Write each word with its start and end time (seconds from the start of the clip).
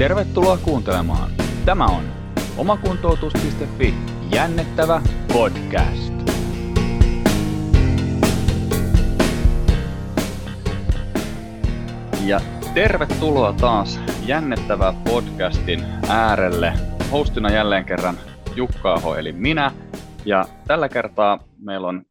Tervetuloa 0.00 0.56
kuuntelemaan. 0.56 1.30
Tämä 1.64 1.84
on 1.84 2.02
omakuntoutus.fi 2.58 3.94
jännettävä 4.34 5.02
podcast. 5.32 6.12
Ja 12.26 12.40
tervetuloa 12.74 13.52
taas 13.52 14.00
jännettävä 14.26 14.94
podcastin 15.04 15.80
äärelle. 16.08 16.72
Hostina 17.12 17.50
jälleen 17.50 17.84
kerran 17.84 18.14
Jukka 18.56 18.92
Aho, 18.92 19.14
eli 19.14 19.32
minä. 19.32 19.72
Ja 20.24 20.44
tällä 20.66 20.88
kertaa 20.88 21.38
meillä 21.58 21.88
on, 21.88 22.02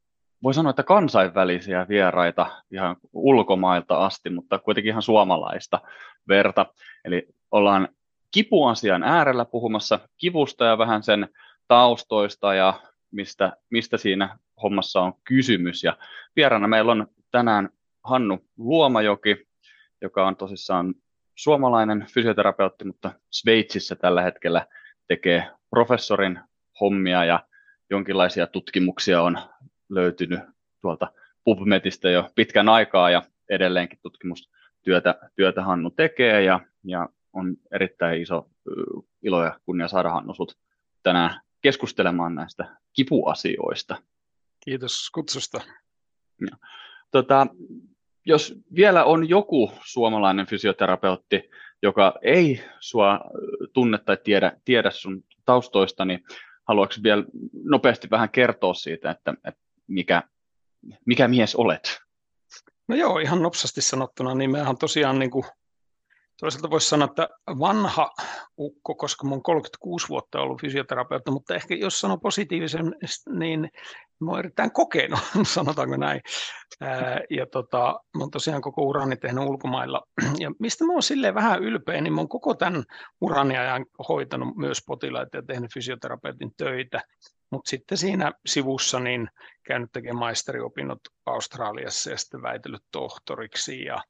voi 0.43 0.53
sanoa, 0.53 0.69
että 0.69 0.83
kansainvälisiä 0.83 1.85
vieraita 1.89 2.45
ihan 2.71 2.95
ulkomailta 3.13 4.05
asti, 4.05 4.29
mutta 4.29 4.59
kuitenkin 4.59 4.89
ihan 4.89 5.01
suomalaista 5.01 5.79
verta. 6.27 6.65
Eli 7.05 7.38
ollaan 7.51 7.87
kipuasian 8.31 9.03
äärellä 9.03 9.45
puhumassa 9.45 9.99
kivusta 10.17 10.65
ja 10.65 10.77
vähän 10.77 11.03
sen 11.03 11.29
taustoista 11.67 12.53
ja 12.53 12.73
mistä, 13.11 13.53
mistä 13.69 13.97
siinä 13.97 14.37
hommassa 14.63 15.01
on 15.01 15.13
kysymys. 15.23 15.83
Ja 15.83 15.97
vieraana 16.35 16.67
meillä 16.67 16.91
on 16.91 17.07
tänään 17.31 17.69
Hannu 18.03 18.45
Luomajoki, 18.57 19.47
joka 20.01 20.27
on 20.27 20.35
tosissaan 20.35 20.95
suomalainen 21.35 22.05
fysioterapeutti, 22.13 22.85
mutta 22.85 23.11
Sveitsissä 23.31 23.95
tällä 23.95 24.21
hetkellä 24.21 24.65
tekee 25.07 25.47
professorin 25.69 26.39
hommia 26.81 27.25
ja 27.25 27.45
jonkinlaisia 27.89 28.47
tutkimuksia 28.47 29.21
on 29.21 29.37
löytynyt 29.89 30.39
tuolta 30.81 31.11
PubMedistä 31.43 32.09
jo 32.09 32.29
pitkän 32.35 32.69
aikaa 32.69 33.09
ja 33.09 33.21
edelleenkin 33.49 33.99
tutkimustyötä 34.01 35.15
työtä 35.35 35.63
Hannu 35.63 35.89
tekee 35.89 36.43
ja, 36.43 36.59
ja 36.83 37.09
on 37.39 37.57
erittäin 37.71 38.21
iso 38.21 38.49
ilo 39.21 39.43
ja 39.43 39.59
kunnia 39.65 39.87
saada 39.87 40.09
Hannu 40.09 40.33
sut 40.33 40.57
tänään 41.03 41.41
keskustelemaan 41.61 42.35
näistä 42.35 42.77
kipuasioista. 42.93 43.95
Kiitos 44.59 45.09
kutsusta. 45.13 45.61
Ja, 46.41 46.57
tota, 47.11 47.47
jos 48.25 48.55
vielä 48.75 49.05
on 49.05 49.29
joku 49.29 49.71
suomalainen 49.85 50.45
fysioterapeutti, 50.45 51.49
joka 51.81 52.13
ei 52.21 52.63
sua 52.79 53.19
tunne 53.73 53.97
tai 53.97 54.17
tiedä, 54.23 54.51
tiedä 54.65 54.91
sun 54.91 55.23
taustoista, 55.45 56.05
niin 56.05 56.23
haluatko 56.67 56.95
vielä 57.03 57.23
nopeasti 57.63 58.09
vähän 58.11 58.29
kertoa 58.29 58.73
siitä, 58.73 59.11
että, 59.11 59.33
että 59.43 59.61
mikä, 59.87 60.23
mikä 61.05 61.27
mies 61.27 61.55
olet? 61.55 61.99
No 62.87 62.95
joo, 62.95 63.19
ihan 63.19 63.41
nopsasti 63.41 63.81
sanottuna, 63.81 64.35
niin 64.35 64.51
mehän 64.51 64.77
tosiaan 64.77 65.19
niin 65.19 65.31
kuin 65.31 65.45
Toisaalta 66.39 66.69
voisi 66.69 66.89
sanoa, 66.89 67.05
että 67.05 67.29
vanha 67.47 68.09
ukko, 68.57 68.95
koska 68.95 69.27
olen 69.27 69.43
36 69.43 70.09
vuotta 70.09 70.41
ollut 70.41 70.61
fysioterapeutti, 70.61 71.31
mutta 71.31 71.55
ehkä 71.55 71.75
jos 71.75 71.99
sanoo 71.99 72.17
positiivisen, 72.17 72.95
niin 73.29 73.69
mä 74.19 74.31
olen 74.31 74.39
erittäin 74.39 74.71
kokenut, 74.71 75.19
sanotaanko 75.43 75.97
näin. 75.97 76.21
Ja 77.29 77.45
tota, 77.45 77.99
mä 78.17 78.23
olen 78.23 78.31
tosiaan 78.31 78.61
koko 78.61 78.81
urani 78.81 79.17
tehnyt 79.17 79.43
ulkomailla. 79.43 80.01
Ja 80.39 80.51
mistä 80.59 80.85
mä 80.85 80.91
olen 80.91 81.03
silleen 81.03 81.35
vähän 81.35 81.63
ylpeä, 81.63 82.01
niin 82.01 82.13
mä 82.13 82.21
olen 82.21 82.29
koko 82.29 82.53
tämän 82.53 82.83
urani 83.21 83.57
ajan 83.57 83.85
hoitanut 84.09 84.55
myös 84.55 84.83
potilaita 84.87 85.37
ja 85.37 85.43
tehnyt 85.43 85.73
fysioterapeutin 85.73 86.51
töitä. 86.57 87.01
Mutta 87.51 87.69
sitten 87.69 87.97
siinä 87.97 88.31
sivussa 88.45 88.99
niin 88.99 89.29
käynyt 89.63 89.91
tekemään 89.91 90.19
maisteriopinnot 90.19 90.99
Australiassa 91.25 92.09
ja 92.09 92.17
sitten 92.17 92.41
väitellyt 92.41 92.83
tohtoriksi 92.91 93.83
ja 93.83 94.01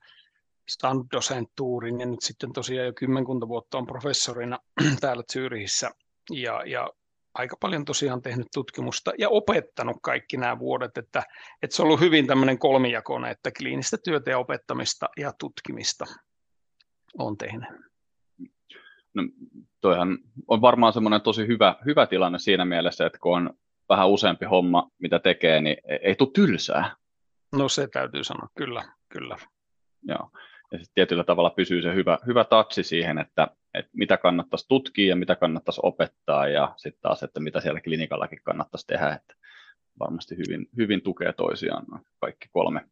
saanut 0.70 1.08
dosenttuurin 1.12 2.00
ja 2.00 2.06
nyt 2.06 2.22
sitten 2.22 2.54
tosiaan 2.54 2.86
jo 2.86 2.94
kymmenkunta 2.94 3.48
vuotta 3.48 3.78
on 3.78 3.88
professorina 3.88 4.60
täällä 5.02 5.24
Zyrihissä 5.34 5.92
ja, 6.32 6.64
ja 6.66 6.90
aika 7.34 7.58
paljon 7.60 7.86
tosiaan 7.86 8.22
tehnyt 8.22 8.48
tutkimusta 8.54 9.12
ja 9.18 9.30
opettanut 9.30 9.98
kaikki 10.02 10.38
nämä 10.38 10.60
vuodet, 10.60 10.98
että, 10.98 11.24
että 11.62 11.76
se 11.76 11.82
on 11.82 11.86
ollut 11.86 12.00
hyvin 12.00 12.28
tämmöinen 12.28 12.60
kolmijakoinen, 12.60 13.32
että 13.32 13.52
kliinistä 13.58 13.98
työtä 14.04 14.32
ja 14.32 14.38
opettamista 14.38 15.10
ja 15.18 15.34
tutkimista 15.40 16.06
on 17.18 17.38
tehnyt. 17.38 17.70
No, 19.14 19.24
toihan 19.82 20.18
on 20.48 20.62
varmaan 20.62 20.94
semmoinen 20.94 21.22
tosi 21.22 21.48
hyvä, 21.48 21.76
hyvä 21.86 22.06
tilanne 22.06 22.40
siinä 22.40 22.66
mielessä, 22.66 23.06
että 23.06 23.20
kun 23.20 23.38
on 23.38 23.54
vähän 23.90 24.10
useampi 24.10 24.46
homma, 24.46 24.90
mitä 25.00 25.20
tekee, 25.20 25.62
niin 25.62 25.78
ei 26.02 26.16
tule 26.16 26.30
tylsää. 26.34 26.96
No 27.52 27.70
se 27.70 27.88
täytyy 27.88 28.24
sanoa, 28.24 28.48
kyllä, 28.56 28.84
kyllä. 29.10 29.38
Joo 30.04 30.30
ja 30.72 30.78
sitten 30.78 30.96
tietyllä 30.96 31.24
tavalla 31.24 31.50
pysyy 31.50 31.82
se 31.82 31.96
hyvä, 31.96 32.18
hyvä 32.28 32.44
tatsi 32.44 32.84
siihen, 32.84 33.18
että, 33.18 33.48
että 33.74 33.92
mitä 33.94 34.18
kannattaisi 34.18 34.66
tutkia 34.68 35.10
ja 35.10 35.16
mitä 35.16 35.36
kannattaisi 35.36 35.80
opettaa 35.84 36.48
ja 36.48 36.74
sitten 36.78 37.02
taas, 37.02 37.24
että 37.24 37.40
mitä 37.40 37.60
siellä 37.62 37.82
klinikallakin 37.82 38.40
kannattaisi 38.44 38.88
tehdä, 38.88 39.14
että 39.14 39.36
varmasti 40.00 40.36
hyvin, 40.38 40.70
hyvin 40.78 41.02
tukee 41.02 41.34
toisiaan 41.34 41.86
kaikki 42.20 42.50
kolme. 42.52 42.90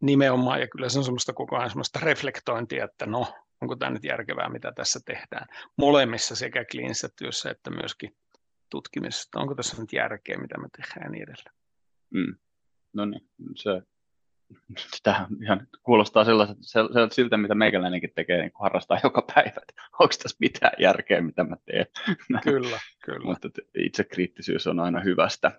Nimenomaan, 0.00 0.60
ja 0.60 0.68
kyllä 0.68 0.88
se 0.88 0.98
on 0.98 1.04
semmoista 1.04 1.32
koko 1.32 1.56
ajan 1.56 1.70
semmoista 1.70 2.00
reflektointia, 2.02 2.84
että 2.84 3.06
no, 3.06 3.26
onko 3.60 3.76
tämä 3.76 3.90
nyt 3.90 4.04
järkevää, 4.04 4.48
mitä 4.48 4.72
tässä 4.72 5.00
tehdään. 5.04 5.46
Molemmissa 5.76 6.36
sekä 6.36 6.64
kliinisessä 6.64 7.08
työssä 7.16 7.50
että 7.50 7.70
myöskin 7.70 8.16
tutkimisessa, 8.70 9.40
onko 9.40 9.54
tässä 9.54 9.80
nyt 9.80 9.92
järkeä, 9.92 10.38
mitä 10.38 10.58
me 10.58 10.68
tehdään 10.76 11.04
ja 11.04 11.10
niin 11.10 11.22
edelleen. 11.22 11.54
Mm. 12.10 12.36
No 12.92 13.04
niin, 13.04 13.28
se 13.56 13.82
sitä 14.96 15.26
ihan 15.42 15.66
kuulostaa 15.82 16.24
sellaiset, 16.24 16.56
sellaiset 16.60 17.12
siltä, 17.12 17.36
mitä 17.36 17.54
meikäläinenkin 17.54 18.12
tekee, 18.14 18.40
niin 18.40 18.52
harrastaa 18.54 19.00
joka 19.02 19.26
päivä. 19.34 19.60
Onko 19.92 20.14
tässä 20.22 20.36
mitään 20.40 20.72
järkeä, 20.78 21.20
mitä 21.20 21.44
mä 21.44 21.56
teen? 21.64 21.86
Kyllä, 22.44 22.78
kyllä. 23.04 23.24
Mutta 23.24 23.48
itsekriittisyys 23.78 24.66
on 24.66 24.80
aina 24.80 25.00
hyvästä. 25.00 25.52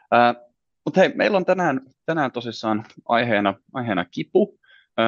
Uh, 0.00 0.46
mutta 0.84 1.00
hei, 1.00 1.12
meillä 1.14 1.36
on 1.36 1.44
tänään, 1.44 1.80
tänään 2.06 2.32
tosissaan 2.32 2.84
aiheena, 3.08 3.54
aiheena 3.72 4.04
kipu. 4.04 4.42
Uh, 4.42 4.58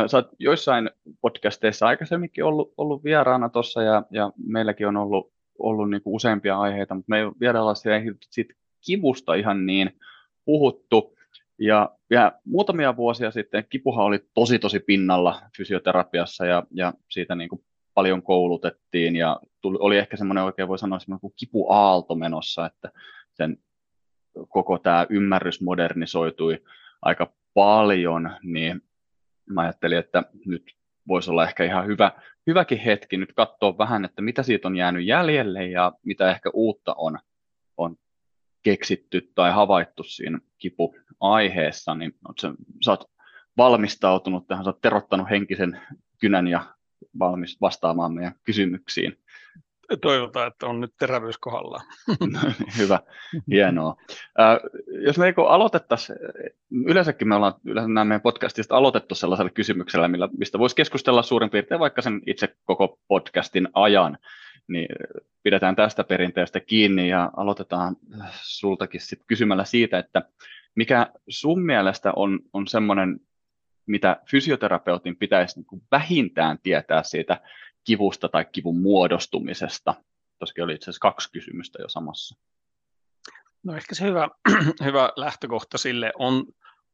sä 0.07 0.17
oot 0.17 0.31
joissain 0.39 0.91
podcasteissa 1.21 1.87
aikaisemminkin 1.87 2.45
ollut, 2.45 2.75
ollut 2.77 3.05
vieraana 3.05 3.49
tuossa 3.49 3.83
ja, 3.83 4.03
ja 4.11 4.33
meilläkin 4.47 4.89
on 4.89 4.97
ollut, 4.97 5.33
ollut 5.59 5.91
niinku 5.91 6.15
useampia 6.15 6.59
aiheita, 6.59 6.95
mutta 6.95 7.11
me 7.11 7.19
ei 7.19 7.25
vielä 7.41 7.63
olla 7.63 7.75
siitä 7.75 8.55
kivusta 8.87 9.35
ihan 9.35 9.67
niin 9.67 9.99
puhuttu. 10.45 11.18
Ja 11.59 11.91
vielä 12.11 12.33
muutamia 12.45 12.97
vuosia 12.97 13.31
sitten 13.31 13.65
kipuha 13.71 14.05
oli 14.05 14.19
tosi 14.35 14.59
tosi 14.59 14.81
pinnalla 14.81 15.41
fysioterapiassa 15.57 16.47
ja, 16.47 16.63
ja 16.71 16.93
siitä 17.11 17.35
niin 17.35 17.49
kuin 17.49 17.65
paljon 17.95 18.23
koulutettiin 18.23 19.17
ja 19.17 19.41
tuli, 19.61 19.79
oli 19.81 19.99
ehkä 19.99 20.17
semmoinen 20.17 20.45
oikein 20.45 20.69
voi 20.69 20.79
sanoa 20.79 20.99
semmoinen 20.99 21.33
kipuaalto 21.37 22.15
menossa, 22.15 22.67
että 22.67 22.93
sen 23.33 23.59
koko 24.49 24.79
tämä 24.79 25.07
ymmärrys 25.11 25.61
modernisoitui 25.61 26.63
aika 27.03 27.33
paljon, 27.55 28.31
niin 28.43 28.83
mä 29.51 29.61
ajattelin, 29.61 29.99
että 29.99 30.23
nyt 30.47 30.63
voisi 31.09 31.31
olla 31.31 31.45
ehkä 31.45 31.65
ihan 31.65 31.87
hyvä, 31.87 32.13
hyväkin 32.47 32.79
hetki 32.79 33.17
nyt 33.17 33.33
katsoa 33.33 33.79
vähän, 33.79 34.05
että 34.05 34.23
mitä 34.23 34.43
siitä 34.43 34.69
on 34.69 34.77
jäänyt 34.77 35.07
jäljelle 35.07 35.67
ja 35.67 35.93
mitä 36.03 36.31
ehkä 36.31 36.51
uutta 36.55 36.95
on, 36.99 37.19
on 37.77 37.97
keksitty 38.69 39.31
tai 39.35 39.53
havaittu 39.53 40.03
siinä 40.03 40.39
kipuaiheessa, 40.59 41.95
niin 41.95 42.15
sä, 42.41 42.53
sä 42.85 42.91
oot 42.91 43.11
valmistautunut 43.57 44.47
tähän, 44.47 44.65
sä 44.65 44.71
oot 44.71 44.81
terottanut 44.81 45.31
henkisen 45.31 45.81
kynän 46.19 46.47
ja 46.47 46.75
valmis 47.19 47.61
vastaamaan 47.61 48.13
meidän 48.15 48.35
kysymyksiin. 48.45 49.19
Toivotaan, 50.01 50.49
että 50.49 50.67
on 50.67 50.81
nyt 50.81 50.93
terävyys 50.99 51.39
kohdallaan. 51.39 51.87
Hyvä, 52.79 53.01
hienoa. 53.51 53.97
Äh, 54.41 54.59
jos 55.05 55.19
me 55.19 55.35
aloitettaisiin, 55.49 56.19
yleensäkin 56.87 57.29
me 57.29 57.35
ollaan 57.35 57.55
yleensä 57.65 57.89
nämä 57.89 58.05
meidän 58.05 58.21
podcastista 58.21 58.77
aloitettu 58.77 59.15
sellaisella 59.15 59.51
kysymyksellä, 59.51 60.09
millä, 60.09 60.29
mistä 60.39 60.59
voisi 60.59 60.77
keskustella 60.77 61.23
suurin 61.23 61.51
piirtein 61.51 61.81
vaikka 61.81 62.03
sen 62.03 62.21
itse 62.27 62.57
koko 62.65 62.99
podcastin 63.09 63.69
ajan 63.75 64.19
niin 64.69 64.89
pidetään 65.43 65.77
tästä 65.77 66.05
perinteestä 66.05 66.61
kiinni 66.61 67.09
ja 67.09 67.31
aloitetaan 67.37 67.97
sultakin 68.43 69.01
sit 69.01 69.23
kysymällä 69.27 69.65
siitä, 69.65 69.99
että 69.99 70.23
mikä 70.75 71.13
sun 71.29 71.63
mielestä 71.63 72.13
on, 72.17 72.41
on 72.53 72.67
semmoinen, 72.67 73.21
mitä 73.87 74.17
fysioterapeutin 74.31 75.17
pitäisi 75.17 75.59
niin 75.59 75.67
kuin 75.67 75.83
vähintään 75.91 76.59
tietää 76.63 77.03
siitä 77.03 77.41
kivusta 77.85 78.29
tai 78.29 78.45
kivun 78.53 78.81
muodostumisesta? 78.81 79.95
Tuossakin 80.39 80.65
oli 80.65 80.75
itse 80.75 80.85
asiassa 80.85 81.01
kaksi 81.01 81.33
kysymystä 81.33 81.83
jo 81.83 81.89
samassa. 81.89 82.39
No 83.63 83.77
ehkä 83.77 83.95
se 83.95 84.05
hyvä, 84.05 84.29
hyvä 84.85 85.13
lähtökohta 85.17 85.79
sille 85.79 86.13
on, 86.19 86.45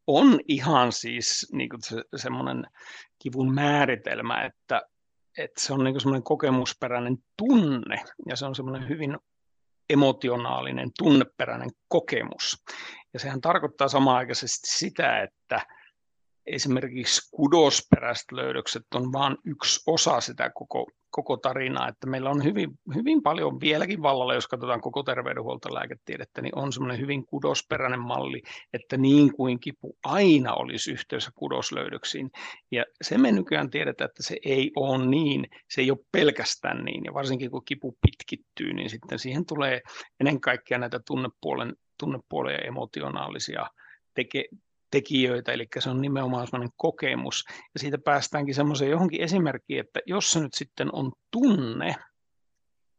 on 0.06 0.40
ihan 0.48 0.92
siis 0.92 1.48
niin 1.52 1.68
kuin 1.68 1.82
se, 1.82 2.04
semmoinen 2.16 2.66
kivun 3.18 3.54
määritelmä, 3.54 4.44
että 4.44 4.82
että 5.38 5.60
se 5.60 5.72
on 5.72 5.84
niin 5.84 6.00
semmoinen 6.00 6.22
kokemusperäinen 6.22 7.18
tunne 7.36 8.04
ja 8.28 8.36
se 8.36 8.46
on 8.46 8.54
semmoinen 8.54 8.88
hyvin 8.88 9.18
emotionaalinen, 9.90 10.90
tunneperäinen 10.98 11.70
kokemus. 11.88 12.64
Ja 13.12 13.20
sehän 13.20 13.40
tarkoittaa 13.40 13.88
samaaikaisesti 13.88 14.70
sitä, 14.70 15.22
että 15.22 15.66
esimerkiksi 16.46 17.30
kudosperäiset 17.30 18.32
löydökset 18.32 18.82
on 18.94 19.12
vain 19.12 19.36
yksi 19.44 19.80
osa 19.86 20.20
sitä 20.20 20.50
koko, 20.54 20.86
koko 21.10 21.36
tarinaa, 21.36 21.88
että 21.88 22.06
meillä 22.06 22.30
on 22.30 22.44
hyvin, 22.44 22.70
hyvin 22.94 23.22
paljon 23.22 23.60
vieläkin 23.60 24.02
vallalla, 24.02 24.34
jos 24.34 24.48
katsotaan 24.48 24.80
koko 24.80 25.02
terveydenhuoltolääketiedettä, 25.02 26.42
niin 26.42 26.58
on 26.58 26.72
semmoinen 26.72 27.00
hyvin 27.00 27.26
kudosperäinen 27.26 28.00
malli, 28.00 28.42
että 28.72 28.96
niin 28.96 29.36
kuin 29.36 29.60
kipu 29.60 29.96
aina 30.04 30.54
olisi 30.54 30.92
yhteydessä 30.92 31.30
kudoslöydöksiin. 31.34 32.30
Ja 32.70 32.84
se 33.02 33.18
me 33.18 33.32
nykyään 33.32 33.70
tiedetään, 33.70 34.08
että 34.10 34.22
se 34.22 34.36
ei 34.44 34.70
ole 34.76 35.06
niin, 35.06 35.46
se 35.70 35.80
ei 35.80 35.90
ole 35.90 35.98
pelkästään 36.12 36.84
niin, 36.84 37.04
ja 37.04 37.14
varsinkin 37.14 37.50
kun 37.50 37.64
kipu 37.64 37.96
pitkittyy, 38.00 38.72
niin 38.72 38.90
sitten 38.90 39.18
siihen 39.18 39.46
tulee 39.46 39.80
ennen 40.20 40.40
kaikkea 40.40 40.78
näitä 40.78 41.00
tunnepuolen, 41.06 41.74
tunnepuolen 41.98 42.52
ja 42.52 42.58
emotionaalisia 42.58 43.66
teke, 44.14 44.44
tekijöitä, 44.94 45.52
eli 45.52 45.66
se 45.78 45.90
on 45.90 46.00
nimenomaan 46.00 46.46
sellainen 46.46 46.72
kokemus. 46.76 47.44
Ja 47.74 47.80
siitä 47.80 47.98
päästäänkin 47.98 48.54
semmoiseen 48.54 48.90
johonkin 48.90 49.20
esimerkkiin, 49.20 49.80
että 49.80 50.00
jos 50.06 50.32
se 50.32 50.40
nyt 50.40 50.54
sitten 50.54 50.94
on 50.94 51.12
tunne, 51.30 51.94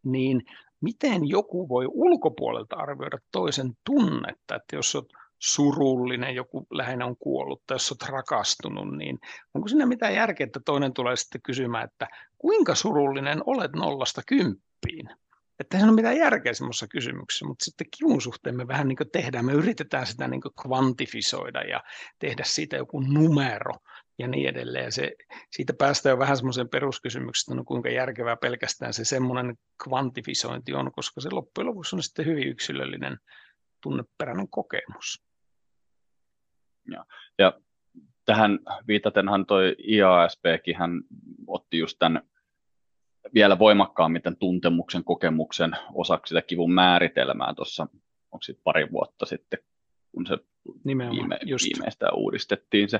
niin 0.03 0.41
miten 0.81 1.27
joku 1.27 1.69
voi 1.69 1.85
ulkopuolelta 1.91 2.75
arvioida 2.75 3.17
toisen 3.31 3.73
tunnetta, 3.85 4.55
että 4.55 4.75
jos 4.75 4.95
olet 4.95 5.07
surullinen, 5.39 6.35
joku 6.35 6.67
lähinnä 6.71 7.05
on 7.05 7.17
kuollut, 7.17 7.61
tai 7.67 7.75
jos 7.75 7.91
olet 7.91 8.09
rakastunut, 8.09 8.97
niin 8.97 9.19
onko 9.53 9.67
siinä 9.67 9.85
mitään 9.85 10.15
järkeä, 10.15 10.45
että 10.45 10.59
toinen 10.65 10.93
tulee 10.93 11.15
sitten 11.15 11.41
kysymään, 11.41 11.83
että 11.83 12.07
kuinka 12.37 12.75
surullinen 12.75 13.41
olet 13.45 13.71
nollasta 13.71 14.21
kymppiin? 14.27 15.09
Että 15.59 15.77
ei 15.77 15.83
ole 15.83 15.91
mitään 15.91 16.17
järkeä 16.17 16.53
semmoisessa 16.53 16.87
kysymyksessä, 16.87 17.45
mutta 17.45 17.65
sitten 17.65 17.87
kivun 17.97 18.21
suhteen 18.21 18.57
me 18.57 18.67
vähän 18.67 18.87
niin 18.87 18.97
tehdään, 19.11 19.45
me 19.45 19.53
yritetään 19.53 20.07
sitä 20.07 20.27
niin 20.27 20.41
kvantifisoida 20.63 21.61
ja 21.61 21.83
tehdä 22.19 22.43
siitä 22.45 22.75
joku 22.75 22.99
numero 22.99 23.73
ja 24.19 24.27
niin 24.27 24.49
edelleen. 24.49 24.91
Se, 24.91 25.11
siitä 25.51 25.73
päästään 25.73 26.13
jo 26.13 26.19
vähän 26.19 26.37
semmoiseen 26.37 26.69
peruskysymykseen, 26.69 27.57
no 27.57 27.63
kuinka 27.63 27.89
järkevää 27.89 28.35
pelkästään 28.35 28.93
se 28.93 29.05
semmoinen 29.05 29.57
kvantifisointi 29.83 30.73
on, 30.73 30.91
koska 30.91 31.21
se 31.21 31.29
loppujen 31.31 31.67
lopuksi 31.67 31.95
on 31.95 32.03
sitten 32.03 32.25
hyvin 32.25 32.47
yksilöllinen 32.47 33.17
tunneperäinen 33.81 34.49
kokemus. 34.49 35.23
Ja, 36.91 37.05
ja 37.37 37.59
tähän 38.25 38.59
viitatenhan 38.87 39.45
toi 39.45 39.75
IASPkin 39.87 40.77
hän 40.77 41.01
otti 41.47 41.77
just 41.77 41.95
tämän 41.99 42.21
vielä 43.33 43.59
voimakkaammin 43.59 44.21
tämän 44.21 44.37
tuntemuksen, 44.37 45.03
kokemuksen 45.03 45.71
osaksi 45.93 46.29
sitä 46.29 46.41
kivun 46.41 46.73
määritelmää 46.73 47.53
tuossa, 47.53 47.87
onko 48.31 48.43
sitten 48.43 48.63
pari 48.63 48.91
vuotta 48.91 49.25
sitten, 49.25 49.59
kun 50.11 50.25
se 50.25 50.37
viime, 50.85 51.09
viimeistään 51.45 52.15
uudistettiin 52.15 52.89
se 52.89 52.99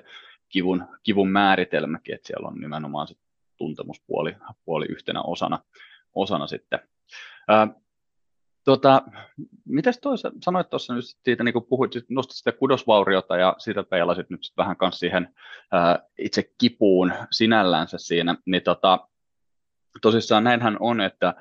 kivun, 0.50 0.86
kivun 1.04 1.30
määritelmäkin, 1.30 2.16
että 2.16 2.28
siellä 2.28 2.48
on 2.48 2.60
nimenomaan 2.60 3.08
se 3.08 3.16
tuntemuspuoli 3.58 4.36
puoli 4.66 4.86
yhtenä 4.90 5.22
osana, 5.22 5.60
osana 6.16 6.48
sitten. 6.48 6.80
Ää, 7.48 7.68
tota, 8.64 9.02
mitäs 9.66 10.00
toisa, 10.00 10.32
sanoit 10.42 10.70
tuossa 10.70 10.94
nyt 10.94 11.06
siitä, 11.24 11.44
niin 11.44 11.54
kuin 11.54 11.66
puhuit, 11.66 11.92
nostit 12.10 12.36
sitä 12.36 12.52
kudosvauriota 12.52 13.38
ja 13.38 13.56
siitä 13.58 13.84
peilasit 13.84 14.30
nyt 14.30 14.52
vähän 14.58 14.78
kanssa 14.78 15.00
siihen 15.00 15.36
ää, 15.72 16.00
itse 16.18 16.52
kipuun 16.58 17.14
sinällänsä 17.32 17.98
siinä, 17.98 18.36
niin 18.46 18.64
tota, 18.64 19.08
tosissaan 20.02 20.44
näinhän 20.44 20.78
on, 20.80 21.02
että, 21.02 21.34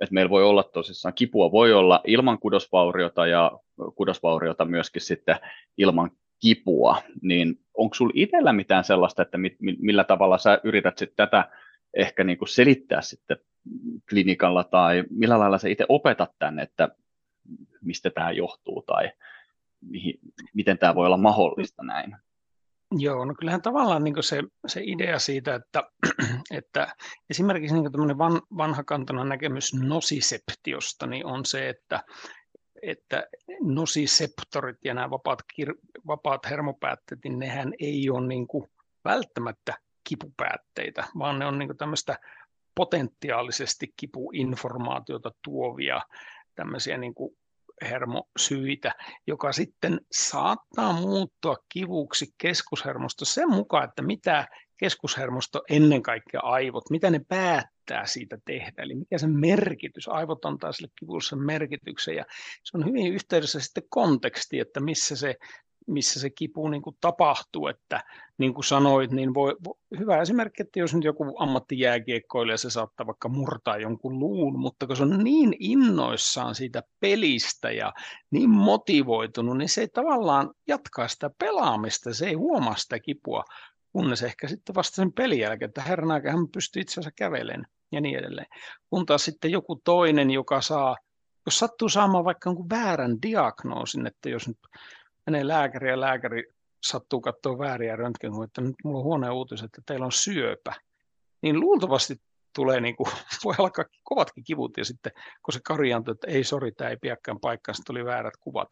että 0.00 0.14
meillä 0.14 0.30
voi 0.30 0.44
olla 0.44 0.62
tosissaan, 0.62 1.14
kipua 1.14 1.52
voi 1.52 1.72
olla 1.72 2.00
ilman 2.06 2.38
kudosvauriota 2.38 3.26
ja 3.26 3.52
kudosvauriota 3.94 4.64
myöskin 4.64 5.02
sitten 5.02 5.36
ilman 5.78 6.10
kipua, 6.40 7.02
niin 7.22 7.60
onko 7.74 7.94
sinulla 7.94 8.12
itsellä 8.16 8.52
mitään 8.52 8.84
sellaista, 8.84 9.22
että 9.22 9.38
millä 9.60 10.04
tavalla 10.04 10.38
sä 10.38 10.60
yrität 10.64 10.98
sitten 10.98 11.26
tätä 11.26 11.50
ehkä 11.96 12.24
niin 12.24 12.38
kuin 12.38 12.48
selittää 12.48 13.02
sitten 13.02 13.36
klinikalla 14.08 14.64
tai 14.64 15.04
millä 15.10 15.38
lailla 15.38 15.58
sä 15.58 15.68
itse 15.68 15.86
opetat 15.88 16.30
tänne, 16.38 16.62
että 16.62 16.88
mistä 17.82 18.10
tämä 18.10 18.30
johtuu 18.30 18.82
tai 18.86 19.10
mihin, 19.80 20.18
miten 20.54 20.78
tämä 20.78 20.94
voi 20.94 21.06
olla 21.06 21.16
mahdollista 21.16 21.82
näin? 21.82 22.16
Joo, 22.92 23.24
no 23.24 23.34
kyllähän 23.38 23.62
tavallaan 23.62 24.04
niin 24.04 24.14
se, 24.20 24.42
se 24.66 24.80
idea 24.84 25.18
siitä, 25.18 25.54
että, 25.54 25.82
että 26.58 26.94
esimerkiksi 27.30 27.74
niin 27.74 27.92
tämmöinen 27.92 28.18
van, 28.18 28.42
vanhakantana 28.56 29.24
näkemys 29.24 29.74
nosiseptiosta 29.74 31.06
niin 31.06 31.26
on 31.26 31.44
se, 31.44 31.68
että, 31.68 32.02
että 32.82 33.26
nosiseptorit 33.60 34.78
ja 34.84 34.94
nämä 34.94 35.10
vapaat, 35.10 35.38
kir, 35.54 35.74
vapaat 36.06 36.50
hermopäätteet, 36.50 37.20
niin 37.24 37.38
nehän 37.38 37.72
ei 37.78 38.10
ole 38.10 38.26
niin 38.26 38.46
välttämättä 39.04 39.74
kipupäätteitä, 40.08 41.04
vaan 41.18 41.38
ne 41.38 41.46
on 41.46 41.58
niin 41.58 41.76
tämmöistä 41.76 42.18
potentiaalisesti 42.74 43.94
kipuinformaatiota 43.96 45.30
tuovia 45.44 46.00
tämmöisiä 46.54 46.98
niin 46.98 47.14
hermosyitä, 47.82 48.92
joka 49.26 49.52
sitten 49.52 50.00
saattaa 50.12 50.92
muuttua 50.92 51.56
kivuksi 51.68 52.26
keskushermosto 52.38 53.24
sen 53.24 53.50
mukaan, 53.50 53.84
että 53.84 54.02
mitä 54.02 54.48
keskushermosto 54.76 55.62
ennen 55.70 56.02
kaikkea 56.02 56.40
aivot, 56.40 56.90
mitä 56.90 57.10
ne 57.10 57.20
päättää 57.28 58.06
siitä 58.06 58.38
tehdä, 58.44 58.82
eli 58.82 58.94
mikä 58.94 59.18
se 59.18 59.26
merkitys, 59.26 60.08
aivot 60.08 60.44
antaa 60.44 60.72
sille 60.72 60.88
kivulle 60.98 61.22
sen 61.22 61.38
merkityksen, 61.38 62.16
ja 62.16 62.24
se 62.64 62.76
on 62.76 62.86
hyvin 62.86 63.12
yhteydessä 63.14 63.60
sitten 63.60 63.84
konteksti, 63.88 64.60
että 64.60 64.80
missä 64.80 65.16
se 65.16 65.34
missä 65.86 66.20
se 66.20 66.30
kipu 66.30 66.68
niin 66.68 66.82
kuin 66.82 66.96
tapahtuu, 67.00 67.66
että 67.66 68.04
niin 68.38 68.54
kuin 68.54 68.64
sanoit, 68.64 69.10
niin 69.10 69.34
voi, 69.34 69.56
hyvä 69.98 70.20
esimerkki, 70.20 70.62
että 70.62 70.78
jos 70.78 70.94
nyt 70.94 71.04
joku 71.04 71.36
ammattijääkiekkoilija, 71.38 72.56
se 72.56 72.70
saattaa 72.70 73.06
vaikka 73.06 73.28
murtaa 73.28 73.76
jonkun 73.76 74.18
luun, 74.18 74.58
mutta 74.58 74.86
kun 74.86 74.96
se 74.96 75.02
on 75.02 75.24
niin 75.24 75.56
innoissaan 75.58 76.54
siitä 76.54 76.82
pelistä 77.00 77.70
ja 77.70 77.92
niin 78.30 78.50
motivoitunut, 78.50 79.56
niin 79.56 79.68
se 79.68 79.80
ei 79.80 79.88
tavallaan 79.88 80.50
jatkaa 80.66 81.08
sitä 81.08 81.30
pelaamista, 81.38 82.14
se 82.14 82.26
ei 82.26 82.34
huomaa 82.34 82.76
sitä 82.76 82.98
kipua, 82.98 83.44
kunnes 83.92 84.22
ehkä 84.22 84.48
sitten 84.48 84.74
vasta 84.74 84.96
sen 84.96 85.12
pelin 85.12 85.38
jälkeen, 85.38 85.68
että 85.68 85.82
herran 85.82 86.10
aika 86.10 86.30
hän 86.30 86.48
pystyy 86.48 86.82
itse 86.82 86.92
asiassa 86.92 87.10
kävelemään 87.16 87.66
ja 87.92 88.00
niin 88.00 88.18
edelleen. 88.18 88.46
Kun 88.90 89.06
taas 89.06 89.24
sitten 89.24 89.50
joku 89.50 89.80
toinen, 89.84 90.30
joka 90.30 90.60
saa, 90.60 90.96
jos 91.46 91.58
sattuu 91.58 91.88
saamaan 91.88 92.24
vaikka 92.24 92.50
jonkun 92.50 92.70
väärän 92.70 93.22
diagnoosin, 93.22 94.06
että 94.06 94.28
jos 94.28 94.48
nyt 94.48 94.58
menee 95.26 95.48
lääkäri 95.48 95.90
ja 95.90 96.00
lääkäri 96.00 96.54
sattuu 96.82 97.20
katsoa 97.20 97.58
vääriä 97.58 97.96
röntgenkuvia, 97.96 98.44
että 98.44 98.60
nyt 98.60 98.74
mulla 98.84 98.98
on 98.98 99.04
huono 99.04 99.34
uutinen, 99.34 99.64
että 99.64 99.82
teillä 99.86 100.06
on 100.06 100.12
syöpä, 100.12 100.72
niin 101.42 101.60
luultavasti 101.60 102.20
tulee 102.54 102.80
niin 102.80 102.96
kuin, 102.96 103.10
voi 103.44 103.54
alkaa 103.58 103.84
kovatkin 104.02 104.44
kivut 104.44 104.76
ja 104.76 104.84
sitten 104.84 105.12
kun 105.42 105.54
se 105.54 105.60
karjaantuu, 105.64 106.12
että 106.12 106.30
ei 106.30 106.44
sori, 106.44 106.72
tämä 106.72 106.90
ei 106.90 106.96
piäkään 106.96 107.40
paikkaan, 107.40 107.76
tuli 107.86 108.04
väärät 108.04 108.36
kuvat, 108.36 108.68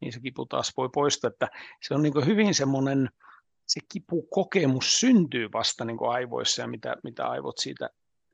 niin 0.00 0.12
se 0.12 0.20
kipu 0.20 0.46
taas 0.46 0.72
voi 0.76 0.88
poistaa, 0.94 1.28
että 1.28 1.48
se 1.82 1.94
on 1.94 2.02
niin 2.02 2.12
kuin 2.12 2.26
hyvin 2.26 2.54
semmoinen, 2.54 3.10
se 3.66 3.80
kipukokemus 3.92 5.00
syntyy 5.00 5.48
vasta 5.52 5.84
niin 5.84 5.96
kuin 5.96 6.10
aivoissa 6.10 6.62
ja 6.62 6.68
mitä, 6.68 6.96
mitä 7.04 7.26
aivot 7.26 7.58
siitä 7.58 7.90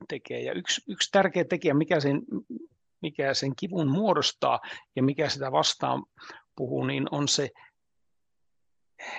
tekee. 0.07 0.41
Ja 0.41 0.53
yksi, 0.53 0.81
yksi 0.87 1.11
tärkeä 1.11 1.45
tekijä, 1.45 1.73
mikä 1.73 1.99
sen, 1.99 2.21
mikä 3.01 3.33
sen 3.33 3.55
kivun 3.55 3.87
muodostaa 3.87 4.59
ja 4.95 5.03
mikä 5.03 5.29
sitä 5.29 5.51
vastaan 5.51 6.03
puhuu, 6.55 6.85
niin 6.85 7.07
on 7.11 7.27
se, 7.27 7.49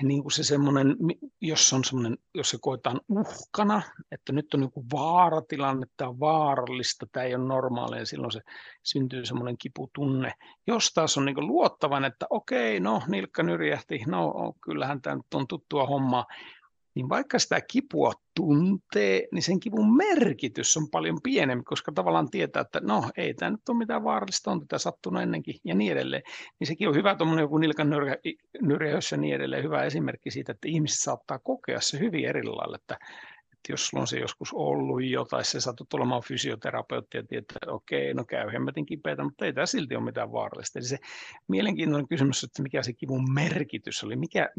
niin 0.03 0.23
kuin 0.23 0.33
se 0.33 0.45
semmoinen, 0.45 0.97
jos, 1.41 1.73
on 1.73 1.85
semmoinen, 1.85 2.19
jos 2.35 2.51
se 2.51 2.59
koetaan 2.61 3.01
uhkana, 3.09 3.83
että 4.13 4.33
nyt 4.33 4.55
on 4.55 4.63
joku 4.63 4.85
vaaratilanne, 4.93 5.87
tämä 5.97 6.11
on 6.11 6.21
vaarallista, 6.21 7.07
tämä 7.13 7.25
ei 7.25 7.35
ole 7.35 7.45
normaalia, 7.45 8.07
silloin 8.07 8.33
se 8.33 8.41
syntyy 8.83 9.27
semmoinen 9.27 9.59
kiputunne. 9.59 10.33
Jos 10.67 10.93
taas 10.93 11.19
on 11.19 11.25
niin 11.25 11.47
luottavan, 11.47 12.05
että 12.05 12.27
okei, 12.31 12.81
no 12.81 13.03
nilkka 13.09 13.43
nyrjähti, 13.43 14.03
no 14.07 14.53
kyllähän 14.61 15.03
tämä 15.03 15.17
nyt 15.17 15.35
on 15.35 15.47
tuttua 15.47 15.87
hommaa, 15.87 16.27
niin 16.97 17.09
vaikka 17.09 17.39
sitä 17.39 17.61
kipua 17.61 18.13
tuntee, 18.35 19.29
niin 19.33 19.43
sen 19.43 19.61
kivun 19.61 19.97
merkitys 19.97 20.77
on 20.77 20.91
paljon 20.91 21.19
pienempi, 21.23 21.65
koska 21.65 21.93
tavallaan 21.93 22.31
tietää, 22.31 22.61
että 22.61 22.81
no 22.81 23.11
ei 23.17 23.35
tämä 23.35 23.51
nyt 23.51 23.69
ole 23.69 23.79
mitään 23.79 24.05
vaarallista, 24.05 24.51
on 24.51 24.61
tätä 24.61 24.79
sattunut 24.79 25.23
ennenkin 25.23 25.55
ja 25.65 25.75
niin 25.75 25.93
edelleen. 25.93 26.23
Niin 26.61 26.67
sekin 26.67 26.89
on 26.89 26.95
hyvä 26.95 27.15
tuommoinen 27.15 27.43
joku 27.43 27.59
nilkan 27.59 27.91
nyrjäys 28.63 29.13
ja 29.13 29.19
niin 29.19 29.35
edelleen, 29.35 29.65
hyvä 29.65 29.83
esimerkki 29.83 30.31
siitä, 30.31 30.53
että 30.53 30.69
ihmiset 30.69 31.01
saattaa 31.01 31.39
kokea 31.39 31.81
se 31.81 31.99
hyvin 31.99 32.25
eri 32.25 32.43
lailla, 32.43 32.77
että, 32.77 32.95
että 33.53 33.73
jos 33.73 33.87
sulla 33.87 34.01
on 34.01 34.07
se 34.07 34.19
joskus 34.19 34.49
ollut 34.53 35.05
jo, 35.05 35.25
tai 35.25 35.45
se 35.45 35.61
sattuu 35.61 35.87
olemaan 35.95 36.23
fysioterapeutti 36.23 37.17
ja 37.17 37.23
tietää, 37.23 37.57
että 37.63 37.73
okei, 37.73 38.15
no 38.15 38.25
käy 38.25 38.53
hemmetin 38.53 38.87
kipeätä, 38.87 39.25
mutta 39.25 39.47
ei 39.47 39.53
tämä 39.53 39.67
silti 39.67 39.97
ole 39.97 40.05
mitään 40.05 40.33
vaarallista. 40.33 40.79
Eli 40.79 40.87
se 40.87 40.99
mielenkiintoinen 41.49 42.09
kysymys, 42.09 42.45
että 42.45 42.63
mikä 42.63 42.83
se 42.83 42.93
kivun 42.93 43.33
merkitys 43.33 44.05
oli, 44.05 44.17
mikä, 44.17 44.51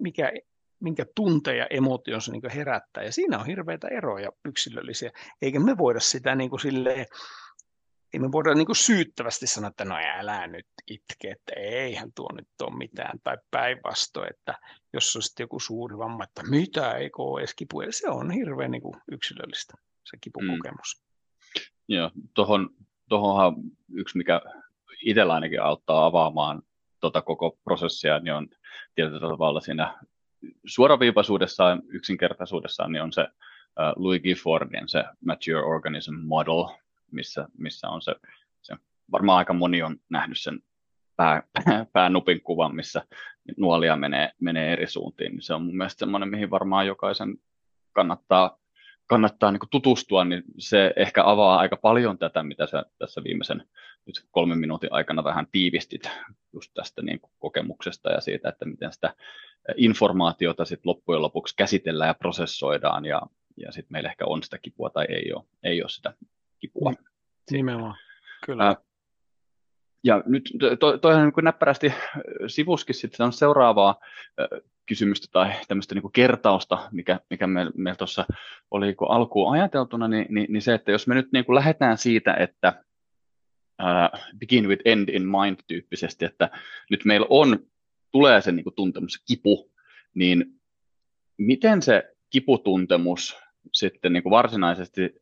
mikä 0.00 0.32
minkä 0.80 1.06
tunteja 1.14 1.66
emotion 1.70 2.22
se 2.22 2.32
niin 2.32 2.52
herättää. 2.54 3.02
Ja 3.02 3.12
siinä 3.12 3.38
on 3.38 3.46
hirveitä 3.46 3.88
eroja 3.88 4.30
yksilöllisiä, 4.44 5.10
eikä 5.42 5.60
me 5.60 5.78
voida 5.78 6.00
sitä 6.00 6.34
niin 6.34 6.50
kuin 6.50 6.60
silleen, 6.60 7.06
ei 8.12 8.20
me 8.20 8.32
voida 8.32 8.54
niin 8.54 8.66
kuin 8.66 8.76
syyttävästi 8.76 9.46
sanoa, 9.46 9.68
että 9.68 9.84
no 9.84 9.94
älä 10.18 10.46
nyt 10.46 10.66
itke, 10.86 11.30
että 11.30 11.52
eihän 11.56 12.12
tuo 12.14 12.28
nyt 12.32 12.48
ole 12.62 12.76
mitään, 12.76 13.18
tai 13.24 13.36
päinvastoin, 13.50 14.30
että 14.30 14.54
jos 14.92 15.16
on 15.16 15.22
sitten 15.22 15.44
joku 15.44 15.60
suuri 15.60 15.98
vamma, 15.98 16.24
että 16.24 16.42
mitä, 16.50 16.92
ei 16.92 17.10
ole 17.18 17.40
edes 17.40 17.54
kipu, 17.54 17.82
se 17.90 18.08
on 18.08 18.30
hirveän 18.30 18.70
niin 18.70 18.82
kuin 18.82 18.94
yksilöllistä, 19.12 19.74
se 20.04 20.16
kipukokemus. 20.20 21.02
Mm. 21.02 21.08
Joo, 21.88 22.10
tuohon, 22.34 22.70
tuohonhan 23.08 23.54
yksi, 23.92 24.18
mikä 24.18 24.40
itsellä 25.02 25.34
ainakin 25.34 25.62
auttaa 25.62 26.06
avaamaan 26.06 26.62
tota 27.00 27.22
koko 27.22 27.58
prosessia, 27.64 28.18
niin 28.18 28.34
on 28.34 28.48
tietyllä 28.94 29.20
tavalla 29.20 29.60
siinä 29.60 29.98
suoraviivaisuudessaan, 30.66 31.82
yksinkertaisuudessaan, 31.88 32.92
niin 32.92 33.02
on 33.02 33.12
se 33.12 33.22
uh, 33.22 34.02
Louis 34.02 34.22
Giffordin 34.22 34.88
se 34.88 35.04
Mature 35.24 35.62
Organism 35.62 36.14
Model, 36.14 36.64
missä, 37.10 37.48
missä 37.58 37.88
on 37.88 38.02
se, 38.02 38.14
se, 38.62 38.76
varmaan 39.12 39.38
aika 39.38 39.52
moni 39.52 39.82
on 39.82 39.96
nähnyt 40.08 40.38
sen 40.38 40.60
pää, 41.16 41.42
päänupin 41.92 42.40
kuvan, 42.40 42.74
missä 42.74 43.02
nuolia 43.56 43.96
menee, 43.96 44.32
menee 44.40 44.72
eri 44.72 44.86
suuntiin, 44.86 45.32
niin 45.32 45.42
se 45.42 45.54
on 45.54 45.62
mun 45.62 45.76
mielestä 45.76 45.98
semmoinen, 45.98 46.28
mihin 46.28 46.50
varmaan 46.50 46.86
jokaisen 46.86 47.36
kannattaa, 47.92 48.58
kannattaa 49.06 49.52
niin 49.52 49.60
tutustua, 49.70 50.24
niin 50.24 50.42
se 50.58 50.92
ehkä 50.96 51.22
avaa 51.24 51.58
aika 51.58 51.76
paljon 51.76 52.18
tätä, 52.18 52.42
mitä 52.42 52.66
sä 52.66 52.84
tässä 52.98 53.24
viimeisen 53.24 53.64
nyt 54.06 54.26
kolmen 54.30 54.58
minuutin 54.58 54.92
aikana 54.92 55.24
vähän 55.24 55.46
tiivistit 55.52 56.10
just 56.52 56.70
tästä 56.74 57.02
niin 57.02 57.20
kokemuksesta 57.38 58.10
ja 58.10 58.20
siitä, 58.20 58.48
että 58.48 58.64
miten 58.64 58.92
sitä 58.92 59.14
informaatiota 59.76 60.64
sit 60.64 60.80
loppujen 60.86 61.22
lopuksi 61.22 61.56
käsitellään 61.56 62.08
ja 62.08 62.14
prosessoidaan 62.14 63.04
ja, 63.04 63.22
ja 63.56 63.72
sitten 63.72 63.92
meillä 63.92 64.10
ehkä 64.10 64.26
on 64.26 64.42
sitä 64.42 64.58
kipua 64.58 64.90
tai 64.90 65.06
ei 65.08 65.32
ole, 65.32 65.44
ei 65.62 65.82
ole 65.82 65.88
sitä 65.88 66.14
kipua. 66.58 66.92
Nimenomaan, 67.50 67.96
kyllä. 68.46 68.66
Ää, 68.66 68.76
ja 70.04 70.22
nyt 70.26 70.52
to, 70.80 70.98
toihan 70.98 71.24
niin 71.24 71.44
näppärästi 71.44 71.92
sivuskin 72.46 72.94
sitten 72.94 73.26
on 73.26 73.32
seuraavaa 73.32 74.00
kysymystä 74.86 75.26
tai 75.32 75.52
tämmöistä 75.68 75.94
niin 75.94 76.12
kertausta, 76.12 76.88
mikä, 76.92 77.20
mikä 77.30 77.46
meillä 77.46 77.72
me 77.76 77.94
tuossa 77.94 78.26
oli 78.70 78.94
alkuun 79.08 79.52
ajateltuna, 79.52 80.08
niin, 80.08 80.26
niin, 80.28 80.52
niin 80.52 80.62
se, 80.62 80.74
että 80.74 80.92
jos 80.92 81.06
me 81.06 81.14
nyt 81.14 81.32
niin 81.32 81.44
lähdetään 81.48 81.98
siitä, 81.98 82.34
että 82.34 82.84
uh, 83.82 84.20
begin 84.38 84.68
with 84.68 84.82
end 84.84 85.08
in 85.08 85.22
mind 85.22 85.56
tyyppisesti, 85.66 86.24
että 86.24 86.50
nyt 86.90 87.04
meillä 87.04 87.26
on, 87.30 87.58
tulee 88.12 88.40
se 88.40 88.52
niin 88.52 88.64
kuin 88.64 88.74
tuntemus 88.74 89.22
kipu, 89.26 89.70
niin 90.14 90.60
miten 91.36 91.82
se 91.82 92.16
kiputuntemus 92.30 93.36
sitten 93.74 94.12
niin 94.12 94.22
kuin 94.22 94.30
varsinaisesti 94.30 95.14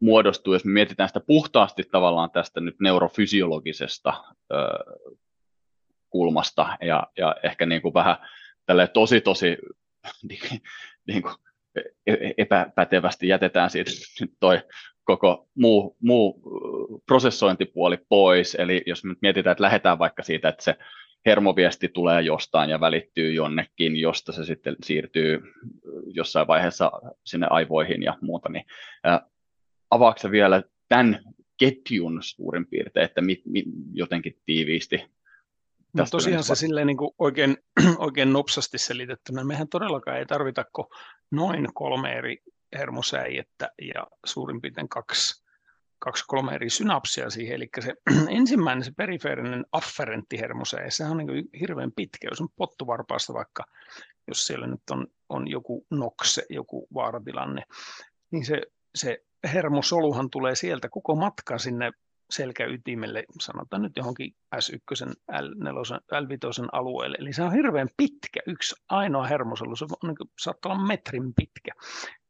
muodostuu, 0.00 0.52
jos 0.52 0.64
me 0.64 0.72
mietitään 0.72 1.08
sitä 1.08 1.20
puhtaasti 1.20 1.84
tavallaan 1.90 2.30
tästä 2.30 2.60
nyt 2.60 2.80
neurofysiologisesta 2.80 4.24
ö, 4.52 4.54
kulmasta 6.10 6.78
ja, 6.80 7.06
ja 7.18 7.36
ehkä 7.42 7.66
niin 7.66 7.82
kuin 7.82 7.94
vähän 7.94 8.16
tälle 8.66 8.88
tosi 8.88 9.20
tosi 9.20 9.56
niin, 11.06 11.22
kuin 11.22 11.34
e, 12.06 12.12
e, 12.12 12.34
epäpätevästi 12.38 13.28
jätetään 13.28 13.70
siitä 13.70 13.90
toi 14.40 14.62
koko 15.04 15.48
muu, 15.54 15.96
muu 16.00 16.42
prosessointipuoli 17.06 17.98
pois. 18.08 18.54
Eli 18.54 18.82
jos 18.86 19.04
me 19.04 19.08
nyt 19.08 19.22
mietitään, 19.22 19.52
että 19.52 19.64
lähdetään 19.64 19.98
vaikka 19.98 20.22
siitä, 20.22 20.48
että 20.48 20.64
se 20.64 20.76
hermoviesti 21.26 21.88
tulee 21.88 22.22
jostain 22.22 22.70
ja 22.70 22.80
välittyy 22.80 23.32
jonnekin, 23.32 23.96
josta 23.96 24.32
se 24.32 24.44
sitten 24.44 24.76
siirtyy 24.84 25.40
jossain 26.06 26.46
vaiheessa 26.46 26.92
sinne 27.24 27.46
aivoihin 27.50 28.02
ja 28.02 28.18
muuta, 28.20 28.48
niin 28.48 28.64
avaako 29.90 30.30
vielä 30.30 30.62
tämän 30.88 31.20
ketjun 31.58 32.18
suurin 32.22 32.66
piirtein, 32.66 33.04
että 33.04 33.20
mit, 33.20 33.40
mit, 33.44 33.64
jotenkin 33.92 34.38
tiiviisti 34.46 35.04
No 35.92 36.04
tosiaan 36.10 36.44
se 36.44 36.54
silleen 36.54 36.86
niin 36.86 36.96
kuin 36.96 37.10
oikein, 37.18 37.56
oikein 37.98 38.32
nopsasti 38.32 38.78
selitettynä. 38.78 39.44
Mehän 39.44 39.68
todellakaan 39.68 40.18
ei 40.18 40.26
tarvita 40.26 40.64
noin 41.30 41.68
kolme 41.74 42.12
eri 42.12 42.42
hermosäijettä 42.78 43.70
ja 43.94 44.06
suurin 44.26 44.60
piirtein 44.60 44.88
kaksi, 44.88 45.47
kaksi 45.98 46.24
kolme 46.26 46.54
eri 46.54 46.70
synapsia 46.70 47.30
siihen. 47.30 47.56
Eli 47.56 47.68
se 47.80 47.94
ensimmäinen, 48.38 48.84
se 48.84 48.92
perifeerinen 48.96 49.66
afferentti 49.72 50.40
hermosäie, 50.40 50.90
se 50.90 51.04
on 51.04 51.16
niin 51.16 51.48
hirveän 51.60 51.92
pitkä. 51.96 52.28
Jos 52.30 52.40
on 52.40 52.48
pottuvarpaasta 52.56 53.34
vaikka, 53.34 53.64
jos 54.28 54.46
siellä 54.46 54.66
nyt 54.66 54.90
on, 54.90 55.06
on 55.28 55.48
joku 55.48 55.86
nokse, 55.90 56.42
joku 56.50 56.88
vaaratilanne, 56.94 57.62
niin 58.30 58.44
se, 58.44 58.62
se 58.94 59.24
hermosoluhan 59.52 60.30
tulee 60.30 60.54
sieltä 60.54 60.88
koko 60.88 61.14
matka 61.14 61.58
sinne 61.58 61.92
selkäytimelle, 62.30 63.24
sanotaan 63.40 63.82
nyt 63.82 63.96
johonkin 63.96 64.34
S1, 64.56 65.12
L4, 65.32 65.98
L5 66.14 66.68
alueelle. 66.72 67.16
Eli 67.20 67.32
se 67.32 67.42
on 67.42 67.52
hirveän 67.52 67.88
pitkä, 67.96 68.40
yksi 68.46 68.74
ainoa 68.88 69.26
hermosolu, 69.26 69.76
se 69.76 69.84
on, 69.84 70.08
niin 70.08 70.30
saattaa 70.38 70.72
olla 70.72 70.86
metrin 70.86 71.34
pitkä. 71.34 71.72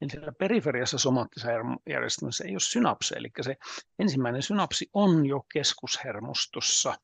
Eli 0.00 0.10
siellä 0.10 0.32
periferiassa 0.32 0.98
somaattisessa 0.98 1.50
järjestelmässä 1.90 2.44
ei 2.44 2.52
ole 2.52 2.60
synapse, 2.60 3.14
eli 3.14 3.30
se 3.40 3.56
ensimmäinen 3.98 4.42
synapsi 4.42 4.90
on 4.92 5.26
jo 5.26 5.44
keskushermostossa, 5.52 6.94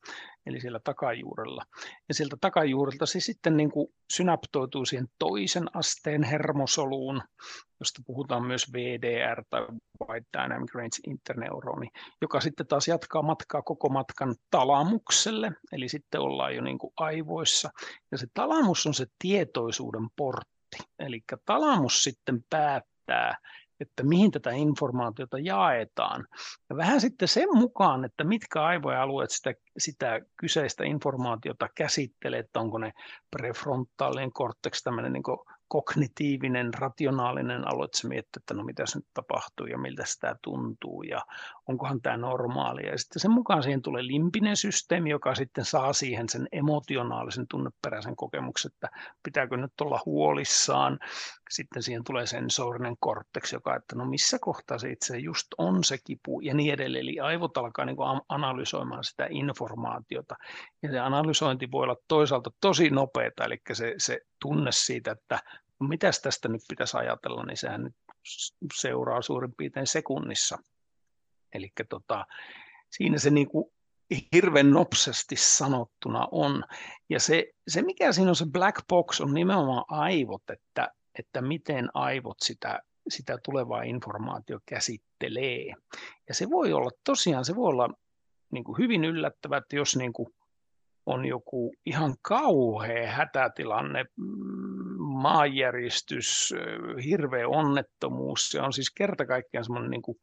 eli 0.45 0.61
siellä 0.61 0.79
takajuurella. 0.83 1.63
Ja 2.07 2.13
sieltä 2.13 2.37
takajuurelta 2.41 3.05
se 3.05 3.19
sitten 3.19 3.57
niin 3.57 3.71
kuin 3.71 3.87
synaptoituu 4.13 4.85
siihen 4.85 5.07
toisen 5.19 5.75
asteen 5.75 6.23
hermosoluun, 6.23 7.21
josta 7.79 8.01
puhutaan 8.05 8.45
myös 8.45 8.73
VDR 8.73 9.43
tai 9.49 9.67
Wide 10.07 10.25
Dynamic 10.37 10.75
Range 10.75 10.97
Interneuroni, 11.07 11.87
joka 12.21 12.39
sitten 12.39 12.67
taas 12.67 12.87
jatkaa 12.87 13.21
matkaa 13.21 13.61
koko 13.61 13.89
matkan 13.89 14.35
talamukselle, 14.51 15.51
eli 15.71 15.89
sitten 15.89 16.21
ollaan 16.21 16.55
jo 16.55 16.61
niin 16.61 16.77
kuin 16.77 16.93
aivoissa. 16.97 17.69
Ja 18.11 18.17
se 18.17 18.27
talamus 18.33 18.87
on 18.87 18.93
se 18.93 19.05
tietoisuuden 19.19 20.07
portti, 20.15 20.77
eli 20.99 21.21
talamus 21.45 22.03
sitten 22.03 22.43
päättää, 22.49 23.37
että 23.79 24.03
mihin 24.03 24.31
tätä 24.31 24.51
informaatiota 24.51 25.39
jaetaan. 25.39 26.27
Ja 26.69 26.77
vähän 26.77 27.01
sitten 27.01 27.27
sen 27.27 27.49
mukaan, 27.53 28.05
että 28.05 28.23
mitkä 28.23 28.63
aivojen 28.63 28.99
alueet 28.99 29.31
sitä, 29.31 29.53
sitä 29.77 30.21
kyseistä 30.37 30.83
informaatiota 30.85 31.69
käsittelee, 31.75 32.39
että 32.39 32.59
onko 32.59 32.77
ne 32.77 32.93
prefrontaalinen 33.31 34.31
korteksi, 34.31 34.83
tämmöinen 34.83 35.13
niin 35.13 35.23
kognitiivinen, 35.67 36.73
rationaalinen 36.73 37.67
alue, 37.67 37.85
että 37.85 37.97
se 37.97 38.07
miettii, 38.07 38.39
että 38.39 38.53
no 38.53 38.63
mitä 38.63 38.83
nyt 38.95 39.07
tapahtuu 39.13 39.65
ja 39.65 39.77
miltä 39.77 40.05
sitä 40.05 40.35
tuntuu 40.41 41.03
ja 41.03 41.21
onkohan 41.67 42.01
tämä 42.01 42.17
normaalia. 42.17 42.91
Ja 42.91 42.97
sitten 42.97 43.19
sen 43.19 43.31
mukaan 43.31 43.63
siihen 43.63 43.81
tulee 43.81 44.07
limpinen 44.07 44.57
systeemi, 44.57 45.09
joka 45.09 45.35
sitten 45.35 45.65
saa 45.65 45.93
siihen 45.93 46.29
sen 46.29 46.47
emotionaalisen 46.51 47.47
tunneperäisen 47.47 48.15
kokemuksen, 48.15 48.71
että 48.73 48.89
pitääkö 49.23 49.57
nyt 49.57 49.81
olla 49.81 49.99
huolissaan. 50.05 50.99
Sitten 51.49 51.83
siihen 51.83 52.03
tulee 52.03 52.25
sensorinen 52.25 52.95
korteksi, 52.99 53.55
joka, 53.55 53.75
että 53.75 53.95
no 53.95 54.05
missä 54.05 54.37
kohtaa 54.41 54.77
se 54.77 54.89
itse 54.89 55.17
just 55.17 55.47
on 55.57 55.83
se 55.83 55.97
kipu 56.03 56.39
ja 56.39 56.53
niin 56.53 56.73
edelleen. 56.73 57.01
Eli 57.01 57.19
aivot 57.19 57.57
alkaa 57.57 57.85
niin 57.85 57.97
analysoimaan 58.29 59.03
sitä 59.03 59.27
informaatiota. 59.29 60.35
Ja 60.83 60.91
se 60.91 60.99
analysointi 60.99 61.71
voi 61.71 61.83
olla 61.83 61.97
toisaalta 62.07 62.51
tosi 62.61 62.89
nopeata, 62.89 63.45
eli 63.45 63.61
se, 63.73 63.93
se 63.97 64.19
tunne 64.41 64.71
siitä, 64.71 65.11
että 65.11 65.39
no 65.79 65.87
mitäs 65.87 66.21
tästä 66.21 66.49
nyt 66.49 66.61
pitäisi 66.69 66.97
ajatella, 66.97 67.43
niin 67.43 67.57
sehän 67.57 67.83
nyt 67.83 67.95
seuraa 68.73 69.21
suurin 69.21 69.53
piirtein 69.57 69.87
sekunnissa. 69.87 70.57
Eli 71.55 71.69
tota, 71.89 72.25
siinä 72.89 73.17
se 73.17 73.29
niin 73.29 73.47
kuin 73.47 73.65
hirveän 74.33 74.71
nopsasti 74.71 75.35
sanottuna 75.35 76.27
on. 76.31 76.63
Ja 77.09 77.19
se, 77.19 77.45
se, 77.67 77.81
mikä 77.81 78.11
siinä 78.11 78.29
on 78.29 78.35
se 78.35 78.45
black 78.45 78.87
box, 78.87 79.21
on 79.21 79.33
nimenomaan 79.33 79.85
aivot, 79.87 80.49
että, 80.49 80.89
että 81.19 81.41
miten 81.41 81.89
aivot 81.93 82.37
sitä, 82.39 82.79
sitä 83.09 83.37
tulevaa 83.43 83.83
informaatio 83.83 84.59
käsittelee. 84.65 85.73
Ja 86.27 86.33
se 86.33 86.49
voi 86.49 86.73
olla, 86.73 86.91
tosiaan 87.03 87.45
se 87.45 87.55
voi 87.55 87.67
olla 87.67 87.89
niin 88.51 88.63
kuin 88.63 88.77
hyvin 88.77 89.05
yllättävää, 89.05 89.57
että 89.57 89.75
jos 89.75 89.95
niin 89.95 90.13
kuin 90.13 90.29
on 91.05 91.25
joku 91.25 91.73
ihan 91.85 92.15
kauhea 92.21 93.11
hätätilanne, 93.11 94.05
mm, 94.15 94.25
maanjäristys, 94.99 96.53
hirveä 97.05 97.47
onnettomuus, 97.47 98.49
se 98.49 98.61
on 98.61 98.73
siis 98.73 98.91
kerta 98.91 99.25
kaikkiaan 99.25 99.65
semmoinen 99.65 99.91
niin 99.91 100.01
kuin 100.01 100.17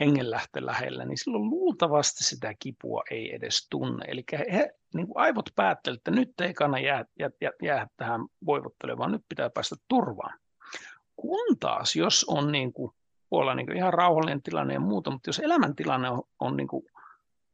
hengenlähtö 0.00 0.66
lähellä, 0.66 1.04
niin 1.04 1.18
silloin 1.18 1.50
luultavasti 1.50 2.24
sitä 2.24 2.54
kipua 2.58 3.02
ei 3.10 3.34
edes 3.34 3.66
tunne. 3.70 4.04
Eli 4.08 4.24
he, 4.52 4.70
niin 4.94 5.06
kuin 5.06 5.18
aivot 5.18 5.50
päättelevät, 5.56 5.98
että 6.00 6.10
nyt 6.10 6.40
ei 6.40 6.54
kannata 6.54 6.84
jää, 6.84 7.04
jää, 7.18 7.30
jää, 7.40 7.52
jää 7.62 7.86
tähän 7.96 8.20
voivottelemaan, 8.46 8.98
vaan 8.98 9.12
nyt 9.12 9.24
pitää 9.28 9.50
päästä 9.50 9.76
turvaan. 9.88 10.38
Kun 11.16 11.58
taas, 11.60 11.96
jos 11.96 12.24
on 12.28 12.52
niin 12.52 12.72
kuin, 12.72 12.92
voi 13.30 13.40
olla 13.40 13.54
niin 13.54 13.66
kuin 13.66 13.76
ihan 13.76 13.94
rauhallinen 13.94 14.42
tilanne 14.42 14.74
ja 14.74 14.80
muuta, 14.80 15.10
mutta 15.10 15.28
jos 15.28 15.38
elämäntilanne 15.38 16.10
on, 16.10 16.22
on 16.40 16.56
niin 16.56 16.68
kuin 16.68 16.84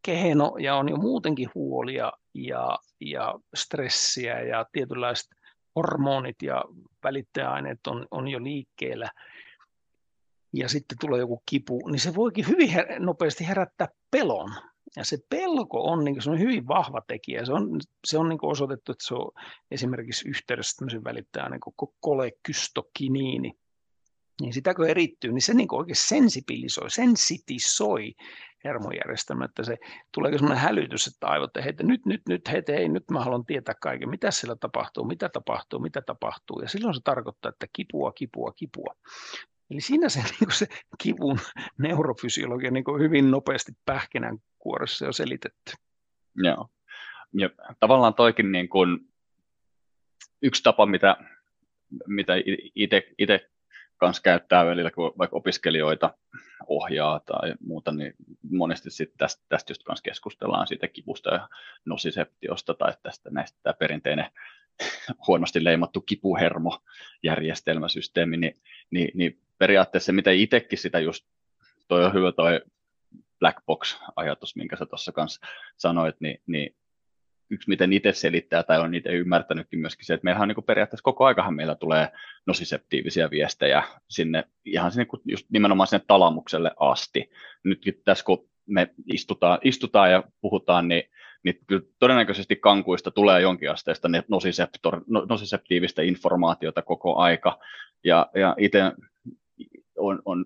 kehno 0.02 0.56
ja 0.58 0.76
on 0.76 0.88
jo 0.88 0.96
muutenkin 0.96 1.50
huolia 1.54 2.12
ja, 2.34 2.78
ja 3.00 3.34
stressiä 3.54 4.40
ja 4.40 4.66
tietynlaiset 4.72 5.30
hormonit 5.76 6.36
ja 6.42 6.64
välittäjäaineet 7.04 7.86
on, 7.86 8.06
on 8.10 8.28
jo 8.28 8.42
liikkeellä, 8.42 9.10
ja 10.54 10.68
sitten 10.68 10.98
tulee 11.00 11.20
joku 11.20 11.42
kipu, 11.46 11.88
niin 11.88 12.00
se 12.00 12.14
voikin 12.14 12.48
hyvin 12.48 12.68
her- 12.68 12.98
nopeasti 12.98 13.48
herättää 13.48 13.88
pelon. 14.10 14.54
Ja 14.96 15.04
se 15.04 15.18
pelko 15.30 15.84
on, 15.84 16.04
niin 16.04 16.22
se 16.22 16.30
on 16.30 16.38
hyvin 16.38 16.68
vahva 16.68 17.00
tekijä. 17.06 17.44
Se 17.44 17.52
on, 17.52 17.80
se 18.06 18.18
on 18.18 18.28
niin 18.28 18.38
osoitettu, 18.42 18.92
että 18.92 19.06
se 19.06 19.14
on 19.14 19.30
esimerkiksi 19.70 20.28
yhteydessä 20.28 20.76
tämmöisen 20.76 21.04
välittäjän 21.04 21.50
niin 21.50 21.88
kolekystokiniini. 22.00 23.52
Niin 24.40 24.52
sitä 24.52 24.74
kun 24.74 24.88
erittyy, 24.88 25.32
niin 25.32 25.42
se 25.42 25.54
niin 25.54 25.74
oikein 25.74 25.96
sensibilisoi, 25.96 26.90
sensitisoi 26.90 28.14
hermojärjestelmä, 28.64 29.44
että 29.44 29.62
se 29.62 29.76
tulee 30.14 30.32
semmoinen 30.32 30.62
hälytys, 30.62 31.06
että 31.06 31.26
aivot, 31.26 31.56
että 31.56 31.82
nyt, 31.82 32.06
nyt, 32.06 32.22
nyt, 32.28 32.48
hei, 32.52 32.62
hei, 32.68 32.88
nyt 32.88 33.10
mä 33.10 33.24
haluan 33.24 33.46
tietää 33.46 33.74
kaiken, 33.80 34.10
mitä 34.10 34.30
siellä 34.30 34.56
tapahtuu, 34.56 35.04
mitä 35.04 35.28
tapahtuu, 35.28 35.80
mitä 35.80 36.02
tapahtuu. 36.02 36.60
Ja 36.60 36.68
silloin 36.68 36.94
se 36.94 37.00
tarkoittaa, 37.04 37.48
että 37.48 37.66
kipua, 37.72 38.12
kipua, 38.12 38.52
kipua. 38.52 38.94
Eli 39.70 39.80
siinä 39.80 40.08
se, 40.08 40.22
niin 40.40 40.52
se 40.52 40.66
kivun 41.02 41.38
neurofysiologia 41.78 42.70
niin 42.70 42.84
hyvin 43.00 43.30
nopeasti 43.30 43.72
pähkinän 43.84 44.38
kuoressa 44.58 45.04
jo 45.04 45.12
selitetty. 45.12 45.72
Joo. 46.36 46.68
Ja 47.32 47.50
tavallaan 47.80 48.14
toikin 48.14 48.52
niin 48.52 48.68
kuin 48.68 48.98
yksi 50.42 50.62
tapa, 50.62 50.86
mitä, 50.86 51.16
mitä 52.06 52.32
itse 53.18 53.50
kanssa 53.96 54.22
käyttää 54.22 54.66
välillä, 54.66 54.90
kun 54.90 55.12
vaikka 55.18 55.36
opiskelijoita 55.36 56.14
ohjaa 56.66 57.20
tai 57.20 57.54
muuta, 57.60 57.92
niin 57.92 58.14
monesti 58.50 58.90
sitten 58.90 59.18
tästä, 59.18 59.44
tästä 59.48 59.70
just 59.70 59.82
kanssa 59.82 60.02
keskustellaan 60.02 60.66
siitä 60.66 60.88
kipusta 60.88 61.34
ja 61.34 61.48
nosiseptiosta 61.84 62.74
tai 62.74 62.92
tästä 63.02 63.30
näistä 63.30 63.58
tämä 63.62 63.74
perinteinen 63.74 64.30
huonosti 65.26 65.64
leimattu 65.64 66.00
kipuhermojärjestelmäsysteemi, 66.00 68.36
niin, 68.36 68.60
niin, 68.90 69.10
niin 69.14 69.43
periaatteessa 69.64 70.12
mitä 70.12 70.30
itsekin 70.30 70.78
sitä 70.78 71.00
just, 71.00 71.24
toi 71.88 72.04
on 72.04 72.14
hyvä 72.14 72.32
toi 72.32 72.60
black 73.40 73.58
box-ajatus, 73.66 74.56
minkä 74.56 74.76
sä 74.76 74.86
tuossa 74.86 75.12
kanssa 75.12 75.46
sanoit, 75.76 76.16
niin, 76.20 76.38
niin 76.46 76.76
yksi 77.50 77.68
miten 77.68 77.92
itse 77.92 78.12
selittää 78.12 78.62
tai 78.62 78.80
on 78.80 78.94
itse 78.94 79.10
ymmärtänytkin 79.10 79.80
myöskin 79.80 80.06
se, 80.06 80.14
että 80.14 80.24
meillähän 80.24 80.50
on 80.50 80.54
niin 80.56 80.64
periaatteessa 80.64 81.02
koko 81.04 81.24
aikahan 81.24 81.54
meillä 81.54 81.74
tulee 81.74 82.08
nosiseptiivisiä 82.46 83.30
viestejä 83.30 83.82
sinne 84.08 84.44
ihan 84.64 84.92
sinne 84.92 85.06
just 85.24 85.46
nimenomaan 85.50 85.86
sinne 85.86 86.04
talamukselle 86.06 86.70
asti. 86.80 87.30
Nytkin 87.64 88.02
tässä 88.04 88.24
kun 88.24 88.48
me 88.66 88.90
istutaan, 89.12 89.58
istutaan 89.62 90.10
ja 90.12 90.22
puhutaan, 90.40 90.88
niin, 90.88 91.02
niin 91.42 91.58
kyllä 91.66 91.86
todennäköisesti 91.98 92.56
kankuista 92.56 93.10
tulee 93.10 93.40
jonkinasteista 93.40 94.08
no, 95.06 95.26
nosiseptiivistä 95.28 96.02
informaatiota 96.02 96.82
koko 96.82 97.16
aika. 97.16 97.58
Ja, 98.04 98.30
ja 98.34 98.54
itse 98.58 98.92
on, 99.96 100.22
on 100.24 100.44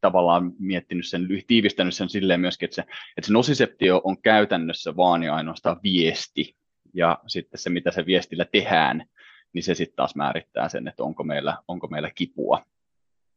tavallaan 0.00 0.52
miettinyt 0.58 1.06
sen, 1.06 1.28
tiivistänyt 1.46 1.94
sen 1.94 2.08
silleen 2.08 2.40
myöskin, 2.40 2.66
että 2.66 2.74
se, 2.74 2.82
että 3.16 3.26
se 3.26 3.32
nosiseptio 3.32 4.00
on 4.04 4.22
käytännössä 4.22 4.96
vaan 4.96 5.22
ja 5.22 5.34
ainoastaan 5.34 5.80
viesti, 5.82 6.56
ja 6.94 7.18
sitten 7.26 7.58
se, 7.58 7.70
mitä 7.70 7.90
se 7.90 8.06
viestillä 8.06 8.44
tehdään, 8.52 9.06
niin 9.52 9.62
se 9.62 9.74
sitten 9.74 9.96
taas 9.96 10.14
määrittää 10.14 10.68
sen, 10.68 10.88
että 10.88 11.02
onko 11.02 11.24
meillä, 11.24 11.56
onko 11.68 11.86
meillä 11.86 12.10
kipua. 12.14 12.66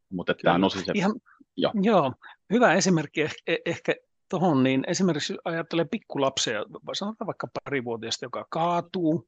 Mutta 0.09 0.35
tämä 0.43 0.57
nosiseptio... 0.57 0.93
Ihan, 0.95 1.13
jo. 1.57 1.71
Joo, 1.81 2.13
hyvä 2.53 2.73
esimerkki 2.73 3.21
ehkä, 3.21 3.57
ehkä 3.65 3.95
tuohon, 4.29 4.63
niin 4.63 4.83
esimerkiksi 4.87 5.37
ajattelee 5.45 5.85
pikkulapsia, 5.85 6.65
sanotaan 6.93 7.27
vaikka 7.27 7.47
parivuotiaista, 7.63 8.25
joka 8.25 8.45
kaatuu, 8.49 9.27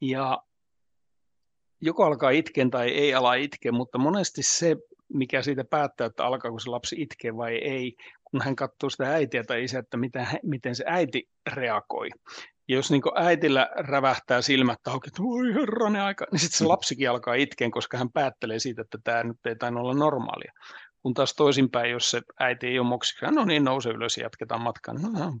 ja 0.00 0.42
joko 1.80 2.04
alkaa 2.04 2.30
itken 2.30 2.70
tai 2.70 2.88
ei 2.88 3.14
ala 3.14 3.34
itke, 3.34 3.72
mutta 3.72 3.98
monesti 3.98 4.42
se 4.42 4.76
mikä 5.12 5.42
siitä 5.42 5.64
päättää, 5.64 6.06
että 6.06 6.24
alkaako 6.24 6.58
se 6.58 6.70
lapsi 6.70 6.96
itkeä 7.02 7.36
vai 7.36 7.54
ei, 7.54 7.96
kun 8.24 8.42
hän 8.42 8.56
katsoo 8.56 8.90
sitä 8.90 9.12
äitiä 9.12 9.44
tai 9.44 9.64
isää, 9.64 9.80
että 9.80 9.96
miten, 9.96 10.26
miten 10.42 10.74
se 10.74 10.84
äiti 10.86 11.28
reagoi. 11.52 12.08
Ja 12.68 12.76
jos 12.76 12.90
niin 12.90 13.02
äitillä 13.14 13.68
rävähtää 13.76 14.42
silmät 14.42 14.86
auki, 14.86 15.08
että 15.08 15.22
voi 15.22 15.54
herranen 15.54 16.02
aika, 16.02 16.26
niin 16.32 16.40
sitten 16.40 16.58
se 16.58 16.64
mm. 16.64 16.68
lapsikin 16.68 17.10
alkaa 17.10 17.34
itkeen, 17.34 17.70
koska 17.70 17.98
hän 17.98 18.12
päättelee 18.12 18.58
siitä, 18.58 18.82
että 18.82 18.98
tämä 19.04 19.22
nyt 19.22 19.46
ei 19.46 19.56
tainnut 19.56 19.82
olla 19.82 19.94
normaalia. 19.94 20.52
Kun 21.02 21.14
taas 21.14 21.34
toisinpäin, 21.34 21.90
jos 21.90 22.10
se 22.10 22.20
äiti 22.40 22.66
ei 22.66 22.78
ole 22.78 22.88
moksiksi, 22.88 23.24
no 23.24 23.44
niin, 23.44 23.64
nouse 23.64 23.90
ylös 23.90 24.16
ja 24.16 24.22
jatketaan 24.22 24.60
matkaa, 24.60 24.94
no, 24.94 25.08
no, 25.08 25.32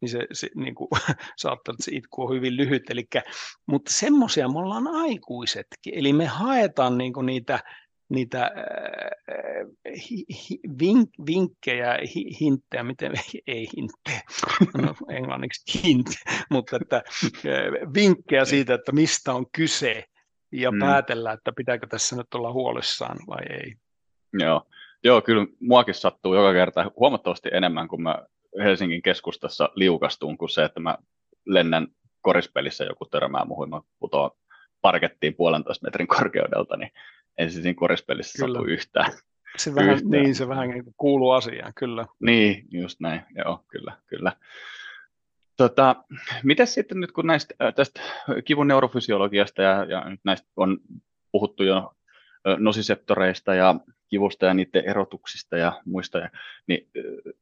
niin 0.00 0.08
se, 0.08 0.26
se 0.32 0.48
niin 0.54 0.74
kuin, 0.74 0.88
saattaa, 1.36 1.72
että 1.72 1.84
se 1.84 1.90
itku 1.94 2.22
on 2.22 2.34
hyvin 2.34 2.56
lyhyt. 2.56 2.90
Elikkä, 2.90 3.22
mutta 3.66 3.92
semmoisia 3.94 4.48
me 4.48 4.58
ollaan 4.58 4.86
aikuisetkin, 4.86 5.98
eli 5.98 6.12
me 6.12 6.26
haetaan 6.26 6.98
niin 6.98 7.12
niitä 7.26 7.60
niitä 8.10 8.42
äh, 8.42 8.50
vink, 10.80 11.10
vinkkejä, 11.26 11.98
hinttejä, 12.40 12.82
miten, 12.82 13.12
ei 13.46 13.68
hinttejä, 13.76 14.20
no, 14.82 14.94
englanniksi 15.10 15.82
hint, 15.82 16.06
mutta 16.50 16.76
että 16.76 16.96
äh, 16.96 17.92
vinkkejä 17.94 18.44
siitä, 18.44 18.74
että 18.74 18.92
mistä 18.92 19.34
on 19.34 19.46
kyse 19.52 20.04
ja 20.52 20.70
mm. 20.70 20.78
päätellä, 20.78 21.32
että 21.32 21.52
pitääkö 21.56 21.86
tässä 21.86 22.16
nyt 22.16 22.34
olla 22.34 22.52
huolissaan 22.52 23.16
vai 23.26 23.42
ei. 23.50 23.74
Joo, 24.32 24.66
Joo 25.04 25.22
kyllä 25.22 25.46
muakin 25.60 25.94
sattuu 25.94 26.34
joka 26.34 26.52
kerta 26.52 26.90
huomattavasti 26.96 27.48
enemmän, 27.52 27.88
kun 27.88 28.02
mä 28.02 28.26
Helsingin 28.58 29.02
keskustassa 29.02 29.68
liukastun, 29.74 30.38
kuin 30.38 30.48
se, 30.48 30.64
että 30.64 30.80
mä 30.80 30.98
lennän 31.46 31.86
korispelissä 32.20 32.84
joku 32.84 33.04
törmää 33.04 33.44
muuhun, 33.44 33.70
mä 33.70 33.80
putoan 33.98 34.30
parkettiin 34.80 35.34
puolentoista 35.34 35.86
metrin 35.86 36.06
korkeudelta, 36.06 36.76
niin 36.76 36.90
ei 37.40 37.50
se 37.50 37.62
siinä 37.62 37.74
korispelissä 37.74 38.44
kyllä. 38.44 38.58
satu 38.58 38.70
yhtään. 38.70 39.12
Se 39.56 39.74
vähän, 39.74 39.94
yhtään. 39.94 40.10
Niin, 40.10 40.34
se 40.34 40.48
vähän 40.48 40.68
niin 40.68 40.84
kuuluu 40.96 41.30
asiaan, 41.30 41.72
kyllä. 41.74 42.06
Niin, 42.20 42.64
just 42.70 43.00
näin, 43.00 43.22
joo, 43.36 43.64
kyllä, 43.68 43.96
kyllä. 44.06 44.32
Tota, 45.56 45.96
miten 46.44 46.66
sitten 46.66 47.00
nyt 47.00 47.12
kun 47.12 47.26
näistä, 47.26 47.54
tästä 47.76 48.00
kivun 48.44 48.68
neurofysiologiasta 48.68 49.62
ja, 49.62 49.84
ja 49.84 50.10
nyt 50.10 50.20
näistä 50.24 50.48
on 50.56 50.78
puhuttu 51.32 51.62
jo 51.62 51.94
nosiseptoreista 52.58 53.54
ja 53.54 53.74
kivusta 54.08 54.46
ja 54.46 54.54
niiden 54.54 54.84
erotuksista 54.84 55.56
ja 55.56 55.82
muista, 55.84 56.18
ja, 56.18 56.30
niin 56.66 56.88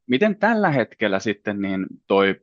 miten 0.06 0.37
tällä 0.37 0.70
hetkellä 0.70 1.18
sitten 1.18 1.62
niin 1.62 1.87
toi, 2.06 2.40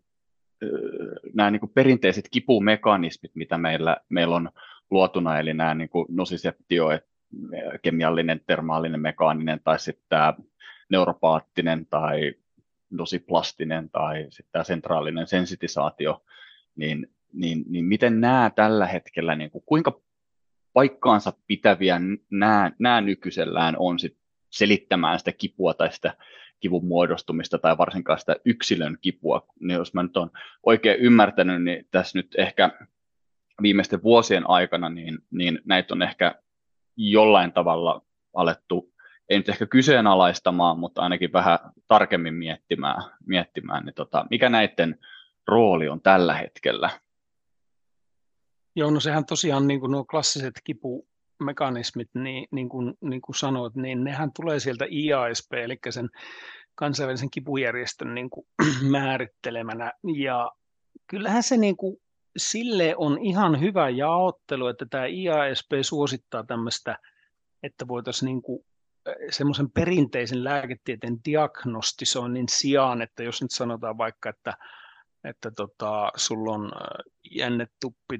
nämä 1.34 1.52
niin 1.52 1.72
perinteiset 1.74 2.28
kipumekanismit, 2.32 3.32
mitä 3.36 3.58
meillä, 3.58 3.98
meillä 4.10 4.36
on 4.36 4.50
luotuna, 4.92 5.40
eli 5.40 5.54
nämä 5.54 5.74
niin 5.74 5.90
nosiseptio, 6.10 6.88
kemiallinen, 7.82 8.42
termaalinen, 8.48 9.02
mekaaninen 9.02 9.60
tai 9.64 9.80
sitten 9.80 10.06
tämä 10.10 10.34
neuropaattinen 10.90 11.86
tai 11.86 12.34
dosiplastinen 12.98 13.90
tai 13.90 14.26
sitten 14.30 14.52
tämä 14.52 14.64
sentraalinen 14.64 15.28
sensitisaatio, 15.28 16.24
niin, 16.76 17.08
niin, 17.34 17.64
niin 17.70 17.86
miten 17.86 18.22
nämä 18.22 18.52
tällä 18.56 18.86
hetkellä, 18.86 19.36
niin 19.36 19.52
kuin, 19.52 19.64
kuinka 19.66 20.02
paikkaansa 20.74 21.34
pitäviä 21.48 22.02
nämä, 22.32 22.72
nämä 22.80 23.02
nykyisellään 23.02 23.76
on 23.78 24.00
sit 24.00 24.18
selittämään 24.50 25.20
sitä 25.20 25.32
kipua 25.32 25.74
tai 25.74 25.92
sitä 25.92 26.14
kivun 26.60 26.86
muodostumista 26.86 27.58
tai 27.58 27.78
varsinkaan 27.78 28.20
sitä 28.20 28.36
yksilön 28.46 28.98
kipua. 29.02 29.48
Niin 29.60 29.78
jos 29.78 29.94
mä 29.94 30.04
nyt 30.04 30.18
olen 30.18 30.30
oikein 30.64 31.00
ymmärtänyt, 31.00 31.64
niin 31.64 31.88
tässä 31.92 32.20
nyt 32.20 32.36
ehkä 32.38 32.70
viimeisten 33.62 34.04
vuosien 34.04 34.50
aikana, 34.50 34.90
niin, 34.90 35.18
niin 35.32 35.60
näitä 35.66 35.94
on 35.94 36.02
ehkä 36.02 36.36
jollain 36.98 37.52
tavalla 37.54 38.02
alettu, 38.34 38.94
ei 39.30 39.38
nyt 39.38 39.50
ehkä 39.50 39.66
kyseenalaistamaan, 39.66 40.80
mutta 40.80 41.02
ainakin 41.02 41.34
vähän 41.34 41.60
tarkemmin 41.88 42.34
miettimään, 42.34 43.04
miettimään 43.26 43.86
niin 43.86 43.94
tota, 43.94 44.26
mikä 44.30 44.50
näiden 44.50 45.00
rooli 45.48 45.90
on 45.90 46.02
tällä 46.02 46.34
hetkellä? 46.34 46.90
Joo, 48.76 48.92
no 48.92 49.00
sehän 49.00 49.26
tosiaan 49.26 49.68
niin 49.68 49.80
kuin 49.80 49.92
nuo 49.92 50.06
klassiset 50.06 50.54
kipumekanismit, 50.64 52.10
niin, 52.14 52.48
niin, 52.52 52.70
kuin, 52.70 52.94
niin 53.02 53.22
kuin 53.22 53.36
sanoit, 53.36 53.76
niin 53.76 54.04
nehän 54.04 54.32
tulee 54.36 54.60
sieltä 54.60 54.86
IASP, 54.92 55.54
eli 55.54 55.80
sen 55.90 56.10
kansainvälisen 56.76 57.32
kipujärjestön 57.32 58.16
niin 58.16 58.30
kuin 58.30 58.48
määrittelemänä, 58.92 59.92
ja 60.16 60.52
kyllähän 61.08 61.44
se 61.44 61.58
niin 61.58 61.78
kuin 61.78 61.98
sille 62.38 62.96
on 62.98 63.18
ihan 63.22 63.60
hyvä 63.60 63.90
jaottelu, 63.90 64.68
että 64.68 64.86
tämä 64.90 65.06
IASP 65.06 65.72
suosittaa 65.82 66.44
tämmöistä, 66.44 67.00
että 67.64 67.88
voitaisiin 67.88 68.28
niin 68.28 68.42
kuin 68.42 68.66
semmoisen 69.30 69.72
perinteisen 69.72 70.44
lääketieteen 70.44 71.18
diagnostisoinnin 71.26 72.50
sijaan, 72.50 73.02
että 73.02 73.24
jos 73.24 73.42
nyt 73.42 73.52
sanotaan 73.52 73.98
vaikka, 73.98 74.30
että 74.30 74.54
että 75.26 75.52
tota, 75.52 76.12
sulla 76.16 76.52
on 76.52 76.72
jännetuppi 77.32 78.20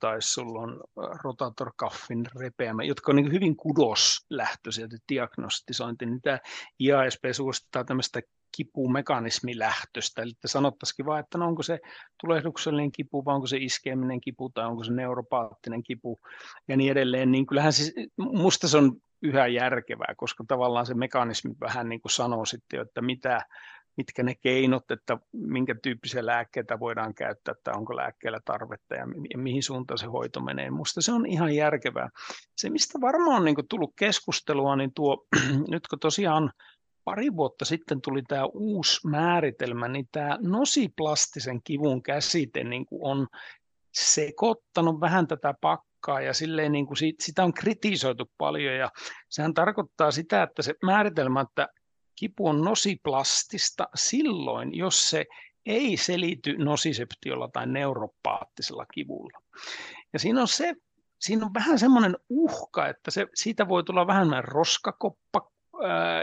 tai 0.00 0.22
sulla 0.22 0.60
on 0.60 0.80
rotatorkaffin 1.24 2.26
repeämä, 2.40 2.82
jotka 2.84 3.12
on 3.12 3.16
niin 3.16 3.32
hyvin 3.32 3.56
kudoslähtöisiä 3.56 4.88
diagnostisointi, 5.08 6.06
niin 6.06 6.22
tämä 6.22 6.38
IASP 6.80 7.24
suosittaa 7.32 7.84
tämmöistä 7.84 8.20
kipumekanismilähtöstä, 8.56 10.22
eli 10.22 10.32
sanottaisikin 10.46 11.06
vaan, 11.06 11.20
että 11.20 11.38
no 11.38 11.46
onko 11.46 11.62
se 11.62 11.80
tulehduksellinen 12.20 12.92
kipu, 12.92 13.24
vai 13.24 13.34
onko 13.34 13.46
se 13.46 13.56
iskeminen 13.56 14.20
kipu, 14.20 14.50
tai 14.50 14.66
onko 14.66 14.84
se 14.84 14.92
neuropaattinen 14.92 15.82
kipu, 15.82 16.20
ja 16.68 16.76
niin 16.76 16.92
edelleen, 16.92 17.32
niin 17.32 17.46
kyllähän 17.46 17.72
siis, 17.72 17.94
musta 18.16 18.68
se 18.68 18.78
on 18.78 18.92
yhä 19.22 19.46
järkevää, 19.46 20.14
koska 20.16 20.44
tavallaan 20.48 20.86
se 20.86 20.94
mekanismi 20.94 21.54
vähän 21.60 21.88
niin 21.88 22.00
kuin 22.00 22.12
sanoo 22.12 22.44
sitten, 22.44 22.80
että 22.80 23.02
mitä, 23.02 23.40
mitkä 23.96 24.22
ne 24.22 24.34
keinot, 24.34 24.90
että 24.90 25.18
minkä 25.32 25.74
tyyppisiä 25.82 26.26
lääkkeitä 26.26 26.80
voidaan 26.80 27.14
käyttää, 27.14 27.52
että 27.52 27.72
onko 27.72 27.96
lääkkeellä 27.96 28.40
tarvetta 28.44 28.94
ja, 28.94 29.06
mi- 29.06 29.28
mihin 29.36 29.62
suuntaan 29.62 29.98
se 29.98 30.06
hoito 30.06 30.40
menee. 30.40 30.70
Minusta 30.70 31.02
se 31.02 31.12
on 31.12 31.26
ihan 31.26 31.54
järkevää. 31.54 32.08
Se, 32.56 32.70
mistä 32.70 33.00
varmaan 33.00 33.36
on 33.36 33.44
niin 33.44 33.68
tullut 33.68 33.92
keskustelua, 33.98 34.76
niin 34.76 34.94
tuo, 34.94 35.26
nyt 35.70 35.88
kun 35.88 35.98
tosiaan 35.98 36.52
pari 37.04 37.36
vuotta 37.36 37.64
sitten 37.64 38.00
tuli 38.00 38.22
tämä 38.22 38.44
uusi 38.44 39.08
määritelmä, 39.08 39.88
niin 39.88 40.08
tämä 40.12 40.38
nosiplastisen 40.42 41.60
kivun 41.64 42.02
käsite 42.02 42.64
niin 42.64 42.86
kuin 42.86 43.00
on 43.04 43.26
sekoittanut 43.94 45.00
vähän 45.00 45.26
tätä 45.26 45.54
pakkaa 45.60 46.20
ja 46.20 46.34
silleen 46.34 46.72
niin 46.72 46.86
kuin 46.86 46.96
sitä 47.20 47.44
on 47.44 47.54
kritisoitu 47.54 48.30
paljon 48.38 48.74
ja 48.74 48.90
sehän 49.28 49.54
tarkoittaa 49.54 50.10
sitä, 50.10 50.42
että 50.42 50.62
se 50.62 50.74
määritelmä, 50.82 51.40
että 51.40 51.68
kipu 52.22 52.48
on 52.48 52.60
nosiplastista 52.60 53.88
silloin, 53.94 54.74
jos 54.74 55.10
se 55.10 55.26
ei 55.66 55.96
selity 55.96 56.56
nosiseptiolla 56.58 57.48
tai 57.48 57.66
neuropaattisella 57.66 58.86
kivulla. 58.94 59.42
Ja 60.12 60.18
siinä 60.18 60.40
on 60.40 60.48
se, 60.48 60.74
siinä 61.20 61.46
on 61.46 61.54
vähän 61.54 61.78
semmoinen 61.78 62.16
uhka, 62.28 62.88
että 62.88 63.10
se, 63.10 63.26
siitä 63.34 63.68
voi 63.68 63.84
tulla 63.84 64.06
vähän 64.06 64.44
roskakoppa 64.44 65.50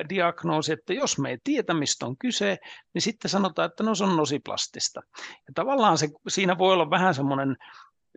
diagnoosi, 0.09 0.73
että 0.73 0.93
jos 0.93 1.17
me 1.17 1.29
ei 1.29 1.37
tiedä, 1.43 1.73
mistä 1.73 2.05
on 2.05 2.17
kyse, 2.17 2.57
niin 2.93 3.01
sitten 3.01 3.31
sanotaan, 3.31 3.69
että 3.69 3.83
no 3.83 3.95
se 3.95 4.03
on 4.03 4.17
nosiplastista. 4.17 5.01
Ja 5.17 5.53
tavallaan 5.55 5.97
se, 5.97 6.09
siinä 6.27 6.57
voi 6.57 6.73
olla 6.73 6.89
vähän 6.89 7.15
semmoinen 7.15 7.57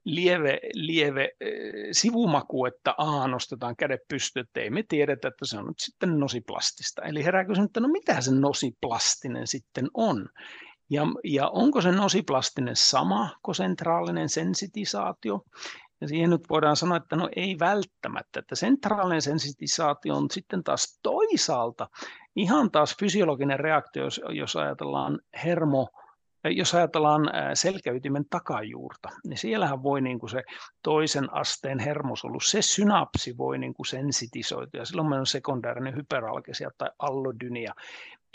lieve, 0.04 0.60
lieve 0.74 1.28
sivumaku, 1.92 2.66
että 2.66 2.94
a, 2.98 3.28
nostetaan 3.28 3.76
kädet 3.76 4.00
pystyyn, 4.08 4.44
että 4.46 4.60
ei 4.60 4.70
me 4.70 4.82
tiedetä, 4.88 5.28
että 5.28 5.46
se 5.46 5.58
on 5.58 5.66
nyt 5.66 5.78
sitten 5.78 6.20
nosiplastista. 6.20 7.02
Eli 7.02 7.24
herää 7.24 7.44
kysymys, 7.44 7.66
että 7.66 7.80
no 7.80 7.88
mitä 7.88 8.20
se 8.20 8.34
nosiplastinen 8.34 9.46
sitten 9.46 9.88
on? 9.94 10.28
Ja, 10.90 11.02
ja 11.24 11.48
onko 11.48 11.80
se 11.80 11.92
nosiplastinen 11.92 12.76
sama 12.76 13.36
kuin 13.42 13.54
sentraalinen 13.54 14.28
sensitisaatio? 14.28 15.40
Ja 16.00 16.08
siihen 16.08 16.30
nyt 16.30 16.50
voidaan 16.50 16.76
sanoa, 16.76 16.96
että 16.96 17.16
no 17.16 17.28
ei 17.36 17.58
välttämättä, 17.58 18.40
että 18.40 18.54
sentraalinen 18.54 19.22
sensitisaatio 19.22 20.16
on 20.16 20.30
sitten 20.30 20.64
taas 20.64 20.98
toisaalta 21.02 21.88
ihan 22.36 22.70
taas 22.70 22.96
fysiologinen 22.98 23.60
reaktio, 23.60 24.04
jos, 24.04 24.20
jos 24.28 24.56
ajatellaan 24.56 25.20
hermo, 25.44 25.88
jos 26.44 26.74
ajatellaan 26.74 27.30
selkäytimen 27.54 28.24
takajuurta, 28.30 29.08
niin 29.24 29.38
siellähän 29.38 29.82
voi 29.82 30.00
niin 30.00 30.18
kuin 30.18 30.30
se 30.30 30.42
toisen 30.82 31.34
asteen 31.34 31.78
hermosolu, 31.78 32.40
se 32.40 32.62
synapsi 32.62 33.36
voi 33.38 33.58
niin 33.58 33.74
kuin 33.74 33.86
sensitisoitua, 33.86 34.80
ja 34.80 34.84
silloin 34.84 35.08
meillä 35.08 35.20
on 35.20 35.26
sekundäärinen 35.26 35.96
hyperalgesia 35.96 36.70
tai 36.78 36.90
allodynia, 36.98 37.74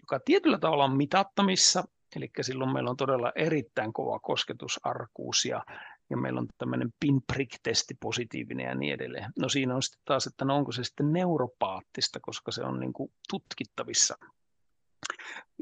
joka 0.01 0.19
tietyllä 0.25 0.57
tavalla 0.57 0.85
on 0.85 0.97
mitattamissa, 0.97 1.83
eli 2.15 2.29
silloin 2.41 2.73
meillä 2.73 2.89
on 2.89 2.97
todella 2.97 3.31
erittäin 3.35 3.93
kova 3.93 4.19
kosketusarkuus 4.19 5.45
ja 5.45 5.63
ja 6.09 6.17
meillä 6.17 6.39
on 6.39 6.47
tämmöinen 6.57 6.93
pinprick-testi 6.99 7.93
positiivinen 7.99 8.65
ja 8.65 8.75
niin 8.75 8.93
edelleen. 8.93 9.31
No 9.39 9.49
siinä 9.49 9.75
on 9.75 9.83
sitten 9.83 10.01
taas, 10.05 10.27
että 10.27 10.45
no 10.45 10.55
onko 10.55 10.71
se 10.71 10.83
sitten 10.83 11.13
neuropaattista, 11.13 12.19
koska 12.21 12.51
se 12.51 12.63
on 12.63 12.79
niin 12.79 12.93
kuin 12.93 13.11
tutkittavissa. 13.29 14.17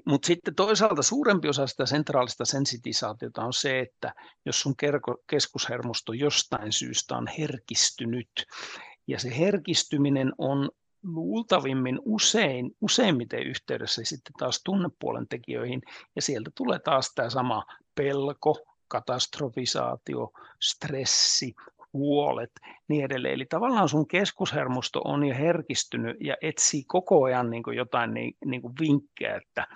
Mutta 0.06 0.28
sitten 0.28 0.56
toisaalta 0.56 1.02
suurempi 1.02 1.50
osa 1.50 1.68
sitä 1.68 1.86
sentraalista 1.86 2.46
sensitisaatiota 2.46 3.42
on 3.42 3.54
se, 3.54 3.80
että 3.80 4.14
jos 4.46 4.62
sun 4.62 4.76
keskushermosto 5.28 6.14
jostain 6.14 6.74
syystä 6.74 7.18
on 7.18 7.28
herkistynyt, 7.28 8.46
ja 9.08 9.20
se 9.20 9.38
herkistyminen 9.38 10.34
on 10.38 10.70
luultavimmin 11.04 12.00
usein, 12.06 12.72
useimmiten 12.82 13.44
yhteydessä 13.44 14.02
sitten 14.04 14.34
taas 14.38 14.62
tunnepuolen 14.64 15.28
tekijöihin, 15.28 15.82
ja 16.16 16.22
sieltä 16.22 16.52
tulee 16.56 16.80
taas 16.80 17.12
tämä 17.16 17.30
sama 17.30 17.66
pelko, 17.96 18.58
katastrofisaatio, 18.88 20.32
stressi, 20.62 21.56
huolet, 21.96 22.52
niin 22.88 23.06
edelleen. 23.06 23.34
Eli 23.34 23.46
tavallaan 23.46 23.90
sun 23.90 24.08
keskushermosto 24.08 25.02
on 25.06 25.26
jo 25.26 25.36
herkistynyt 25.36 26.18
ja 26.22 26.36
etsii 26.42 26.84
koko 26.88 27.24
ajan 27.24 27.50
niin 27.50 27.64
kuin 27.64 27.78
jotain 27.78 28.14
niin, 28.14 28.34
niin 28.46 28.62
kuin 28.62 28.74
vinkkejä, 28.80 29.36
että 29.36 29.68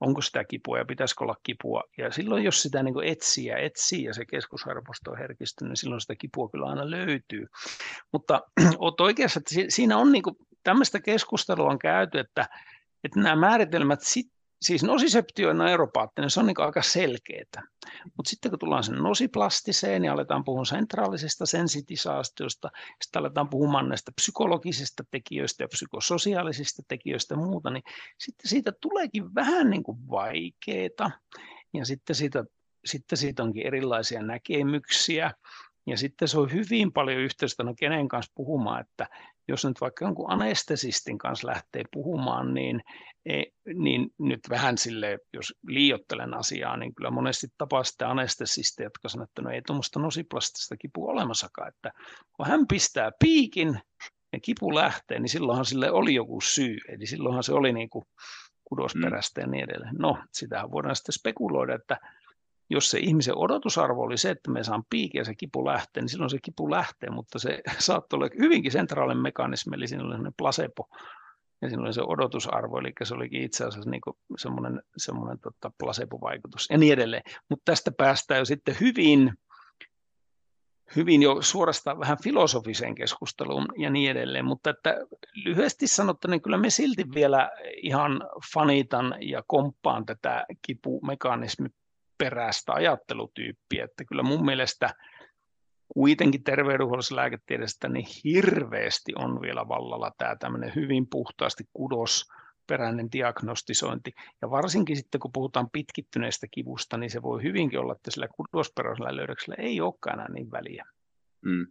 onko 0.00 0.22
sitä 0.22 0.44
kipua 0.44 0.78
ja 0.78 0.84
pitäisikö 0.84 1.24
olla 1.24 1.36
kipua. 1.42 1.82
Ja 1.98 2.10
silloin, 2.10 2.44
jos 2.44 2.62
sitä 2.62 2.82
niin 2.82 2.94
kuin 2.94 3.08
etsii 3.08 3.46
ja 3.46 3.58
etsii 3.58 4.04
ja 4.04 4.14
se 4.14 4.24
keskushermosto 4.24 5.10
on 5.10 5.18
herkistynyt, 5.18 5.70
niin 5.70 5.76
silloin 5.76 6.00
sitä 6.00 6.16
kipua 6.16 6.48
kyllä 6.48 6.66
aina 6.66 6.90
löytyy. 6.90 7.46
Mutta 8.12 8.42
olet 8.78 9.00
oikeassa, 9.00 9.40
että 9.40 9.54
siinä 9.74 9.98
on 9.98 10.12
niin 10.12 10.22
kuin, 10.22 10.36
tämmöistä 10.64 11.00
keskustelua 11.00 11.70
on 11.70 11.78
käyty, 11.78 12.18
että, 12.18 12.48
että 13.04 13.20
nämä 13.20 13.36
määritelmät 13.36 14.00
sit 14.02 14.26
siis 14.62 14.82
nosiseptio 14.82 15.48
ja 15.48 15.54
neuropaattinen, 15.54 16.30
se 16.30 16.40
on 16.40 16.46
niin 16.46 16.60
aika 16.60 16.82
selkeää. 16.82 17.62
Mutta 18.16 18.30
sitten 18.30 18.50
kun 18.50 18.58
tullaan 18.58 18.84
sen 18.84 18.94
nosiplastiseen 18.94 20.04
ja 20.04 20.12
aletaan 20.12 20.44
puhua 20.44 20.64
sentraalisesta 20.64 21.46
sensitisaatiosta, 21.46 22.70
sitten 23.02 23.20
aletaan 23.20 23.48
puhumaan 23.48 23.88
näistä 23.88 24.12
psykologisista 24.12 25.04
tekijöistä 25.10 25.64
ja 25.64 25.68
psykososiaalisista 25.68 26.82
tekijöistä 26.88 27.34
ja 27.34 27.38
muuta, 27.38 27.70
niin 27.70 27.82
sitten 28.18 28.48
siitä 28.48 28.72
tuleekin 28.80 29.34
vähän 29.34 29.70
niin 29.70 29.82
kuin 29.82 29.98
vaikeaa. 30.10 31.10
Ja 31.74 31.84
sitten 31.84 32.16
siitä, 32.16 32.44
sitten 32.84 33.18
siitä 33.18 33.42
onkin 33.42 33.66
erilaisia 33.66 34.22
näkemyksiä. 34.22 35.34
Ja 35.88 35.96
sitten 35.96 36.28
se 36.28 36.38
on 36.38 36.52
hyvin 36.52 36.92
paljon 36.92 37.20
yhteistä, 37.20 37.62
no 37.62 37.74
kenen 37.78 38.08
kanssa 38.08 38.32
puhumaan, 38.34 38.80
että 38.80 39.06
jos 39.48 39.64
nyt 39.64 39.80
vaikka 39.80 40.04
jonkun 40.04 40.30
anestesistin 40.30 41.18
kanssa 41.18 41.46
lähtee 41.46 41.82
puhumaan, 41.92 42.54
niin, 42.54 42.82
e, 43.26 43.42
niin 43.74 44.10
nyt 44.18 44.40
vähän 44.50 44.78
sille, 44.78 45.18
jos 45.32 45.54
liiottelen 45.66 46.34
asiaa, 46.34 46.76
niin 46.76 46.94
kyllä 46.94 47.10
monesti 47.10 47.46
tapaa 47.58 47.84
sitten 47.84 48.08
anestesisteja, 48.08 48.86
jotka 48.86 49.08
sanoo, 49.08 49.24
että 49.24 49.42
no 49.42 49.50
ei 49.50 49.62
tuommoista 49.62 50.00
nosiplastista 50.00 50.76
kipua 50.76 51.12
olemassakaan, 51.12 51.68
että 51.68 51.92
kun 52.32 52.46
hän 52.46 52.66
pistää 52.66 53.10
piikin 53.18 53.80
ja 54.32 54.40
kipu 54.40 54.74
lähtee, 54.74 55.18
niin 55.18 55.28
silloinhan 55.28 55.64
sille 55.64 55.90
oli 55.90 56.14
joku 56.14 56.40
syy, 56.40 56.76
eli 56.88 57.06
silloinhan 57.06 57.42
se 57.42 57.52
oli 57.52 57.72
niin 57.72 57.90
kuin 57.90 58.04
kudosperäistä 58.64 59.40
ja 59.40 59.46
niin 59.46 59.64
edelleen. 59.64 59.94
No, 59.98 60.18
sitähän 60.32 60.70
voidaan 60.70 60.96
sitten 60.96 61.12
spekuloida, 61.12 61.74
että 61.74 62.00
jos 62.70 62.90
se 62.90 62.98
ihmisen 62.98 63.38
odotusarvo 63.38 64.02
oli 64.02 64.18
se, 64.18 64.30
että 64.30 64.50
me 64.50 64.64
saan 64.64 64.84
piikin 64.90 65.18
ja 65.18 65.24
se 65.24 65.34
kipu 65.34 65.66
lähtee, 65.66 66.02
niin 66.02 66.08
silloin 66.08 66.30
se 66.30 66.38
kipu 66.42 66.70
lähtee, 66.70 67.10
mutta 67.10 67.38
se 67.38 67.60
saattoi 67.78 68.16
olla 68.16 68.28
hyvinkin 68.38 68.72
sentraalinen 68.72 69.22
mekanismi, 69.22 69.76
eli 69.76 69.88
siinä 69.88 70.04
oli 70.04 70.12
sellainen 70.12 70.34
placebo, 70.38 70.88
ja 71.62 71.68
siinä 71.68 71.82
oli 71.82 71.92
se 71.92 72.02
odotusarvo, 72.06 72.78
eli 72.78 72.92
se 73.02 73.14
olikin 73.14 73.42
itse 73.42 73.64
asiassa 73.64 73.90
niin 73.90 74.00
semmoinen, 74.38 74.82
semmoinen 74.96 75.38
tota 75.40 75.70
placebo-vaikutus 75.78 76.66
ja 76.70 76.78
niin 76.78 76.92
edelleen. 76.92 77.22
Mutta 77.48 77.62
tästä 77.64 77.92
päästään 77.92 78.38
jo 78.38 78.44
sitten 78.44 78.76
hyvin, 78.80 79.32
hyvin 80.96 81.22
jo 81.22 81.42
suorastaan 81.42 82.00
vähän 82.00 82.18
filosofiseen 82.22 82.94
keskusteluun 82.94 83.66
ja 83.76 83.90
niin 83.90 84.10
edelleen, 84.10 84.44
mutta 84.44 84.70
että 84.70 84.96
lyhyesti 85.44 85.86
sanottuna, 85.86 86.30
niin 86.30 86.42
kyllä 86.42 86.58
me 86.58 86.70
silti 86.70 87.04
vielä 87.14 87.50
ihan 87.82 88.22
fanitan 88.54 89.14
ja 89.20 89.42
komppaan 89.46 90.06
tätä 90.06 90.44
kipumekanismi 90.66 91.68
peräistä 92.18 92.72
ajattelutyyppiä, 92.72 93.84
että 93.84 94.04
kyllä 94.04 94.22
mun 94.22 94.44
mielestä 94.44 94.94
kuitenkin 95.94 96.44
terveydenhuollossa 96.44 97.16
lääketiedestä 97.16 97.88
niin 97.88 98.06
hirveästi 98.24 99.12
on 99.18 99.40
vielä 99.40 99.68
vallalla 99.68 100.12
tämä 100.18 100.36
tämmöinen 100.36 100.72
hyvin 100.74 101.06
puhtaasti 101.10 101.64
kudos 101.72 102.28
peräinen 102.66 103.12
diagnostisointi. 103.12 104.12
Ja 104.42 104.50
varsinkin 104.50 104.96
sitten, 104.96 105.20
kun 105.20 105.32
puhutaan 105.32 105.70
pitkittyneestä 105.70 106.46
kivusta, 106.50 106.96
niin 106.96 107.10
se 107.10 107.22
voi 107.22 107.42
hyvinkin 107.42 107.80
olla, 107.80 107.92
että 107.92 108.10
sillä 108.10 108.28
kudosperäisellä 108.28 109.16
löydöksellä 109.16 109.54
ei 109.58 109.80
olekaan 109.80 110.18
enää 110.18 110.28
niin 110.32 110.50
väliä. 110.50 110.84
Mm. 111.40 111.66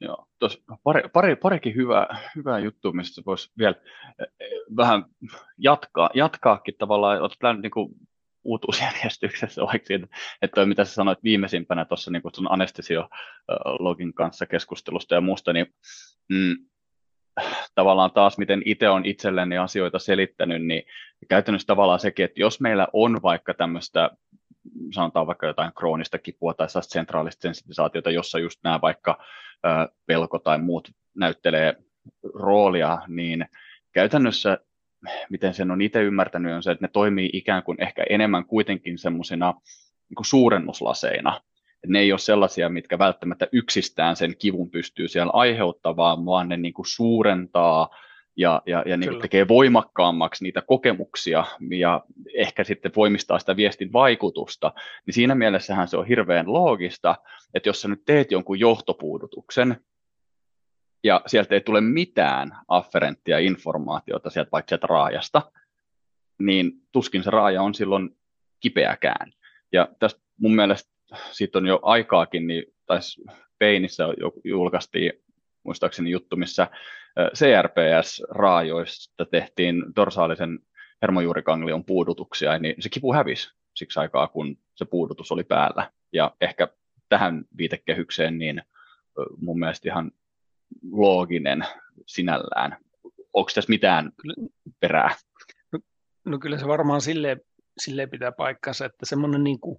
Joo, 0.00 0.26
tos 0.38 0.62
pari, 0.84 1.08
pari, 1.12 1.36
parikin 1.36 1.74
hyvää, 1.74 2.30
hyvää 2.36 2.58
juttua, 2.58 2.92
mistä 2.92 3.22
voisi 3.26 3.50
vielä 3.58 3.74
eh, 4.18 4.26
eh, 4.40 4.48
vähän 4.76 5.04
jatkaa, 5.58 6.10
jatkaakin 6.14 6.74
tavallaan, 6.78 7.22
otetaan 7.22 7.60
niin 7.60 7.70
kuin 7.70 7.94
uutuusjärjestyksessä 8.44 9.62
vaikka 9.72 9.86
siitä, 9.86 10.06
että 10.42 10.54
toi, 10.54 10.66
mitä 10.66 10.84
sä 10.84 10.94
sanoit 10.94 11.24
viimeisimpänä 11.24 11.84
tuossa 11.84 12.10
niin 12.10 12.22
sun 12.34 12.52
anestesiologin 12.52 14.14
kanssa 14.14 14.46
keskustelusta 14.46 15.14
ja 15.14 15.20
muusta, 15.20 15.52
niin 15.52 15.66
mm, 16.28 16.56
tavallaan 17.74 18.10
taas, 18.10 18.38
miten 18.38 18.62
itse 18.64 18.88
on 18.88 19.06
itselleni 19.06 19.58
asioita 19.58 19.98
selittänyt, 19.98 20.66
niin 20.66 20.82
käytännössä 21.28 21.66
tavallaan 21.66 22.00
sekin, 22.00 22.24
että 22.24 22.40
jos 22.40 22.60
meillä 22.60 22.88
on 22.92 23.22
vaikka 23.22 23.54
tämmöistä 23.54 24.10
sanotaan 24.94 25.26
vaikka 25.26 25.46
jotain 25.46 25.72
kroonista 25.78 26.18
kipua 26.18 26.54
tai 26.54 26.66
sentraalista 26.80 27.42
sensitisaatiota, 27.42 28.10
jossa 28.10 28.38
just 28.38 28.60
nämä 28.64 28.80
vaikka 28.80 29.24
pelko 30.06 30.38
tai 30.38 30.58
muut 30.58 30.90
näyttelee 31.16 31.76
roolia, 32.34 32.98
niin 33.08 33.46
käytännössä 33.92 34.58
miten 35.30 35.54
sen 35.54 35.70
on 35.70 35.82
itse 35.82 36.02
ymmärtänyt, 36.02 36.54
on 36.54 36.62
se, 36.62 36.70
että 36.70 36.84
ne 36.84 36.90
toimii 36.92 37.30
ikään 37.32 37.62
kuin 37.62 37.82
ehkä 37.82 38.04
enemmän 38.10 38.44
kuitenkin 38.44 38.98
semmoisina 38.98 39.54
niin 40.08 40.24
suurennuslaseina. 40.24 41.40
Et 41.84 41.90
ne 41.90 42.00
ei 42.00 42.12
ole 42.12 42.18
sellaisia, 42.18 42.68
mitkä 42.68 42.98
välttämättä 42.98 43.48
yksistään 43.52 44.16
sen 44.16 44.34
kivun 44.38 44.70
pystyy 44.70 45.08
siellä 45.08 45.32
aiheuttamaan, 45.34 46.26
vaan 46.26 46.48
ne 46.48 46.56
niin 46.56 46.74
kuin 46.74 46.86
suurentaa 46.86 47.88
ja, 48.36 48.62
ja, 48.66 48.82
ja 48.86 48.96
niin 48.96 49.10
kuin 49.10 49.22
tekee 49.22 49.48
voimakkaammaksi 49.48 50.44
niitä 50.44 50.62
kokemuksia 50.66 51.44
ja 51.70 52.04
ehkä 52.34 52.64
sitten 52.64 52.92
voimistaa 52.96 53.38
sitä 53.38 53.56
viestin 53.56 53.92
vaikutusta, 53.92 54.72
niin 55.06 55.14
siinä 55.14 55.34
mielessähän 55.34 55.88
se 55.88 55.96
on 55.96 56.06
hirveän 56.06 56.52
loogista, 56.52 57.16
että 57.54 57.68
jos 57.68 57.80
sä 57.80 57.88
nyt 57.88 58.02
teet 58.06 58.30
jonkun 58.30 58.60
johtopuudutuksen, 58.60 59.76
ja 61.04 61.22
sieltä 61.26 61.54
ei 61.54 61.60
tule 61.60 61.80
mitään 61.80 62.58
afferenttia 62.68 63.38
informaatiota 63.38 64.30
sieltä 64.30 64.50
vaikka 64.52 64.68
sieltä 64.68 64.86
raajasta, 64.86 65.52
niin 66.38 66.72
tuskin 66.92 67.22
se 67.22 67.30
raaja 67.30 67.62
on 67.62 67.74
silloin 67.74 68.16
kipeäkään. 68.60 69.32
Ja 69.72 69.88
tästä 69.98 70.20
mun 70.36 70.54
mielestä 70.54 70.92
siitä 71.30 71.58
on 71.58 71.66
jo 71.66 71.80
aikaakin, 71.82 72.46
niin 72.46 72.64
taisi 72.86 73.22
Peinissä 73.58 74.04
julkaistiin 74.44 75.12
muistaakseni 75.62 76.10
juttu, 76.10 76.36
missä 76.36 76.68
CRPS-raajoista 77.34 79.24
tehtiin 79.30 79.84
dorsaalisen 79.96 80.58
hermojuurikanglion 81.02 81.84
puudutuksia, 81.84 82.58
niin 82.58 82.74
se 82.78 82.88
kipu 82.88 83.12
hävisi 83.12 83.50
siksi 83.76 84.00
aikaa, 84.00 84.28
kun 84.28 84.58
se 84.74 84.84
puudutus 84.84 85.32
oli 85.32 85.44
päällä. 85.44 85.90
Ja 86.12 86.36
ehkä 86.40 86.68
tähän 87.08 87.44
viitekehykseen, 87.58 88.38
niin 88.38 88.62
mun 89.40 89.58
mielestä 89.58 89.88
ihan 89.88 90.10
looginen 90.90 91.64
sinällään. 92.06 92.76
Onko 93.32 93.50
tässä 93.54 93.68
mitään 93.68 94.12
perää? 94.80 95.10
No, 95.72 95.78
no 96.24 96.38
kyllä 96.38 96.58
se 96.58 96.68
varmaan 96.68 97.00
silleen, 97.00 97.40
silleen 97.78 98.10
pitää 98.10 98.32
paikkansa, 98.32 98.84
että 98.84 99.06
semmoinen 99.06 99.44
niin 99.44 99.60
kuin 99.60 99.78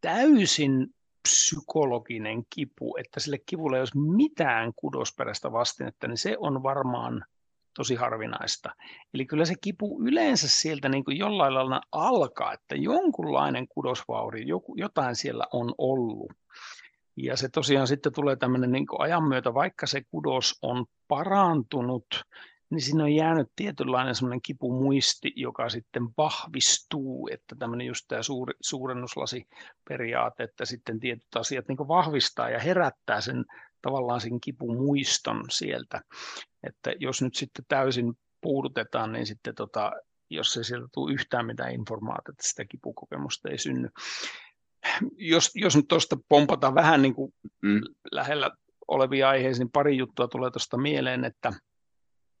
täysin 0.00 0.86
psykologinen 1.22 2.42
kipu, 2.54 2.96
että 2.96 3.20
sille 3.20 3.38
kivulle 3.46 3.76
ei 3.76 3.80
olisi 3.80 3.98
mitään 3.98 4.72
kudosperäistä 4.76 5.52
vastinetta, 5.52 6.08
niin 6.08 6.18
se 6.18 6.36
on 6.38 6.62
varmaan 6.62 7.24
tosi 7.76 7.94
harvinaista. 7.94 8.74
Eli 9.14 9.26
kyllä 9.26 9.44
se 9.44 9.54
kipu 9.60 10.02
yleensä 10.02 10.48
sieltä 10.48 10.88
niin 10.88 11.04
kuin 11.04 11.18
jollain 11.18 11.54
lailla 11.54 11.80
alkaa, 11.92 12.52
että 12.52 12.76
jonkunlainen 12.76 13.68
kudosvauri, 13.68 14.48
joku, 14.48 14.74
jotain 14.76 15.16
siellä 15.16 15.44
on 15.52 15.74
ollut. 15.78 16.32
Ja 17.16 17.36
se 17.36 17.48
tosiaan 17.48 17.86
sitten 17.86 18.12
tulee 18.12 18.36
tämmöinen 18.36 18.72
niin 18.72 18.86
ajan 18.98 19.28
myötä, 19.28 19.54
vaikka 19.54 19.86
se 19.86 20.02
kudos 20.10 20.58
on 20.62 20.86
parantunut, 21.08 22.06
niin 22.70 22.80
siinä 22.80 23.04
on 23.04 23.12
jäänyt 23.12 23.48
tietynlainen 23.56 24.14
semmoinen 24.14 24.42
kipumuisti, 24.42 25.32
joka 25.36 25.68
sitten 25.68 26.02
vahvistuu, 26.16 27.28
että 27.32 27.56
tämmöinen 27.58 27.86
just 27.86 28.04
tämä 28.08 28.22
suuri, 28.22 28.54
suurennuslasiperiaate, 28.60 30.42
että 30.42 30.64
sitten 30.64 31.00
tietyt 31.00 31.36
asiat 31.36 31.68
niin 31.68 31.88
vahvistaa 31.88 32.50
ja 32.50 32.58
herättää 32.60 33.20
sen 33.20 33.44
tavallaan 33.82 34.20
sen 34.20 34.40
kipumuiston 34.40 35.44
sieltä. 35.50 36.00
Että 36.62 36.92
jos 37.00 37.22
nyt 37.22 37.34
sitten 37.34 37.64
täysin 37.68 38.14
puudutetaan, 38.40 39.12
niin 39.12 39.26
sitten 39.26 39.54
tota, 39.54 39.92
jos 40.30 40.56
ei 40.56 40.64
sieltä 40.64 40.88
tule 40.94 41.12
yhtään 41.12 41.46
mitään 41.46 41.72
informaatiota, 41.72 42.42
sitä 42.42 42.64
kipukokemusta 42.64 43.48
ei 43.48 43.58
synny 43.58 43.88
jos, 45.16 45.50
jos 45.54 45.76
nyt 45.76 45.88
tuosta 45.88 46.16
pompataan 46.28 46.74
vähän 46.74 47.02
niin 47.02 47.14
kuin 47.14 47.34
mm. 47.62 47.80
lähellä 48.12 48.50
olevia 48.88 49.28
aiheisiin, 49.28 49.64
niin 49.64 49.72
pari 49.72 49.96
juttua 49.96 50.28
tulee 50.28 50.50
tuosta 50.50 50.76
mieleen, 50.76 51.24
että 51.24 51.52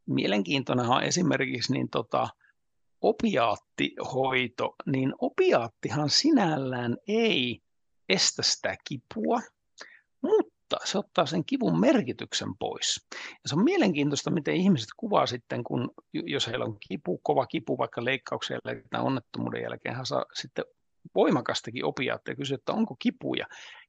mielenkiintoinen 0.06 0.86
on 0.86 1.02
esimerkiksi 1.02 1.72
niin 1.72 1.90
tota, 1.90 2.28
opiaattihoito, 3.00 4.74
niin 4.86 5.14
opiaattihan 5.18 6.10
sinällään 6.10 6.96
ei 7.08 7.60
estä 8.08 8.42
sitä 8.42 8.76
kipua, 8.88 9.40
mutta 10.22 10.76
se 10.84 10.98
ottaa 10.98 11.26
sen 11.26 11.44
kivun 11.44 11.80
merkityksen 11.80 12.56
pois. 12.58 13.06
Ja 13.12 13.48
se 13.48 13.54
on 13.54 13.64
mielenkiintoista, 13.64 14.30
miten 14.30 14.54
ihmiset 14.54 14.88
kuvaa 14.96 15.26
sitten, 15.26 15.64
kun 15.64 15.90
jos 16.12 16.46
heillä 16.46 16.64
on 16.64 16.76
kipu, 16.88 17.18
kova 17.18 17.46
kipu, 17.46 17.78
vaikka 17.78 18.04
leikkauksen 18.04 18.58
jälkeen 18.64 18.88
tai 18.90 19.00
onnettomuuden 19.00 19.62
jälkeen, 19.62 19.94
hän 19.94 20.06
saa 20.06 20.24
sitten 20.34 20.64
voimakastakin 21.14 21.84
opiaatteja 21.84 22.32
ja 22.32 22.36
kysyy, 22.36 22.54
että 22.54 22.72
onko 22.72 22.96
kipuja, 22.98 23.46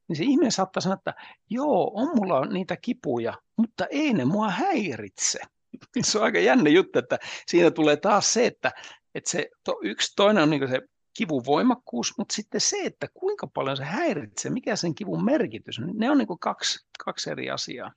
niin 0.08 0.16
se 0.16 0.24
ihminen 0.24 0.52
saattaa 0.52 0.82
sanoa, 0.82 0.94
että 0.94 1.14
joo, 1.50 1.92
on 1.94 2.10
mulla 2.16 2.46
niitä 2.46 2.78
kipuja, 2.78 3.34
mutta 3.58 3.86
ei 3.86 4.14
ne 4.14 4.26
mua 4.26 4.50
häiritse. 4.50 5.40
Se 6.02 6.18
on 6.18 6.24
aika 6.24 6.40
jännä 6.40 6.70
juttu, 6.70 7.00
että 7.00 7.20
siinä 7.48 7.72
tulee 7.72 7.98
taas 7.98 8.34
se, 8.34 8.46
että, 8.46 8.72
että 9.16 9.30
se 9.30 9.50
to, 9.64 9.80
yksi 9.84 10.14
toinen 10.16 10.44
on 10.44 10.50
niin 10.50 10.70
se 10.70 10.82
kivun 11.18 11.46
voimakkuus, 11.46 12.14
mutta 12.18 12.36
sitten 12.36 12.62
se, 12.62 12.78
että 12.86 13.08
kuinka 13.14 13.48
paljon 13.48 13.78
se 13.78 13.84
häiritsee, 13.84 14.52
mikä 14.52 14.76
sen 14.76 14.96
kivun 14.96 15.26
merkitys, 15.26 15.80
niin 15.80 15.98
ne 15.98 16.12
on 16.12 16.18
niin 16.18 16.40
kaksi, 16.40 16.80
kaksi 17.06 17.30
eri 17.30 17.50
asiaa. 17.50 17.92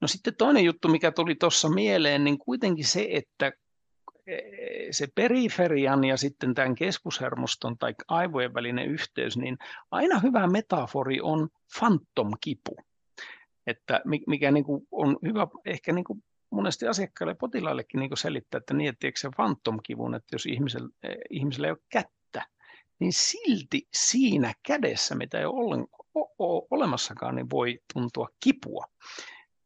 No 0.00 0.08
sitten 0.08 0.36
toinen 0.36 0.64
juttu, 0.64 0.88
mikä 0.88 1.12
tuli 1.12 1.34
tuossa 1.34 1.68
mieleen, 1.68 2.24
niin 2.24 2.38
kuitenkin 2.38 2.84
se, 2.84 3.08
että 3.10 3.52
se 4.90 5.06
periferian 5.14 6.04
ja 6.04 6.16
sitten 6.16 6.54
tämän 6.54 6.74
keskushermoston 6.74 7.78
tai 7.78 7.94
aivojen 8.08 8.54
välinen 8.54 8.86
yhteys, 8.86 9.36
niin 9.36 9.58
aina 9.90 10.18
hyvä 10.18 10.46
metafori 10.46 11.20
on 11.20 11.48
phantom-kipu. 11.78 12.76
Että 13.66 14.00
mikä 14.26 14.50
niin 14.50 14.64
kuin 14.64 14.88
on 14.90 15.16
hyvä 15.22 15.46
ehkä 15.64 15.92
niin 15.92 16.04
kuin 16.04 16.24
monesti 16.50 16.86
asiakkaille 16.86 17.30
ja 17.30 17.36
potilaillekin 17.36 18.00
niin 18.00 18.16
selittää, 18.16 18.58
että 18.58 18.74
niin, 18.74 18.88
että 18.88 19.06
se 19.16 19.28
phantom-kivun, 19.36 20.14
että 20.14 20.34
jos 20.34 20.46
ihmisellä, 20.46 20.88
ihmisellä 21.30 21.66
ei 21.66 21.70
ole 21.70 21.78
kättä, 21.88 22.46
niin 22.98 23.12
silti 23.12 23.88
siinä 23.92 24.52
kädessä, 24.66 25.14
mitä 25.14 25.38
ei 25.38 25.44
ole 25.44 25.88
olemassakaan, 26.70 27.34
niin 27.34 27.50
voi 27.50 27.80
tuntua 27.94 28.28
kipua 28.44 28.84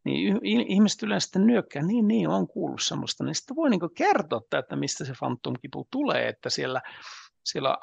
niin 0.05 0.41
ihmiset 0.45 1.03
yleensä 1.03 1.25
sitten 1.25 1.47
nyökkää, 1.47 1.83
niin, 1.83 2.09
niin, 2.09 2.29
on 2.29 2.49
kuullut 2.49 2.83
semmoista, 2.83 3.25
niin 3.25 3.35
sitten 3.35 3.57
voi 3.57 3.71
niin 3.71 3.81
kertoa, 3.95 4.59
että 4.59 4.77
mistä 4.77 5.05
se 5.05 5.13
fantomkipu 5.13 5.89
tulee, 5.91 6.29
että 6.29 6.51
siellä, 6.51 6.81
siellä 7.45 7.79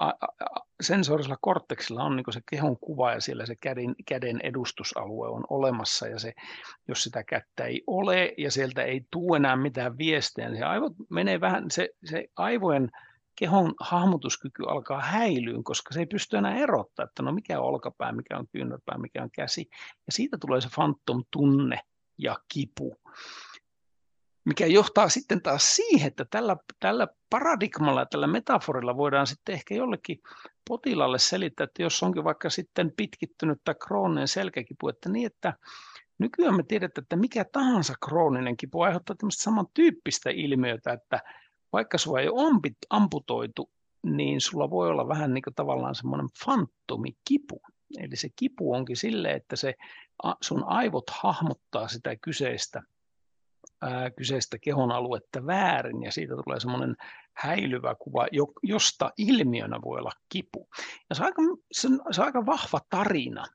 sensorisella 0.82 1.38
korteksilla 1.41 2.03
on 2.03 2.15
niin 2.15 2.34
se 2.34 2.41
kehon 2.49 2.77
kuva 2.80 3.13
ja 3.13 3.21
siellä 3.21 3.45
se 3.45 3.56
käden, 3.56 3.95
käden 4.08 4.39
edustusalue 4.43 5.27
on 5.27 5.43
olemassa 5.49 6.08
ja 6.08 6.19
se, 6.19 6.34
jos 6.88 7.03
sitä 7.03 7.23
kättä 7.23 7.65
ei 7.65 7.84
ole 7.88 8.34
ja 8.38 8.51
sieltä 8.51 8.84
ei 8.84 9.01
tule 9.12 9.38
enää 9.38 9.56
mitään 9.56 9.97
viestejä, 9.97 10.49
niin 10.49 10.60
se 10.60 10.65
aivot 10.65 10.93
menee 11.10 11.41
vähän, 11.41 11.71
se, 11.71 11.89
se 12.06 12.27
aivojen 12.36 12.89
kehon 13.39 13.73
hahmotuskyky 13.80 14.63
alkaa 14.67 15.01
häilyyn, 15.01 15.63
koska 15.63 15.93
se 15.93 15.99
ei 15.99 16.06
pysty 16.06 16.38
enää 16.38 16.56
erottaa, 16.56 17.06
että 17.06 17.23
no 17.23 17.32
mikä 17.32 17.60
on 17.60 17.65
olkapää, 17.65 18.12
mikä 18.12 18.38
on 18.38 18.47
kyynärpää, 18.51 18.97
mikä 18.97 19.23
on 19.23 19.30
käsi. 19.32 19.69
Ja 20.06 20.12
siitä 20.12 20.38
tulee 20.41 20.62
se 20.62 20.69
phantom-tunne, 20.75 21.80
ja 22.17 22.39
kipu. 22.53 22.95
Mikä 24.45 24.65
johtaa 24.65 25.10
sitten 25.10 25.41
taas 25.41 25.75
siihen, 25.75 26.08
että 26.08 26.25
tällä, 26.30 26.58
tällä 26.80 27.08
paradigmalla 27.30 28.06
tällä 28.06 28.27
metaforilla 28.27 28.97
voidaan 28.97 29.27
sitten 29.27 29.56
ehkä 29.56 29.75
jollekin 29.75 30.21
potilaalle 30.69 31.19
selittää, 31.19 31.63
että 31.63 31.84
jos 31.84 32.03
onkin 32.03 32.23
vaikka 32.23 32.49
sitten 32.49 32.93
pitkittynyt 32.97 33.62
tai 33.63 33.75
krooninen 33.75 34.27
selkäkipu, 34.27 34.88
että 34.89 35.10
niin, 35.10 35.25
että 35.25 35.53
nykyään 36.19 36.56
me 36.56 36.63
tiedetään, 36.63 37.03
että 37.03 37.15
mikä 37.15 37.45
tahansa 37.51 37.93
krooninen 38.06 38.58
kipu 38.58 38.82
aiheuttaa 38.82 39.15
tämmöistä 39.15 39.43
samantyyppistä 39.43 40.30
ilmiötä, 40.30 40.93
että 40.93 41.19
vaikka 41.73 41.97
sinua 41.97 42.19
ei 42.19 42.30
ole 42.30 42.51
amputoitu, 42.89 43.69
niin 44.03 44.41
sulla 44.41 44.69
voi 44.69 44.89
olla 44.89 45.08
vähän 45.08 45.34
niin 45.34 45.41
kuin 45.41 45.56
tavallaan 45.56 45.95
semmoinen 45.95 46.27
fantomikipu. 46.45 47.62
Eli 48.00 48.15
se 48.15 48.30
kipu 48.36 48.73
onkin 48.73 48.97
sille, 48.97 49.32
että 49.32 49.56
se 49.56 49.73
sun 50.41 50.63
aivot 50.67 51.10
hahmottaa 51.10 51.88
sitä 51.88 52.15
kyseistä, 52.15 52.84
ää, 53.82 54.12
kyseistä 54.12 54.58
kehon 54.58 54.91
aluetta 54.91 55.45
väärin 55.45 56.04
ja 56.04 56.12
siitä 56.12 56.34
tulee 56.43 56.60
semmoinen 56.60 56.95
häilyvä 57.34 57.95
kuva, 57.95 58.28
josta 58.63 59.12
ilmiönä 59.17 59.82
voi 59.86 60.00
olla 60.00 60.12
kipu. 60.30 60.69
Ja 61.10 61.15
se 61.15 61.21
on 61.21 61.26
aika, 61.26 61.41
se 61.71 61.88
on, 61.88 62.02
se 62.12 62.21
on 62.21 62.26
aika 62.26 62.45
vahva 62.45 62.80
tarina. 62.89 63.45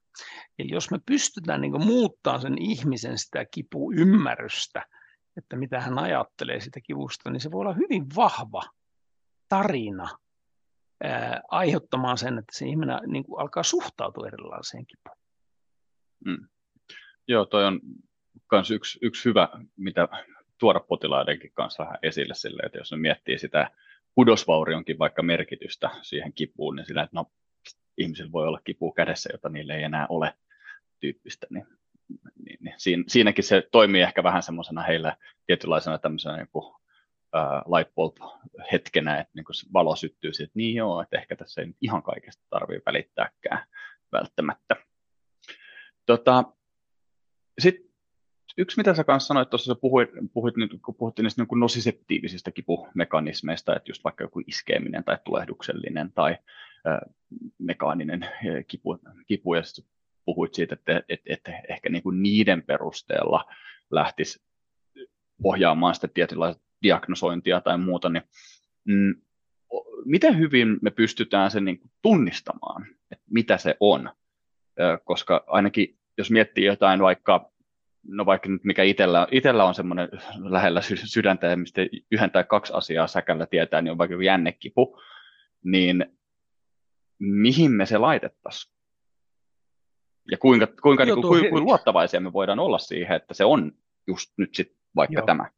Eli 0.58 0.68
jos 0.72 0.90
me 0.90 0.98
pystytään 1.06 1.60
niin 1.60 1.84
muuttaa 1.84 2.40
sen 2.40 2.62
ihmisen 2.62 3.18
sitä 3.18 3.44
kipuymmärrystä, 3.44 4.86
että 5.36 5.56
mitä 5.56 5.80
hän 5.80 5.98
ajattelee 5.98 6.60
sitä 6.60 6.80
kivusta, 6.80 7.30
niin 7.30 7.40
se 7.40 7.50
voi 7.50 7.60
olla 7.60 7.72
hyvin 7.72 8.06
vahva 8.16 8.62
tarina 9.48 10.08
ää, 11.02 11.40
aiheuttamaan 11.48 12.18
sen, 12.18 12.38
että 12.38 12.58
se 12.58 12.66
ihminen 12.66 12.98
niin 13.06 13.24
kuin 13.24 13.40
alkaa 13.40 13.62
suhtautua 13.62 14.26
erilaiseen 14.26 14.86
kipuun. 14.86 15.16
Mm. 16.24 16.48
Joo, 17.28 17.46
toi 17.46 17.64
on 17.64 17.80
myös 18.52 18.70
yksi, 18.70 18.98
yksi 19.02 19.24
hyvä, 19.24 19.48
mitä 19.76 20.08
tuoda 20.58 20.80
potilaidenkin 20.80 21.52
kanssa 21.54 21.84
vähän 21.84 21.98
esille 22.02 22.34
sille, 22.34 22.62
että 22.66 22.78
jos 22.78 22.90
ne 22.90 22.96
miettii 22.96 23.38
sitä 23.38 23.70
kudosvaurionkin 24.14 24.98
vaikka 24.98 25.22
merkitystä 25.22 25.90
siihen 26.02 26.32
kipuun, 26.32 26.76
niin 26.76 26.86
sillä, 26.86 27.02
että 27.02 27.16
no, 27.16 27.32
ihmisillä 27.98 28.32
voi 28.32 28.46
olla 28.46 28.60
kipu 28.64 28.92
kädessä, 28.92 29.30
jota 29.32 29.48
niille 29.48 29.74
ei 29.74 29.82
enää 29.82 30.06
ole 30.08 30.34
tyyppistä, 31.00 31.46
niin, 31.50 31.66
niin, 32.44 32.58
niin 32.60 32.74
siinä, 32.76 33.04
siinäkin 33.06 33.44
se 33.44 33.68
toimii 33.72 34.02
ehkä 34.02 34.22
vähän 34.22 34.42
semmoisena 34.42 34.82
heille 34.82 35.16
tietynlaisena 35.46 35.98
tämmöisenä 35.98 36.36
niin 36.36 36.48
uh, 37.36 37.76
light 37.76 37.94
bulb 37.94 38.16
hetkenä, 38.72 39.20
että 39.20 39.32
niin 39.34 39.44
se 39.52 39.66
valo 39.72 39.96
syttyy 39.96 40.32
siitä, 40.32 40.48
että 40.48 40.56
niin 40.56 40.74
joo, 40.74 41.02
että 41.02 41.18
ehkä 41.18 41.36
tässä 41.36 41.60
ei 41.60 41.74
ihan 41.80 42.02
kaikesta 42.02 42.44
tarvitse 42.50 42.82
välittääkään 42.86 43.66
välttämättä. 44.12 44.76
Tota, 46.06 46.44
Sitten 47.58 47.92
yksi, 48.58 48.76
mitä 48.76 48.94
sä 48.94 49.04
kanssa 49.04 49.26
sanoit 49.26 49.50
tuossa, 49.50 49.74
sä 49.74 49.80
puhuit, 49.80 50.10
puhuit, 50.32 50.54
kun 50.84 50.94
puhuttiin 50.94 51.24
niistä 51.24 51.42
niin 51.42 51.60
nosiseptiivisistä 51.60 52.50
kipumekanismeista, 52.50 53.76
että 53.76 53.90
just 53.90 54.04
vaikka 54.04 54.24
joku 54.24 54.40
iskeminen 54.46 55.04
tai 55.04 55.18
tulehduksellinen 55.24 56.12
tai 56.12 56.36
äh, 56.86 56.98
mekaaninen 57.58 58.28
kipu, 58.66 58.98
kipu 59.26 59.54
ja 59.54 59.62
puhuit 60.24 60.54
siitä, 60.54 60.74
että, 60.74 61.02
että, 61.08 61.32
että 61.32 61.62
ehkä 61.68 61.88
niin 61.88 62.02
kuin 62.02 62.22
niiden 62.22 62.62
perusteella 62.62 63.44
lähtisi 63.90 64.42
ohjaamaan 65.44 65.94
sitä 65.94 66.08
tietynlaista 66.08 66.61
diagnosointia 66.82 67.60
tai 67.60 67.78
muuta, 67.78 68.08
niin 68.08 68.22
mm, 68.84 69.14
miten 70.04 70.38
hyvin 70.38 70.78
me 70.82 70.90
pystytään 70.90 71.50
sen 71.50 71.64
niin 71.64 71.78
kuin 71.78 71.90
tunnistamaan, 72.02 72.86
että 73.10 73.24
mitä 73.30 73.58
se 73.58 73.76
on, 73.80 74.10
koska 75.04 75.44
ainakin 75.46 75.98
jos 76.18 76.30
miettii 76.30 76.64
jotain 76.64 77.00
vaikka 77.00 77.52
no 78.08 78.26
vaikka 78.26 78.48
nyt 78.48 78.64
mikä 78.64 78.82
itsellä, 78.82 79.28
itsellä 79.30 79.64
on 79.64 79.74
semmoinen 79.74 80.08
lähellä 80.56 80.80
sydäntä 81.04 81.46
ja 81.46 81.56
mistä 81.56 81.80
yhden 82.10 82.30
tai 82.30 82.44
kaksi 82.44 82.72
asiaa 82.72 83.06
säkällä 83.06 83.46
tietää, 83.46 83.82
niin 83.82 83.90
on 83.92 83.98
vaikka 83.98 84.22
jännekipu, 84.22 85.00
niin 85.64 86.06
mihin 87.18 87.70
me 87.70 87.86
se 87.86 87.98
laitettaisiin? 87.98 88.72
Ja 90.30 90.38
kuinka, 90.38 90.66
kuinka, 90.82 91.04
niin 91.04 91.14
kuin, 91.14 91.40
kuinka 91.40 91.60
luottavaisia 91.60 92.20
me 92.20 92.32
voidaan 92.32 92.58
olla 92.58 92.78
siihen, 92.78 93.16
että 93.16 93.34
se 93.34 93.44
on 93.44 93.72
just 94.06 94.32
nyt 94.36 94.54
sitten 94.54 94.76
vaikka 94.96 95.14
Joo. 95.14 95.26
tämä? 95.26 95.50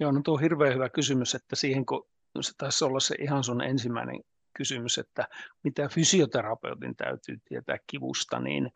Joo, 0.00 0.12
no 0.12 0.20
tuo 0.24 0.34
on 0.34 0.40
hirveän 0.40 0.74
hyvä 0.74 0.88
kysymys, 0.88 1.34
että 1.34 1.56
siihen 1.56 1.86
kun 1.86 2.08
se 2.40 2.52
taisi 2.58 2.84
olla 2.84 3.00
se 3.00 3.14
ihan 3.18 3.44
sun 3.44 3.62
ensimmäinen 3.62 4.20
kysymys, 4.56 4.98
että 4.98 5.28
mitä 5.62 5.88
fysioterapeutin 5.88 6.96
täytyy 6.96 7.38
tietää 7.48 7.78
kivusta, 7.86 8.40
niin 8.40 8.70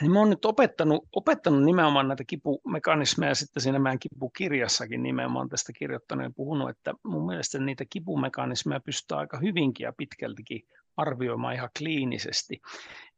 niin 0.00 0.12
mä 0.12 0.18
oon 0.18 0.30
nyt 0.30 0.44
opettanut, 0.44 1.08
opettanut 1.12 1.64
nimenomaan 1.64 2.08
näitä 2.08 2.24
kipumekanismeja 2.24 3.34
sitten 3.34 3.62
siinä 3.62 3.78
meidän 3.78 3.98
kipukirjassakin 3.98 5.02
nimenomaan 5.02 5.48
tästä 5.48 5.72
kirjoittanut 5.72 6.24
ja 6.24 6.30
puhunut, 6.36 6.70
että 6.70 6.94
mun 7.04 7.26
mielestä 7.26 7.58
niitä 7.58 7.84
kipumekanismeja 7.90 8.80
pystyy 8.80 9.16
aika 9.16 9.38
hyvinkin 9.38 9.84
ja 9.84 9.92
pitkältikin 9.96 10.62
arvioimaan 10.96 11.54
ihan 11.54 11.70
kliinisesti. 11.78 12.60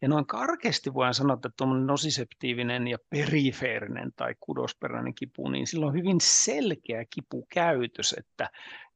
Ja 0.03 0.09
noin 0.09 0.27
karkeasti 0.27 0.95
voin 0.95 1.15
sanoa, 1.15 1.35
että 1.35 1.51
tuommoinen 1.57 1.87
nosiseptiivinen 1.87 2.89
ja 2.89 2.99
perifeerinen 3.11 4.13
tai 4.17 4.35
kudosperäinen 4.41 5.15
kipu, 5.15 5.49
niin 5.49 5.67
sillä 5.67 5.87
on 5.87 5.95
hyvin 5.95 6.21
selkeä 6.21 7.05
kipukäytös, 7.11 8.15
että 8.19 8.51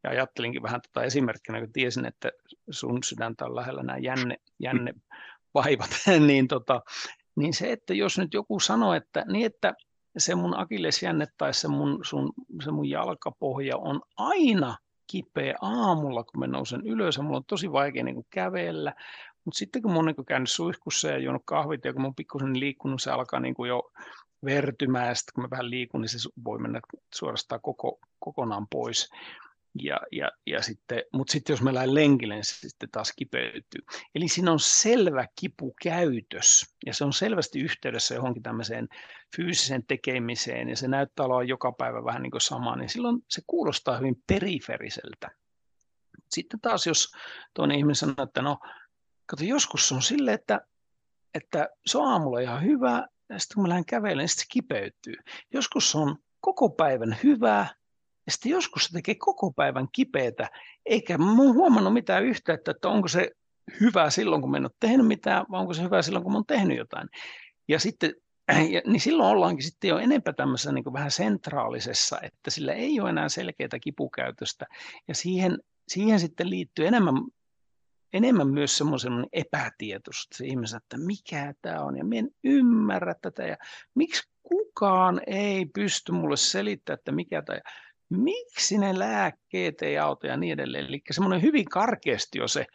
ja 0.05 0.11
ajattelinkin 0.11 0.63
vähän 0.63 0.81
tuota 0.83 1.07
esimerkkinä, 1.07 1.61
kun 1.61 1.73
tiesin, 1.73 2.07
että 2.07 2.31
sun 2.71 3.03
sydäntä 3.05 3.45
on 3.45 3.57
lähellä 3.57 3.83
nämä 3.83 3.99
jänne, 3.99 4.37
jänne 4.59 4.95
vaivat, 5.55 5.91
niin, 6.27 6.49
tota, 6.49 6.83
niin 7.37 7.55
se, 7.55 7.73
että 7.73 7.95
jos 7.95 8.19
nyt 8.19 8.35
joku 8.35 8.61
sanoo, 8.61 8.95
että, 8.95 9.25
niin 9.29 9.47
että 9.47 9.75
se 10.19 10.35
mun 10.35 10.59
akillesjänne 10.59 11.27
tai 11.39 11.55
se 11.55 11.69
mun, 11.69 12.01
sun, 12.03 12.33
se 12.65 12.71
mun 12.71 12.89
jalkapohja 12.89 13.77
on 13.77 14.03
aina 14.17 14.77
kipeä 15.07 15.55
aamulla, 15.61 16.25
kun 16.25 16.41
mä 16.41 16.47
nousen 16.47 16.87
ylös 16.87 17.17
ja 17.17 17.23
mulla 17.23 17.37
on 17.37 17.45
tosi 17.45 17.73
vaikea 17.73 18.05
niin 18.05 18.15
kuin 18.15 18.27
kävellä. 18.31 18.95
Mutta 19.45 19.59
sitten 19.59 19.83
kun 19.83 19.91
mä 19.91 19.97
oon 19.97 20.07
niin 20.07 20.27
käynyt 20.27 20.51
suihkussa 20.51 21.09
ja 21.09 21.19
juonut 21.19 21.43
kahvit 21.45 21.85
ja 21.85 21.93
kun 21.93 22.03
mä 22.03 22.07
oon 22.07 22.15
pikkusen 22.15 22.61
liikkunut, 22.61 23.03
se 23.03 23.11
alkaa 23.11 23.41
niin 23.41 23.55
kuin 23.55 23.69
jo 23.69 23.91
vertymään 24.45 25.09
ja 25.09 25.15
sitten 25.15 25.33
kun 25.35 25.45
mä 25.45 25.51
vähän 25.51 25.71
liikun, 25.71 26.01
niin 26.01 26.09
se 26.09 26.29
voi 26.45 26.59
mennä 26.59 26.81
suorastaan 27.15 27.61
koko, 27.61 27.99
kokonaan 28.19 28.67
pois. 28.71 29.11
Ja, 29.83 30.01
ja, 30.13 30.31
ja 30.47 30.63
sitten, 30.63 31.03
mutta 31.13 31.33
sitten 31.33 31.53
jos 31.53 31.63
mä 31.63 31.75
lähden 31.75 31.95
lenkille, 31.95 32.35
niin 32.35 32.45
se 32.45 32.69
sitten 32.69 32.91
taas 32.91 33.13
kipeytyy. 33.17 33.81
Eli 34.15 34.29
siinä 34.29 34.53
on 34.53 34.61
selvä 34.61 35.27
kipukäytös 35.41 36.75
ja 36.87 36.95
se 36.95 37.05
on 37.05 37.13
selvästi 37.13 37.61
yhteydessä 37.61 38.15
johonkin 38.15 38.43
tämmöiseen 38.43 38.89
fyysiseen 39.37 39.85
tekemiseen 39.87 40.69
ja 40.69 40.77
se 40.77 40.89
näyttää 40.89 41.27
olevan 41.27 41.49
joka 41.49 41.73
päivä 41.73 42.05
vähän 42.05 42.23
niin 42.23 42.31
kuin 42.31 42.41
sama, 42.41 42.77
niin 42.77 42.89
silloin 42.89 43.25
se 43.29 43.43
kuulostaa 43.47 43.97
hyvin 43.97 44.23
periferiseltä. 44.27 45.31
Sitten 46.31 46.61
taas 46.61 46.87
jos 46.87 47.13
toinen 47.55 47.79
ihminen 47.79 47.95
sanoo, 47.95 48.15
että 48.23 48.43
no, 48.43 48.59
kato, 49.27 49.45
joskus 49.45 49.89
se 49.89 49.95
on 49.95 50.03
sille, 50.03 50.33
että, 50.33 50.61
että 51.35 51.69
se 51.87 51.99
on 51.99 52.09
aamulla 52.09 52.41
ihan 52.41 52.63
hyvä, 52.63 53.07
ja 53.29 53.39
sitten 53.39 53.55
kun 53.55 53.63
mä 53.63 53.69
lähden 53.69 53.85
kävelemään, 53.85 54.19
niin 54.19 54.29
sitten 54.29 54.45
se 54.45 54.53
kipeytyy. 54.53 55.15
Joskus 55.53 55.95
on 55.95 56.17
koko 56.41 56.69
päivän 56.71 57.17
hyvää, 57.23 57.75
ja 58.27 58.33
sitten 58.33 58.53
joskus 58.53 58.85
se 58.85 58.93
tekee 58.93 59.15
koko 59.15 59.53
päivän 59.53 59.89
kipeätä, 59.93 60.51
eikä 60.87 61.19
oon 61.21 61.55
huomannut 61.55 61.93
mitään 61.93 62.25
yhteyttä, 62.25 62.71
että 62.71 62.89
onko 62.89 63.09
se 63.09 63.31
hyvä 63.81 64.11
silloin, 64.11 64.43
kun 64.43 64.51
mä 64.51 64.57
en 64.57 64.65
ole 64.65 64.71
tehnyt 64.81 65.07
mitään, 65.07 65.47
vai 65.51 65.61
onko 65.61 65.75
se 65.75 65.83
hyvä 65.83 66.03
silloin, 66.03 66.23
kun 66.23 66.33
mä 66.33 66.37
oon 66.37 66.47
tehnyt 66.47 66.79
jotain. 66.79 67.09
Ja 67.69 67.79
sitten 67.79 68.15
ja, 68.75 68.83
niin 68.87 69.01
silloin 69.01 69.29
ollaankin 69.29 69.65
sitten 69.65 69.89
jo 69.89 69.99
enempää 69.99 70.33
tämmöisessä 70.33 70.73
niin 70.73 70.93
vähän 70.93 71.11
sentraalisessa, 71.11 72.19
että 72.23 72.51
sillä 72.51 72.73
ei 72.73 73.01
ole 73.01 73.11
enää 73.11 73.29
selkeää 73.29 73.79
kipukäytöstä. 73.81 74.67
Ja 75.09 75.15
siihen, 75.15 75.59
siihen 75.89 76.21
sitten 76.21 76.51
liittyy 76.51 76.87
enemmän, 76.87 77.15
enemmän 78.13 78.49
myös 78.49 78.79
semmoisen 78.79 79.27
epätietoisuus, 79.33 80.29
se 80.35 80.47
ihmisen, 80.47 80.77
että 80.77 80.99
mikä 80.99 81.55
tämä 81.63 81.81
on, 81.81 81.99
ja 81.99 82.05
minä 82.05 82.19
en 82.19 82.31
ymmärrä 82.45 83.15
tätä, 83.23 83.43
ja 83.43 83.57
miksi 83.95 84.23
kukaan 84.43 85.21
ei 85.27 85.67
pysty 85.75 86.13
mulle 86.13 86.37
selittämään, 86.37 86.99
että 86.99 87.13
mikä 87.13 87.43
tämä 87.43 87.61
miksi 88.11 88.79
ne 88.79 88.99
lääkkeet 88.99 89.83
ei 89.83 89.99
auta 89.99 90.27
ja 90.27 90.37
niin 90.37 90.53
edelleen. 90.53 90.87
Eli 90.87 91.01
semmoinen 91.11 91.43
hyvin 91.43 91.65
karkeasti 91.65 92.39
jo 92.39 92.49
se, 92.49 92.67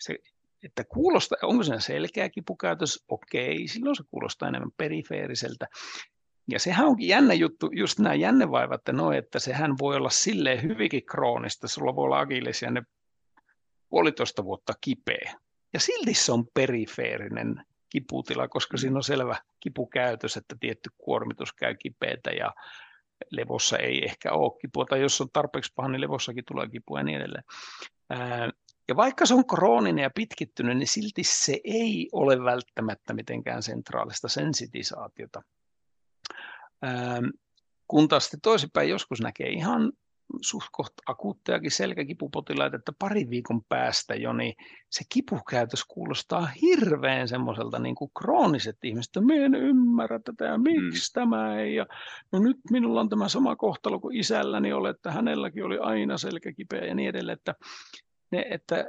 se 0.00 0.18
että 0.64 0.84
kuulostaa, 0.84 1.38
onko 1.42 1.64
se 1.64 1.80
selkeä 1.80 2.28
kipukäytös, 2.28 3.04
okei, 3.08 3.68
silloin 3.68 3.96
se 3.96 4.02
kuulostaa 4.10 4.48
enemmän 4.48 4.70
perifeeriseltä. 4.76 5.66
Ja 6.48 6.58
sehän 6.58 6.86
onkin 6.86 7.08
jännä 7.08 7.34
juttu, 7.34 7.70
just 7.72 7.98
nämä 7.98 8.14
jännevaivat, 8.14 8.80
että, 8.80 8.92
no, 8.92 9.12
että 9.12 9.38
sehän 9.38 9.74
voi 9.80 9.96
olla 9.96 10.10
silleen 10.10 10.62
hyvinkin 10.62 11.06
kroonista, 11.06 11.68
sulla 11.68 11.96
voi 11.96 12.04
olla 12.04 12.20
agilesjänne 12.20 12.82
puolitoista 13.88 14.44
vuotta 14.44 14.72
kipeä. 14.80 15.34
Ja 15.72 15.80
silti 15.80 16.14
se 16.14 16.32
on 16.32 16.46
perifeerinen 16.54 17.64
kiputila, 17.88 18.48
koska 18.48 18.76
siinä 18.76 18.96
on 18.96 19.02
selvä 19.02 19.36
kipukäytös, 19.60 20.36
että 20.36 20.56
tietty 20.60 20.90
kuormitus 20.98 21.52
käy 21.52 21.74
kipeätä 21.74 22.30
ja 22.30 22.54
levossa 23.30 23.78
ei 23.78 24.04
ehkä 24.04 24.32
ole 24.32 24.58
kipua, 24.60 24.84
tai 24.84 25.00
jos 25.00 25.20
on 25.20 25.28
tarpeeksi 25.32 25.72
paha, 25.76 25.88
niin 25.88 26.00
levossakin 26.00 26.44
tulee 26.44 26.68
kipua 26.68 26.98
ja 26.98 27.04
niin 27.04 27.16
edelleen. 27.16 27.44
Ja 28.88 28.96
vaikka 28.96 29.26
se 29.26 29.34
on 29.34 29.46
krooninen 29.46 30.02
ja 30.02 30.10
pitkittynyt, 30.14 30.78
niin 30.78 30.88
silti 30.88 31.24
se 31.24 31.60
ei 31.64 32.08
ole 32.12 32.44
välttämättä 32.44 33.14
mitenkään 33.14 33.62
sentraalista 33.62 34.28
sensitisaatiota. 34.28 35.42
Kun 37.88 38.08
taas 38.08 38.30
toisinpäin 38.42 38.88
joskus 38.88 39.20
näkee 39.20 39.48
ihan 39.48 39.92
suht 40.40 40.66
akuuttejakin 41.06 41.70
selkäkipupotilaita, 41.70 42.76
että 42.76 42.92
pari 42.98 43.30
viikon 43.30 43.64
päästä 43.68 44.14
jo, 44.14 44.32
niin 44.32 44.54
se 44.90 45.04
kipukäytös 45.08 45.84
kuulostaa 45.84 46.46
hirveän 46.46 47.28
semmoiselta 47.28 47.78
niin 47.78 47.94
kuin 47.94 48.10
krooniset 48.18 48.78
ihmiset, 48.84 49.10
että 49.10 49.20
minä 49.20 49.44
en 49.44 49.54
ymmärrä 49.54 50.20
tätä 50.24 50.44
ja 50.44 50.58
miksi 50.58 51.10
mm. 51.10 51.14
tämä 51.14 51.60
ei. 51.60 51.74
Ja, 51.74 51.86
no 52.32 52.38
nyt 52.38 52.56
minulla 52.70 53.00
on 53.00 53.08
tämä 53.08 53.28
sama 53.28 53.56
kohtalo 53.56 54.00
kuin 54.00 54.16
isälläni 54.16 54.72
oli, 54.72 54.90
että 54.90 55.12
hänelläkin 55.12 55.64
oli 55.64 55.78
aina 55.78 56.18
selkäkipeä 56.18 56.84
ja 56.84 56.94
niin 56.94 57.08
edelleen, 57.08 57.38
että 57.38 57.54
ne, 58.30 58.46
että 58.50 58.84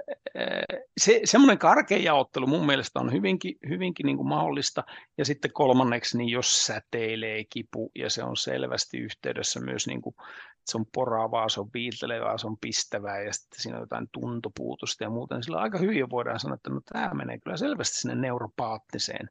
se, 0.97 1.21
semmoinen 1.23 1.57
karkea 1.57 1.97
jaottelu 1.97 2.47
mun 2.47 2.65
mielestä 2.65 2.99
on 2.99 3.11
hyvinkin, 3.11 3.55
hyvinkin 3.69 4.05
niin 4.05 4.17
kuin 4.17 4.29
mahdollista. 4.29 4.83
Ja 5.17 5.25
sitten 5.25 5.53
kolmanneksi, 5.53 6.17
niin 6.17 6.29
jos 6.29 6.65
säteilee 6.65 7.43
kipu 7.43 7.91
ja 7.95 8.09
se 8.09 8.23
on 8.23 8.37
selvästi 8.37 8.97
yhteydessä 8.97 9.59
myös, 9.59 9.87
niin 9.87 10.01
kuin, 10.01 10.15
se 10.65 10.77
on 10.77 10.85
poraavaa, 10.93 11.49
se 11.49 11.59
on 11.59 11.69
viiltelevää, 11.73 12.37
se 12.37 12.47
on 12.47 12.57
pistävää 12.57 13.21
ja 13.21 13.33
sitten 13.33 13.61
siinä 13.61 13.77
on 13.77 13.83
jotain 13.83 14.07
tuntopuutosta 14.11 15.03
ja 15.03 15.09
muuta, 15.09 15.35
niin 15.35 15.43
sillä 15.43 15.57
aika 15.57 15.77
hyvin 15.77 16.09
voidaan 16.09 16.39
sanoa, 16.39 16.55
että 16.55 16.69
no, 16.69 16.81
tämä 16.93 17.13
menee 17.13 17.37
kyllä 17.37 17.57
selvästi 17.57 17.99
sinne 17.99 18.15
neuropaattiseen 18.15 19.29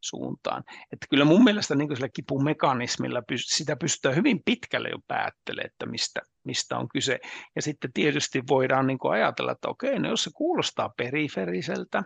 suuntaan. 0.00 0.64
Että 0.92 1.06
kyllä 1.10 1.24
mun 1.24 1.44
mielestä 1.44 1.74
niin 1.74 1.96
sillä 1.96 2.08
kipumekanismilla 2.08 3.22
sitä 3.36 3.76
pystytään 3.76 4.16
hyvin 4.16 4.42
pitkälle 4.44 4.88
jo 4.88 4.98
päättelemään, 5.08 5.66
että 5.66 5.86
mistä, 5.86 6.20
mistä 6.44 6.78
on 6.78 6.88
kyse. 6.88 7.20
Ja 7.56 7.62
sitten 7.62 7.92
tietysti 7.92 8.42
voidaan 8.48 8.86
niin 8.86 8.98
ajatella, 9.10 9.52
että 9.52 9.68
okei, 9.68 9.98
no 9.98 10.08
jos 10.08 10.24
se 10.24 10.30
kuulostaa 10.34 10.88
periferiseltä, 10.96 12.02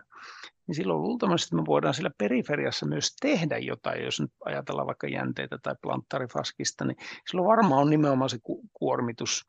niin 0.67 0.75
silloin 0.75 1.01
luultavasti 1.01 1.55
me 1.55 1.61
voidaan 1.65 1.93
sillä 1.93 2.11
periferiassa 2.17 2.85
myös 2.85 3.15
tehdä 3.21 3.57
jotain, 3.57 4.03
jos 4.03 4.19
nyt 4.19 4.31
ajatellaan 4.45 4.87
vaikka 4.87 5.07
jänteitä 5.07 5.57
tai 5.63 5.75
planttarifaskista, 5.81 6.85
niin 6.85 6.97
silloin 7.29 7.47
varmaan 7.47 7.81
on 7.81 7.89
nimenomaan 7.89 8.29
se 8.29 8.37
kuormitus 8.73 9.45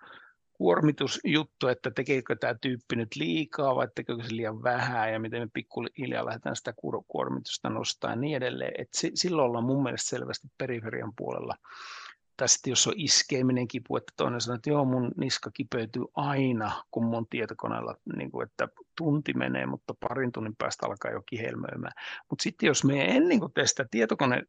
kuormitusjuttu, 0.55 1.69
että 1.69 1.91
tekeekö 1.91 2.37
tämä 2.37 2.55
tyyppi 2.55 2.97
nyt 2.97 3.17
liikaa 3.17 3.77
vai 3.77 3.89
tekeekö 3.95 4.23
se 4.23 4.37
liian 4.37 4.63
vähän 4.63 5.13
ja 5.13 5.21
miten 5.21 5.43
me 5.43 5.49
pikkuhiljaa 5.53 6.27
lähdetään 6.27 6.57
sitä 6.57 6.75
kuormitusta 7.09 7.71
nostaa 7.71 8.11
ja 8.11 8.17
niin 8.17 8.37
edelleen. 8.37 8.73
Et 8.79 8.89
silloin 9.15 9.47
ollaan 9.49 9.65
mun 9.65 9.83
mielestä 9.83 10.09
selvästi 10.09 10.49
periferian 10.59 11.13
puolella. 11.17 11.55
Tai 12.37 12.49
sitten 12.49 12.71
jos 12.71 12.87
on 12.87 12.95
iskeminen 12.97 13.69
kipu, 13.69 13.97
että 13.97 14.13
toinen 14.17 14.41
sanoo, 14.41 14.55
että 14.55 14.71
joo, 14.71 14.85
mun 14.85 15.13
niska 15.17 15.51
kipeytyy 15.51 16.03
aina, 16.15 16.85
kun 16.91 17.05
mun 17.05 17.27
tietokoneella, 17.31 17.97
niin 18.17 18.31
kuin, 18.31 18.49
että 18.49 18.69
tunti 18.97 19.33
menee, 19.33 19.67
mutta 19.67 19.95
parin 20.01 20.33
tunnin 20.33 20.57
päästä 20.57 20.87
alkaa 20.87 21.11
jo 21.11 21.23
kihelmöimään. 21.27 21.93
Mutta 22.31 22.43
sitten 22.43 22.67
jos 22.67 22.85
me 22.85 23.05
ennen 23.05 23.41
kuin 23.41 23.53
teistä 23.53 23.87
tietokone, 23.91 24.43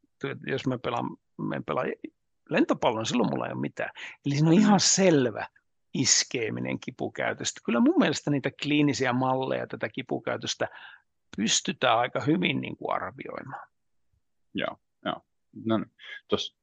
jos 0.46 0.66
me 0.66 0.78
pelaan, 0.78 1.16
me 1.38 1.62
pelaan 1.66 1.86
lentopallon, 2.50 2.98
niin 2.98 3.06
silloin 3.06 3.30
mulla 3.30 3.46
ei 3.46 3.52
ole 3.52 3.60
mitään. 3.60 3.90
Eli 4.26 4.34
siinä 4.34 4.48
on 4.48 4.54
ihan 4.54 4.80
selvä, 4.80 5.46
iskeminen 6.00 6.80
kipukäytöstä. 6.80 7.60
Kyllä 7.64 7.80
mun 7.80 7.94
mielestä 7.98 8.30
niitä 8.30 8.50
kliinisiä 8.62 9.12
malleja 9.12 9.66
tätä 9.66 9.88
kipukäytöstä 9.88 10.68
pystytään 11.36 11.98
aika 11.98 12.20
hyvin 12.20 12.60
niin 12.60 12.76
kuin 12.76 12.94
arvioimaan. 12.94 13.68
Joo, 14.54 14.76
joo. 15.04 15.26
No, 15.64 15.78
niin. 15.78 15.90
tuossa 16.28 16.56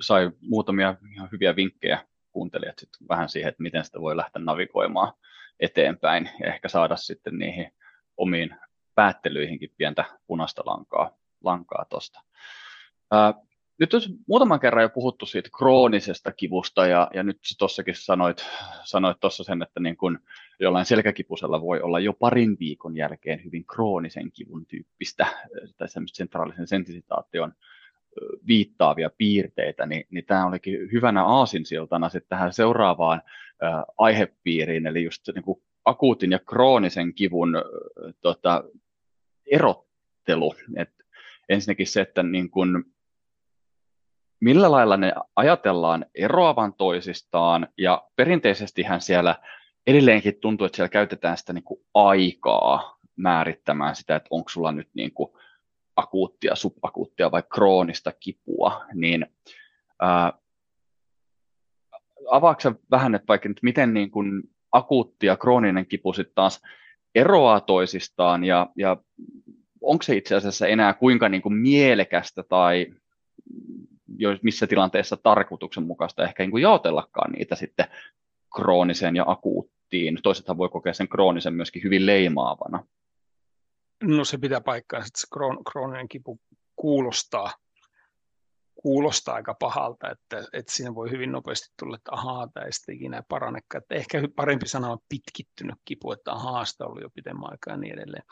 sai 0.00 0.30
muutamia 0.40 0.94
ihan 1.14 1.28
hyviä 1.32 1.56
vinkkejä 1.56 2.06
kuuntelijat 2.32 2.78
sitten 2.78 3.08
vähän 3.08 3.28
siihen, 3.28 3.48
että 3.48 3.62
miten 3.62 3.84
sitä 3.84 4.00
voi 4.00 4.16
lähteä 4.16 4.42
navigoimaan 4.42 5.12
eteenpäin 5.60 6.30
ja 6.40 6.54
ehkä 6.54 6.68
saada 6.68 6.96
sitten 6.96 7.38
niihin 7.38 7.72
omiin 8.16 8.56
päättelyihinkin 8.94 9.74
pientä 9.76 10.04
punaista 10.26 10.62
lankaa, 10.64 11.10
lankaa 11.44 11.84
tuosta 11.90 12.20
nyt 13.78 13.94
olisi 13.94 14.10
muutaman 14.28 14.60
kerran 14.60 14.82
jo 14.82 14.88
puhuttu 14.88 15.26
siitä 15.26 15.48
kroonisesta 15.58 16.32
kivusta, 16.32 16.86
ja, 16.86 17.10
ja 17.14 17.22
nyt 17.22 17.38
tuossakin 17.58 17.94
sanoit, 17.96 18.46
sanoit 18.84 19.20
tuossa 19.20 19.44
sen, 19.44 19.62
että 19.62 19.80
niin 19.80 19.96
kun 19.96 20.18
jollain 20.60 20.86
selkäkipusella 20.86 21.60
voi 21.60 21.80
olla 21.80 22.00
jo 22.00 22.12
parin 22.12 22.56
viikon 22.60 22.96
jälkeen 22.96 23.44
hyvin 23.44 23.64
kroonisen 23.66 24.32
kivun 24.32 24.66
tyyppistä, 24.66 25.26
tai 25.76 25.88
semmoista 25.88 26.16
sentraalisen 26.16 26.66
sentisitaation 26.66 27.52
viittaavia 28.46 29.10
piirteitä, 29.18 29.86
niin, 29.86 30.04
niin 30.10 30.24
tämä 30.24 30.46
olikin 30.46 30.78
hyvänä 30.92 31.24
aasinsiltana 31.24 32.08
sitten 32.08 32.28
tähän 32.28 32.52
seuraavaan 32.52 33.22
ä, 33.62 33.84
aihepiiriin, 33.98 34.86
eli 34.86 35.04
just 35.04 35.22
niin 35.34 35.42
kuin 35.42 35.62
akuutin 35.84 36.32
ja 36.32 36.38
kroonisen 36.38 37.14
kivun 37.14 37.56
ä, 37.56 37.62
tota, 38.20 38.64
erottelu. 39.50 40.54
Et 40.76 40.90
ensinnäkin 41.48 41.86
se, 41.86 42.00
että 42.00 42.22
niin 42.22 42.50
kun, 42.50 42.84
millä 44.40 44.70
lailla 44.70 44.96
ne 44.96 45.12
ajatellaan 45.36 46.06
eroavan 46.14 46.74
toisistaan, 46.74 47.68
ja 47.78 48.04
perinteisestihän 48.16 49.00
siellä 49.00 49.36
edelleenkin 49.86 50.34
tuntuu, 50.40 50.66
että 50.66 50.76
siellä 50.76 50.88
käytetään 50.88 51.38
sitä 51.38 51.52
niin 51.52 51.64
kuin 51.64 51.80
aikaa 51.94 52.98
määrittämään 53.16 53.96
sitä, 53.96 54.16
että 54.16 54.28
onko 54.30 54.48
sulla 54.48 54.72
nyt 54.72 54.88
niin 54.94 55.12
kuin 55.14 55.32
akuuttia, 55.96 56.54
subakuuttia 56.54 57.30
vai 57.30 57.42
kroonista 57.54 58.12
kipua, 58.20 58.84
niin 58.94 59.26
avaako 62.30 62.72
vähän, 62.90 63.14
että 63.14 63.28
vaikka 63.28 63.48
nyt 63.48 63.62
miten 63.62 63.94
niin 63.94 64.10
kuin 64.10 64.42
akuutti 64.72 65.26
ja 65.26 65.36
krooninen 65.36 65.86
kipu 65.86 66.12
sitten 66.12 66.34
taas 66.34 66.62
eroaa 67.14 67.60
toisistaan, 67.60 68.44
ja, 68.44 68.66
ja 68.76 68.96
onko 69.80 70.02
se 70.02 70.16
itse 70.16 70.34
asiassa 70.34 70.66
enää 70.66 70.94
kuinka 70.94 71.28
niin 71.28 71.42
kuin 71.42 71.54
mielekästä 71.54 72.42
tai 72.42 72.86
missä 74.42 74.66
tilanteessa 74.66 75.16
tarkoituksenmukaista 75.16 76.24
ehkä 76.24 76.42
niin 76.42 76.50
kuin 76.50 76.62
jaotellakaan 76.62 77.32
niitä 77.32 77.56
sitten 77.56 77.86
krooniseen 78.56 79.16
ja 79.16 79.24
akuuttiin. 79.26 80.18
Toisethan 80.22 80.58
voi 80.58 80.68
kokea 80.68 80.94
sen 80.94 81.08
kroonisen 81.08 81.54
myöskin 81.54 81.82
hyvin 81.82 82.06
leimaavana. 82.06 82.84
No 84.02 84.24
se 84.24 84.38
pitää 84.38 84.60
paikkaa, 84.60 85.00
että 85.00 85.20
se 85.20 85.26
kroon, 85.32 85.64
krooninen 85.64 86.08
kipu 86.08 86.40
kuulostaa, 86.76 87.52
kuulostaa 88.82 89.34
aika 89.34 89.54
pahalta, 89.54 90.10
että, 90.10 90.48
että 90.52 90.72
siinä 90.72 90.94
voi 90.94 91.10
hyvin 91.10 91.32
nopeasti 91.32 91.74
tulla, 91.78 91.96
että 91.96 92.10
ahaa, 92.14 92.48
tämä 92.54 92.66
ei 92.66 92.72
sitten 92.72 92.94
ikinä 92.94 93.22
parannekaan. 93.28 93.82
Että 93.82 93.94
ehkä 93.94 94.22
parempi 94.36 94.68
sanoa 94.68 94.98
pitkittynyt 95.08 95.74
kipu, 95.84 96.12
että 96.12 96.32
ahaa, 96.32 96.64
sitä 96.64 96.84
on 96.84 96.90
ollut 96.90 97.02
jo 97.02 97.10
pitemmän 97.10 97.50
aikaa 97.50 97.74
ja 97.74 97.76
niin 97.76 97.94
edelleen. 97.94 98.22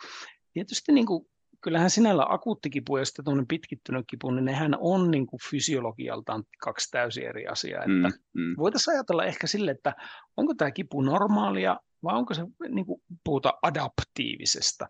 Tietysti 0.52 0.92
niin 0.92 1.06
kuin 1.06 1.28
kyllähän 1.66 1.90
sinällä 1.90 2.26
akuutti 2.28 2.70
kipu 2.70 2.96
ja 2.96 3.04
sitten 3.04 3.46
pitkittynyt 3.48 4.04
kipu, 4.06 4.30
niin 4.30 4.44
nehän 4.44 4.76
on 4.80 5.10
niin 5.10 5.26
kuin 5.26 5.40
fysiologialtaan 5.50 6.44
kaksi 6.58 6.90
täysin 6.90 7.26
eri 7.26 7.46
asiaa. 7.46 7.80
Että 7.80 8.18
mm, 8.34 8.42
mm. 8.42 8.54
Voitaisiin 8.58 8.94
ajatella 8.94 9.24
ehkä 9.24 9.46
sille, 9.46 9.70
että 9.70 9.94
onko 10.36 10.54
tämä 10.54 10.70
kipu 10.70 11.02
normaalia 11.02 11.80
vai 12.02 12.16
onko 12.16 12.34
se, 12.34 12.42
niin 12.68 12.86
kuin 12.86 13.02
puhuta 13.24 13.54
adaptiivisesta 13.62 14.88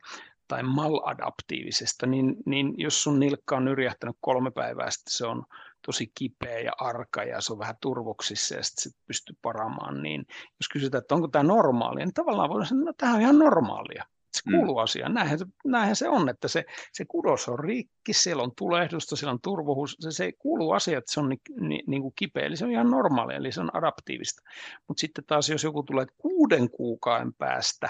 tai 0.48 0.62
maladaptiivisesta, 0.62 2.06
niin, 2.06 2.36
niin 2.46 2.74
jos 2.76 3.02
sun 3.02 3.20
nilkka 3.20 3.56
on 3.56 3.64
nyrjähtänyt 3.64 4.16
kolme 4.20 4.50
päivää, 4.50 4.90
sitten 4.90 5.12
se 5.12 5.26
on 5.26 5.44
tosi 5.86 6.12
kipeä 6.14 6.60
ja 6.60 6.72
arka 6.78 7.22
ja 7.22 7.40
se 7.40 7.52
on 7.52 7.58
vähän 7.58 7.76
turvoksissa 7.80 8.54
ja 8.54 8.62
sitten 8.62 8.92
se 8.92 8.98
pystyy 9.06 9.36
paramaan, 9.42 10.02
niin 10.02 10.26
jos 10.60 10.68
kysytään, 10.72 11.02
että 11.02 11.14
onko 11.14 11.28
tämä 11.28 11.42
normaalia, 11.42 12.04
niin 12.04 12.14
tavallaan 12.14 12.48
voidaan 12.48 12.66
sanoa, 12.66 12.90
että 12.90 13.06
tämä 13.06 13.14
on 13.14 13.20
ihan 13.20 13.38
normaalia. 13.38 14.04
Kuuluu 14.50 14.74
mm. 14.74 14.82
asiaan. 14.82 15.14
Näinhän, 15.14 15.38
näinhän 15.64 15.96
se 15.96 16.08
on, 16.08 16.28
että 16.28 16.48
se, 16.48 16.64
se 16.92 17.04
kudos 17.04 17.48
on 17.48 17.58
rikki, 17.58 18.12
siellä 18.12 18.42
on 18.42 18.52
tulehdusta, 18.56 19.16
siellä 19.16 19.32
on 19.32 19.40
turvohus, 19.40 19.96
se, 20.00 20.10
se 20.10 20.32
kuuluu 20.38 20.72
asiaan, 20.72 20.98
että 20.98 21.12
se 21.12 21.20
on 21.20 21.28
ni, 21.28 21.36
ni, 21.60 21.82
niin 21.86 22.02
kuin 22.02 22.12
kipeä, 22.16 22.46
eli 22.46 22.56
se 22.56 22.64
on 22.64 22.70
ihan 22.70 22.90
normaali, 22.90 23.34
eli 23.34 23.52
se 23.52 23.60
on 23.60 23.76
adaptiivista. 23.76 24.42
Mutta 24.88 25.00
sitten 25.00 25.24
taas, 25.24 25.48
jos 25.48 25.64
joku 25.64 25.82
tulee 25.82 26.06
kuuden 26.18 26.70
kuukauden 26.70 27.34
päästä 27.34 27.88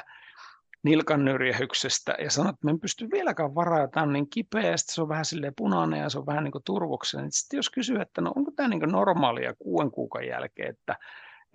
nilkan 0.83 1.25
nyrjähyksestä 1.25 2.15
ja 2.19 2.31
sanoo, 2.31 2.51
että 2.51 2.65
me 2.65 2.71
en 2.71 2.81
pysty 2.81 3.09
vieläkään 3.13 3.55
varaa, 3.55 3.89
tämä 3.89 4.07
on 4.07 4.13
niin 4.13 4.31
kipeä, 4.31 4.71
ja 4.71 4.77
se 4.77 5.03
on 5.03 5.09
vähän 5.09 5.25
silleen 5.25 5.55
punainen 5.57 6.01
ja 6.01 6.09
se 6.09 6.19
on 6.19 6.27
vähän 6.27 6.45
niin 6.45 6.53
kuin 6.53 6.65
turvoksena, 6.65 7.23
niin 7.23 7.33
sitten 7.33 7.59
jos 7.59 7.71
kysyy, 7.71 8.01
että 8.01 8.21
no 8.21 8.33
onko 8.37 8.51
tämä 8.57 8.69
niin 8.69 8.81
normaalia 8.81 9.55
kuuden 9.59 9.91
kuukauden 9.91 10.29
jälkeen, 10.29 10.71
että 10.71 10.97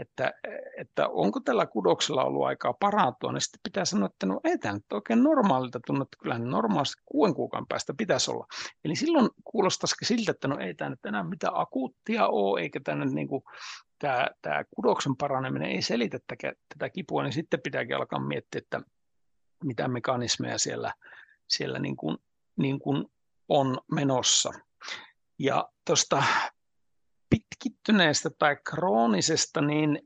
että, 0.02 0.34
että 0.78 1.08
onko 1.08 1.40
tällä 1.40 1.66
kudoksella 1.66 2.24
ollut 2.24 2.46
aikaa 2.46 2.74
parantua, 2.74 3.32
niin 3.32 3.42
sitten 3.42 3.60
pitää 3.64 3.86
sanoa, 3.86 4.06
että 4.06 4.26
no 4.26 4.40
ei 4.44 4.58
tämä 4.58 4.74
nyt 4.74 4.94
oikein 4.94 5.24
normaalilta 5.24 5.80
tunnu, 5.86 6.02
että 6.02 6.18
kyllähän 6.22 6.50
normaalisti 6.50 7.02
kuuden 7.06 7.36
kuukauden 7.36 7.68
päästä 7.68 7.94
pitäisi 7.98 8.32
olla. 8.32 8.48
Eli 8.86 8.96
silloin 8.96 9.30
kuulostaisikin 9.44 10.08
siltä, 10.08 10.32
että 10.32 10.48
no 10.48 10.58
ei 10.60 10.74
tämä 10.74 10.90
nyt 10.90 11.06
enää 11.06 11.24
mitään 11.24 11.54
akuuttia 11.56 12.28
ole, 12.28 12.62
eikä 12.62 12.80
tämä, 12.84 13.06
niin 13.06 13.28
kuin, 13.28 13.44
tämä, 14.00 14.28
tämä 14.42 14.64
kudoksen 14.76 15.16
paraneminen 15.16 15.72
ei 15.72 15.82
selitä 15.82 16.20
tätä, 16.28 16.54
tätä 16.70 16.90
kipua, 16.90 17.24
niin 17.24 17.34
sitten 17.34 17.62
pitääkin 17.62 17.96
alkaa 17.96 18.20
miettiä, 18.20 18.60
että 18.60 18.82
mitä 19.64 19.88
mekanismeja 19.88 20.58
siellä, 20.58 20.94
siellä 21.48 21.80
niin 21.80 21.96
kuin, 21.96 22.18
niin 22.56 22.80
kuin 22.80 23.06
on 23.50 23.78
menossa. 23.92 24.52
Ja 25.40 25.70
tuosta 25.86 26.24
pitkittyneestä 27.32 28.30
tai 28.40 28.58
kroonisesta, 28.70 29.62
niin 29.62 30.00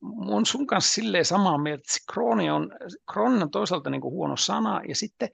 mun 0.00 0.46
sun 0.46 0.66
kanssa 0.66 0.94
silleen 0.94 1.24
samaa 1.24 1.58
mieltä, 1.58 1.80
että 1.80 2.12
krooni 2.12 2.50
on, 2.50 2.70
krooni 3.12 3.42
on 3.42 3.50
toisaalta 3.50 3.90
niin 3.90 4.00
kuin 4.00 4.12
huono 4.12 4.36
sana, 4.36 4.80
ja 4.88 4.96
sitten 4.96 5.28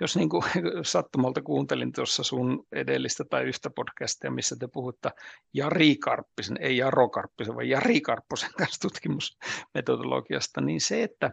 jos 0.00 0.16
niin 0.16 0.28
kuin, 0.28 0.42
sattumalta 0.82 1.42
kuuntelin 1.42 1.92
tuossa 1.92 2.22
sun 2.22 2.66
edellistä 2.72 3.24
tai 3.30 3.44
yhtä 3.44 3.70
podcastia, 3.70 4.30
missä 4.30 4.56
te 4.60 4.68
puhutte 4.72 5.10
Jari 5.54 5.96
Karppisen, 5.96 6.56
ei 6.60 6.76
Jaro 6.76 7.08
Karppisen, 7.08 7.54
vaan 7.54 7.68
Jari 7.68 8.00
Karpposen 8.00 8.50
kanssa 8.58 8.80
tutkimusmetodologiasta, 8.80 10.60
niin 10.60 10.80
se, 10.80 11.02
että 11.02 11.30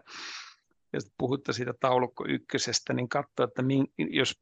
ja 0.94 1.00
puhutte 1.18 1.54
siitä 1.54 1.74
taulukko 1.80 2.26
ykkösestä, 2.28 2.94
niin 2.94 3.10
katsoa, 3.10 3.44
että 3.44 3.62
min, 3.62 3.88
jos 3.98 4.42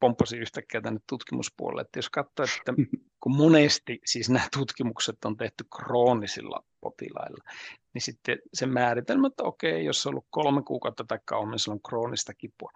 pomppasi 0.00 0.36
yhtäkkiä 0.36 0.80
tänne 0.80 1.00
tutkimuspuolelle, 1.08 1.82
että 1.82 1.98
jos 1.98 2.10
katsoo, 2.10 2.46
että 2.58 2.74
kun 3.22 3.36
monesti 3.36 4.00
siis 4.04 4.30
nämä 4.30 4.48
tutkimukset 4.56 5.24
on 5.24 5.36
tehty 5.36 5.64
kroonisilla 5.76 6.64
potilailla, 6.80 7.44
niin 7.94 8.02
sitten 8.02 8.38
se 8.54 8.66
määritelmä, 8.66 9.26
että 9.26 9.42
okei, 9.42 9.84
jos 9.84 10.06
on 10.06 10.10
ollut 10.10 10.26
kolme 10.30 10.62
kuukautta 10.62 11.04
tai 11.04 11.18
kauemmin, 11.24 11.58
niin 11.66 11.72
on 11.72 11.82
kroonista 11.88 12.34
kipua. 12.34 12.70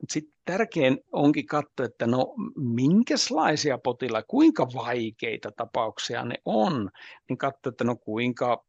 Mutta 0.00 0.12
sitten 0.12 0.34
tärkein 0.44 0.98
onkin 1.12 1.46
katsoa, 1.46 1.86
että 1.86 2.06
no 2.06 2.34
minkälaisia 2.56 3.78
potilaita, 3.78 4.26
kuinka 4.28 4.66
vaikeita 4.74 5.50
tapauksia 5.56 6.24
ne 6.24 6.34
on, 6.44 6.90
niin 7.28 7.38
katsoa, 7.38 7.70
että 7.70 7.84
no 7.84 7.96
kuinka 7.96 8.64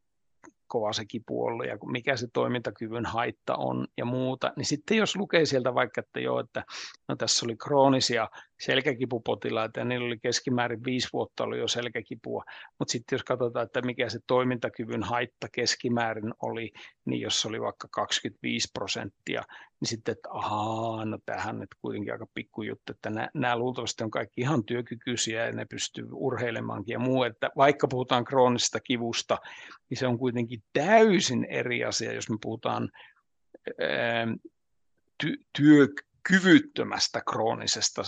kova 0.70 0.92
se 0.92 1.04
kipu 1.04 1.44
ollut 1.44 1.66
ja 1.66 1.78
mikä 1.86 2.16
se 2.16 2.26
toimintakyvyn 2.32 3.06
haitta 3.06 3.56
on 3.56 3.86
ja 3.96 4.04
muuta, 4.04 4.52
niin 4.56 4.64
sitten 4.64 4.96
jos 4.96 5.16
lukee 5.16 5.44
sieltä 5.46 5.74
vaikka, 5.74 6.00
että 6.00 6.20
joo, 6.20 6.40
että 6.40 6.64
no 7.08 7.16
tässä 7.16 7.46
oli 7.46 7.56
kroonisia 7.56 8.28
selkäkipupotilaita 8.60 9.80
ja 9.80 9.84
niillä 9.84 10.06
oli 10.06 10.18
keskimäärin 10.18 10.84
viisi 10.84 11.08
vuotta 11.12 11.44
ollut 11.44 11.58
jo 11.58 11.68
selkäkipua, 11.68 12.44
mutta 12.78 12.92
sitten 12.92 13.16
jos 13.16 13.24
katsotaan, 13.24 13.66
että 13.66 13.82
mikä 13.82 14.08
se 14.08 14.18
toimintakyvyn 14.26 15.02
haitta 15.02 15.48
keskimäärin 15.52 16.34
oli, 16.42 16.72
niin 17.10 17.20
jos 17.20 17.46
oli 17.46 17.60
vaikka 17.60 17.88
25 17.90 18.68
prosenttia, 18.72 19.42
niin 19.80 19.88
sitten, 19.88 20.12
että 20.12 20.28
ahaa, 20.32 21.04
no 21.04 21.18
tämähän 21.26 21.58
nyt 21.58 21.74
kuitenkin 21.82 22.12
aika 22.12 22.26
pikkujuttu, 22.34 22.92
että 22.92 23.10
nämä, 23.10 23.28
nämä 23.34 23.56
luultavasti 23.56 24.04
on 24.04 24.10
kaikki 24.10 24.40
ihan 24.40 24.64
työkykyisiä 24.64 25.46
ja 25.46 25.52
ne 25.52 25.64
pystyy 25.64 26.08
urheilemaankin 26.12 26.92
ja 26.92 26.98
muu, 26.98 27.22
että 27.22 27.50
vaikka 27.56 27.88
puhutaan 27.88 28.24
kroonisesta 28.24 28.80
kivusta, 28.80 29.38
niin 29.90 29.98
se 29.98 30.06
on 30.06 30.18
kuitenkin 30.18 30.62
täysin 30.72 31.44
eri 31.44 31.84
asia, 31.84 32.12
jos 32.12 32.30
me 32.30 32.36
puhutaan 32.40 32.90
ty- 35.22 35.44
työkyvyttömästä 35.52 37.22
kroonisesta 37.30 38.02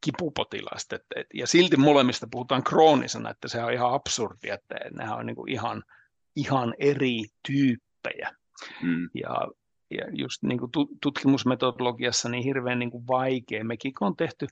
kipupotilaasta. 0.00 0.96
Et, 0.96 1.04
et, 1.16 1.26
ja 1.34 1.46
silti 1.46 1.76
molemmista 1.76 2.26
puhutaan 2.30 2.64
kroonisena, 2.64 3.30
että 3.30 3.48
se 3.48 3.64
on 3.64 3.72
ihan 3.72 3.94
absurdia, 3.94 4.54
että 4.54 4.74
nämä 4.92 5.16
on 5.16 5.26
niin 5.26 5.36
kuin 5.36 5.52
ihan, 5.52 5.82
ihan 6.36 6.74
eri 6.78 7.24
tyyppejä. 8.04 8.30
Mm. 8.82 9.10
Ja, 9.14 9.48
ja 9.90 10.04
just 10.12 10.42
niin 10.42 10.58
kuin 10.58 10.70
tutkimusmetodologiassa 11.02 12.28
niin 12.28 12.44
hirveän 12.44 12.78
niin 12.78 12.90
kuin 12.90 13.06
vaikea. 13.06 13.64
Mekin 13.64 13.94
kun 13.94 14.06
on 14.06 14.16
tehty 14.16 14.46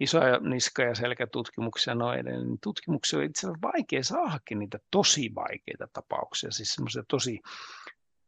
isoja 0.00 0.38
niska- 0.38 0.82
ja 0.82 0.94
selkätutkimuksia 0.94 1.94
noiden, 1.94 2.24
niin 2.24 2.58
tutkimuksia 2.62 3.18
on 3.18 3.24
itse 3.24 3.46
asiassa 3.46 3.72
vaikea 3.72 4.04
saadakin 4.04 4.58
niitä 4.58 4.78
tosi 4.90 5.30
vaikeita 5.34 5.88
tapauksia, 5.92 6.50
siis 6.50 6.72
semmoisia 6.72 7.02
tosi 7.08 7.40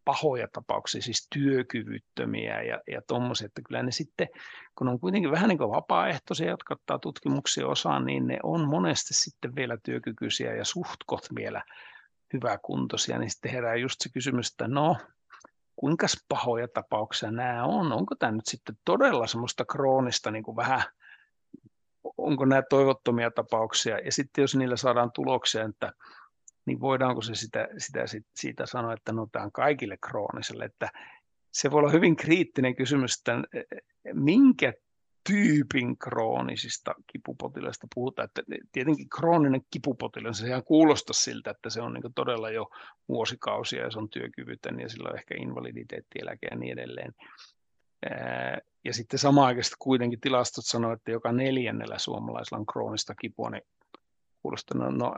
pahoja 0.04 0.48
tapauksia, 0.52 1.02
siis 1.02 1.26
työkyvyttömiä 1.32 2.62
ja, 2.62 2.80
ja 2.86 3.02
tuommoisia, 3.08 3.46
että 3.46 3.62
kyllä 3.62 3.82
ne 3.82 3.92
sitten, 3.92 4.28
kun 4.78 4.88
on 4.88 5.00
kuitenkin 5.00 5.30
vähän 5.30 5.48
niin 5.48 5.58
kuin 5.58 5.70
vapaaehtoisia, 5.70 6.50
jotka 6.50 6.74
ottaa 6.74 6.98
tutkimuksia 6.98 7.66
osaan, 7.66 8.04
niin 8.04 8.26
ne 8.26 8.38
on 8.42 8.68
monesti 8.68 9.14
sitten 9.14 9.54
vielä 9.54 9.78
työkykyisiä 9.82 10.54
ja 10.54 10.64
suhtkot 10.64 11.28
vielä 11.34 11.62
hyväkuntoisia, 12.32 13.18
niin 13.18 13.30
sitten 13.30 13.52
herää 13.52 13.76
just 13.76 14.00
se 14.00 14.08
kysymys, 14.08 14.50
että 14.50 14.68
no, 14.68 14.96
kuinka 15.76 16.06
pahoja 16.28 16.68
tapauksia 16.68 17.30
nämä 17.30 17.64
on? 17.64 17.92
Onko 17.92 18.14
tämä 18.14 18.32
nyt 18.32 18.46
sitten 18.46 18.78
todella 18.84 19.26
semmoista 19.26 19.64
kroonista 19.64 20.30
niin 20.30 20.44
kuin 20.44 20.56
vähän 20.56 20.82
onko 22.18 22.44
nämä 22.44 22.62
toivottomia 22.62 23.30
tapauksia, 23.30 23.98
ja 23.98 24.12
sitten 24.12 24.42
jos 24.42 24.54
niillä 24.54 24.76
saadaan 24.76 25.12
tuloksia, 25.12 25.64
että 25.64 25.92
niin 26.66 26.80
voidaanko 26.80 27.22
se 27.22 27.34
sitä, 27.34 27.68
sitä 27.78 28.04
siitä 28.34 28.66
sanoa, 28.66 28.92
että 28.92 29.12
no 29.12 29.28
tämä 29.32 29.44
on 29.44 29.52
kaikille 29.52 29.96
krooniselle, 29.96 30.64
että 30.64 30.88
se 31.52 31.70
voi 31.70 31.78
olla 31.78 31.90
hyvin 31.90 32.16
kriittinen 32.16 32.76
kysymys, 32.76 33.18
että 33.18 33.42
e, 33.52 33.58
e, 33.58 34.12
minkä 34.12 34.72
tyypin 35.26 35.98
kroonisista 35.98 36.94
kipupotilaista 37.12 37.86
puhutaan. 37.94 38.24
Että 38.24 38.42
tietenkin 38.72 39.08
krooninen 39.08 39.60
kipupotilas, 39.70 40.38
se 40.38 40.46
ihan 40.46 40.64
kuulostaa 40.64 41.14
siltä, 41.14 41.50
että 41.50 41.70
se 41.70 41.80
on 41.80 41.94
niin 41.94 42.14
todella 42.14 42.50
jo 42.50 42.70
vuosikausia 43.08 43.82
ja 43.82 43.90
se 43.90 43.98
on 43.98 44.10
työkyvytön 44.10 44.80
ja 44.80 44.88
sillä 44.88 45.08
on 45.08 45.18
ehkä 45.18 45.34
invaliditeettieläke 45.38 46.46
ja 46.50 46.56
niin 46.56 46.72
edelleen. 46.72 47.14
Ja 48.84 48.94
sitten 48.94 49.18
samaan 49.18 49.46
aikaan 49.46 49.64
kuitenkin 49.78 50.20
tilastot 50.20 50.64
sanoo, 50.64 50.92
että 50.92 51.10
joka 51.10 51.32
neljännellä 51.32 51.98
suomalaisella 51.98 52.58
on 52.58 52.66
kroonista 52.66 53.14
kipua, 53.14 53.50
niin 53.50 53.62
kuulostaa, 54.42 54.78
no, 54.78 54.90
no 54.90 55.14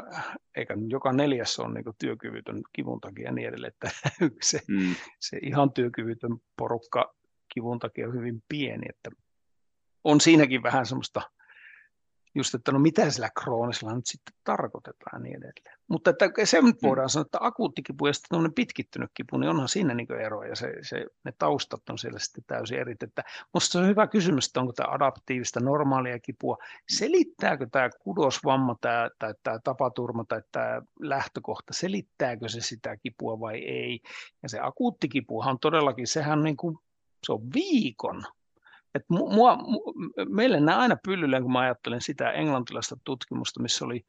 eikä 0.57 0.75
joka 0.89 1.13
neljäs 1.13 1.59
on 1.59 1.75
niin 1.75 1.85
työkyvytön 1.99 2.63
kivun 2.73 3.01
takia 3.01 3.25
ja 3.25 3.33
niin 3.33 3.49
edelleen, 3.49 3.73
että 3.73 3.91
se, 4.43 4.61
mm. 4.69 4.95
se 5.21 5.39
ihan 5.43 5.73
työkyvytön 5.73 6.37
porukka 6.57 7.15
kivun 7.55 7.79
takia 7.79 8.07
on 8.07 8.15
hyvin 8.15 8.43
pieni, 8.49 8.87
että 8.89 9.11
on 10.05 10.21
siinäkin 10.21 10.63
vähän 10.63 10.87
semmoista 10.87 11.23
just, 12.35 12.55
että 12.55 12.73
no 12.73 12.79
mitä 12.79 13.11
sillä 13.11 13.31
kroonisella 13.43 13.95
nyt 13.95 14.07
sitten 14.07 14.35
tarkoitetaan 14.45 15.11
ja 15.13 15.19
niin 15.19 15.37
edelleen. 15.37 15.79
Mutta 15.89 16.11
että 16.11 16.27
se 16.45 16.63
nyt 16.63 16.83
mm. 16.83 16.89
voidaan 16.89 17.11
sanoa, 17.11 17.23
että 17.23 17.39
akuutti 17.41 17.83
kipu 17.83 18.07
ja 18.07 18.13
sitten 18.13 18.55
pitkittynyt 18.55 19.11
kipu, 19.15 19.37
niin 19.37 19.51
onhan 19.51 19.69
siinä 19.69 19.95
niin 19.95 20.13
ero 20.13 20.43
ja 20.43 20.57
se, 20.57 20.73
se, 20.83 21.07
ne 21.25 21.33
taustat 21.39 21.91
on 21.91 21.99
siellä 21.99 22.19
sitten 22.19 22.45
täysin 22.47 22.79
eri. 22.79 22.95
Että 23.01 23.25
musta 23.55 23.73
se 23.73 23.79
on 23.79 23.87
hyvä 23.87 24.07
kysymys, 24.07 24.47
että 24.47 24.61
onko 24.61 24.73
tämä 24.73 24.93
adaptiivista 24.93 25.61
normaalia 25.61 26.19
kipua. 26.19 26.57
Selittääkö 26.89 27.67
tämä 27.73 27.91
kudosvamma 28.01 28.77
tämä, 28.81 29.11
tai 29.19 29.35
tämä 29.43 29.59
tapaturma 29.65 30.25
tai 30.29 30.43
tämä 30.53 30.83
lähtökohta, 31.01 31.73
selittääkö 31.73 32.49
se 32.49 32.61
sitä 32.61 32.97
kipua 32.97 33.41
vai 33.41 33.59
ei? 33.59 34.01
Ja 34.43 34.49
se 34.49 34.59
akuutti 34.61 35.09
kipuhan 35.09 35.51
on 35.51 35.59
todellakin, 35.59 36.07
sehän 36.07 36.43
niin 36.43 36.57
kuin, 36.57 36.79
se 37.27 37.33
on 37.33 37.41
viikon 37.55 38.25
et 38.95 39.03
mua, 39.09 39.59
meille 40.29 40.61
nämä 40.61 40.79
aina 40.79 40.97
pyllyllä, 41.05 41.41
kun 41.41 41.53
mä 41.53 41.61
ajattelen 41.61 42.01
sitä 42.01 42.31
englantilaista 42.31 42.97
tutkimusta, 43.05 43.63
missä 43.63 43.85
oli 43.85 44.07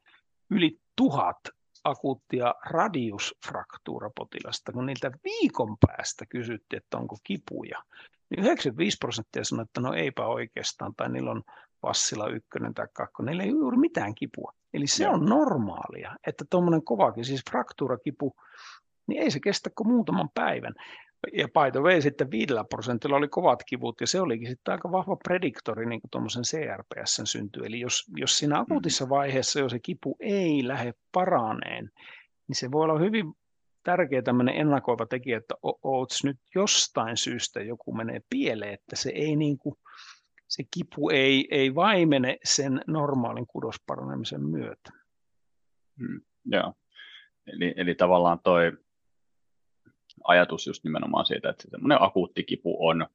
yli 0.50 0.80
tuhat 0.96 1.38
akuuttia 1.84 2.56
radiusfraktuurapotilasta, 2.66 4.72
kun 4.72 4.86
niiltä 4.86 5.12
viikon 5.24 5.78
päästä 5.88 6.26
kysyttiin, 6.26 6.82
että 6.84 6.98
onko 6.98 7.18
kipuja, 7.24 7.84
niin 8.30 8.46
95 8.46 8.98
prosenttia 9.00 9.44
sanoi, 9.44 9.64
että 9.64 9.82
no 9.82 9.94
eipä 9.94 10.26
oikeastaan, 10.26 10.96
tai 10.96 11.10
niillä 11.10 11.32
on 11.32 11.44
passilla 11.82 12.28
ykkönen 12.28 12.74
tai 12.74 12.88
kakkonen, 12.94 13.32
niillä 13.32 13.44
ei 13.44 13.50
juuri 13.50 13.78
mitään 13.78 14.16
kipua. 14.16 14.54
Eli 14.74 14.88
se 14.88 15.10
on 15.10 15.26
normaalia, 15.26 16.16
että 16.28 16.46
tuommoinen 16.50 16.84
kovakin, 16.84 17.26
siis 17.26 17.42
fraktuurakipu, 17.50 18.36
niin 19.08 19.22
ei 19.22 19.32
se 19.32 19.40
kestä 19.40 19.70
kuin 19.76 19.88
muutaman 19.88 20.30
päivän 20.34 20.74
ja 21.34 21.48
by 21.48 21.72
the 21.72 21.82
way, 21.82 22.02
sitten 22.02 22.32
viidellä 22.32 22.64
prosentilla 22.70 23.18
oli 23.18 23.28
kovat 23.28 23.64
kivut, 23.64 24.02
ja 24.02 24.08
se 24.08 24.22
olikin 24.22 24.48
sitten 24.48 24.72
aika 24.72 24.92
vahva 24.92 25.16
prediktori 25.16 25.86
niin 25.86 26.02
kuin 26.02 26.12
tuommoisen 26.12 26.44
CRPSn 26.44 27.26
synty. 27.26 27.66
Eli 27.66 27.80
jos, 27.80 28.06
jos 28.16 28.38
siinä 28.38 28.56
mm-hmm. 28.56 28.62
akuutissa 28.62 29.10
vaiheessa 29.10 29.60
jo 29.60 29.70
se 29.70 29.80
kipu 29.80 30.18
ei 30.20 30.68
lähde 30.68 30.94
paraneen, 31.12 31.92
niin 32.48 32.56
se 32.56 32.72
voi 32.72 32.84
olla 32.84 33.00
hyvin 33.00 33.34
tärkeä 33.84 34.22
tämmöinen 34.22 34.56
ennakoiva 34.56 35.06
tekijä, 35.06 35.38
että 35.38 35.56
oot 35.84 36.10
nyt 36.24 36.38
jostain 36.56 37.18
syystä 37.18 37.62
joku 37.62 37.94
menee 37.94 38.22
pieleen, 38.30 38.74
että 38.74 38.96
se 38.96 39.10
ei 39.10 39.36
niin 39.36 39.58
kuin, 39.58 39.76
se 40.48 40.64
kipu 40.74 41.10
ei, 41.10 41.48
ei 41.52 41.76
vaimene 41.76 42.38
sen 42.44 42.82
normaalin 42.88 43.48
kudosparanemisen 43.48 44.42
myötä. 44.42 44.92
Hmm, 46.00 46.22
joo. 46.46 46.74
Eli, 47.48 47.74
eli 47.78 47.96
tavallaan 47.96 48.40
toi 48.44 48.72
ajatus 50.24 50.68
just 50.68 50.84
nimenomaan 50.84 51.26
siitä, 51.26 51.50
että 51.50 51.64
semmoinen 51.72 52.02
akuutti 52.02 52.44
kipu 52.44 52.88
on 52.88 53.08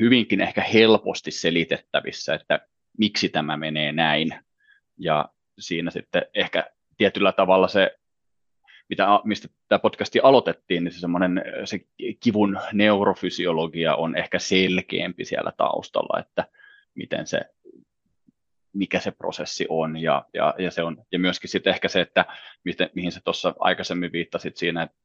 hyvinkin 0.00 0.40
ehkä 0.40 0.62
helposti 0.62 1.30
selitettävissä, 1.30 2.34
että 2.34 2.60
miksi 2.98 3.28
tämä 3.28 3.56
menee 3.56 3.92
näin. 3.92 4.34
Ja 4.98 5.28
siinä 5.58 5.90
sitten 5.90 6.22
ehkä 6.34 6.70
tietyllä 6.96 7.32
tavalla 7.32 7.68
se, 7.68 7.98
mitä, 8.88 9.06
mistä 9.24 9.48
tämä 9.68 9.78
podcasti 9.78 10.20
aloitettiin, 10.22 10.84
niin 10.84 10.92
se 10.92 11.00
semmoinen 11.00 11.42
se 11.64 11.80
kivun 12.20 12.58
neurofysiologia 12.72 13.94
on 13.94 14.16
ehkä 14.16 14.38
selkeämpi 14.38 15.24
siellä 15.24 15.52
taustalla, 15.56 16.20
että 16.20 16.44
miten 16.94 17.26
se, 17.26 17.40
mikä 18.72 19.00
se 19.00 19.10
prosessi 19.10 19.66
on 19.68 19.96
ja, 19.96 20.24
ja, 20.34 20.54
ja, 20.58 20.70
se 20.70 20.82
on, 20.82 21.04
ja 21.12 21.18
myöskin 21.18 21.50
sitten 21.50 21.72
ehkä 21.72 21.88
se, 21.88 22.00
että 22.00 22.24
miten, 22.64 22.90
mihin 22.94 23.12
se 23.12 23.20
tuossa 23.24 23.54
aikaisemmin 23.58 24.12
viittasit 24.12 24.56
siinä, 24.56 24.82
että 24.82 24.96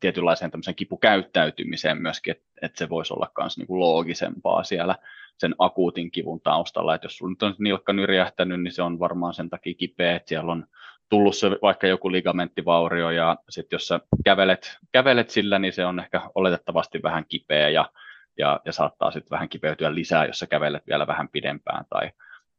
tietynlaiseen 0.00 0.50
tämmöiseen 0.50 0.74
kipukäyttäytymiseen 0.74 2.02
myöskin, 2.02 2.30
että, 2.30 2.46
että 2.62 2.78
se 2.78 2.88
voisi 2.88 3.14
olla 3.14 3.30
myös 3.38 3.58
niin 3.58 3.66
kuin 3.66 3.80
loogisempaa 3.80 4.64
siellä 4.64 4.96
sen 5.38 5.54
akuutin 5.58 6.10
kivun 6.10 6.40
taustalla, 6.40 6.94
että 6.94 7.04
jos 7.04 7.16
sulla 7.16 7.30
nyt 7.30 7.42
on 7.42 7.54
nilkka 7.58 7.92
nyrjähtänyt, 7.92 8.62
niin 8.62 8.72
se 8.72 8.82
on 8.82 8.98
varmaan 8.98 9.34
sen 9.34 9.50
takia 9.50 9.74
kipeä, 9.74 10.16
että 10.16 10.28
siellä 10.28 10.52
on 10.52 10.66
tullut 11.08 11.36
se 11.36 11.50
vaikka 11.62 11.86
joku 11.86 12.12
ligamenttivaurio 12.12 13.10
ja 13.10 13.36
sitten 13.48 13.76
jos 13.76 13.88
sä 13.88 14.00
kävelet, 14.24 14.78
kävelet 14.92 15.30
sillä, 15.30 15.58
niin 15.58 15.72
se 15.72 15.86
on 15.86 16.00
ehkä 16.00 16.30
oletettavasti 16.34 17.02
vähän 17.02 17.24
kipeä 17.28 17.68
ja, 17.68 17.90
ja, 18.38 18.60
ja 18.64 18.72
saattaa 18.72 19.10
sitten 19.10 19.30
vähän 19.30 19.48
kipeytyä 19.48 19.94
lisää, 19.94 20.26
jos 20.26 20.38
sä 20.38 20.46
kävelet 20.46 20.86
vielä 20.86 21.06
vähän 21.06 21.28
pidempään 21.28 21.84
tai 21.90 22.10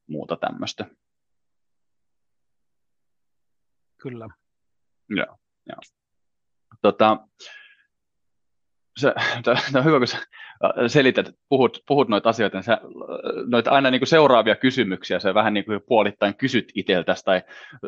muuta 0.07 0.35
tämmöistä. 0.35 0.85
Kyllä. 3.97 4.27
Joo, 5.09 5.37
joo 5.65 5.98
tota, 6.81 7.17
se, 8.97 9.13
on 9.77 9.85
hyvä, 9.85 9.97
kun 9.97 10.07
sä 10.07 10.17
selität, 10.87 11.35
puhut, 11.49 11.83
puhut 11.87 12.09
noita 12.09 12.29
asioita, 12.29 12.57
niin 12.57 12.63
sä, 12.63 12.81
noita 13.45 13.71
aina 13.71 13.91
niin 13.91 13.99
kuin 13.99 14.07
seuraavia 14.07 14.55
kysymyksiä, 14.55 15.19
sä 15.19 15.33
vähän 15.33 15.53
niin 15.53 15.65
kuin 15.65 15.81
puolittain 15.87 16.35
kysyt 16.35 16.71
itseltäsi 16.75 17.25
tai 17.25 17.41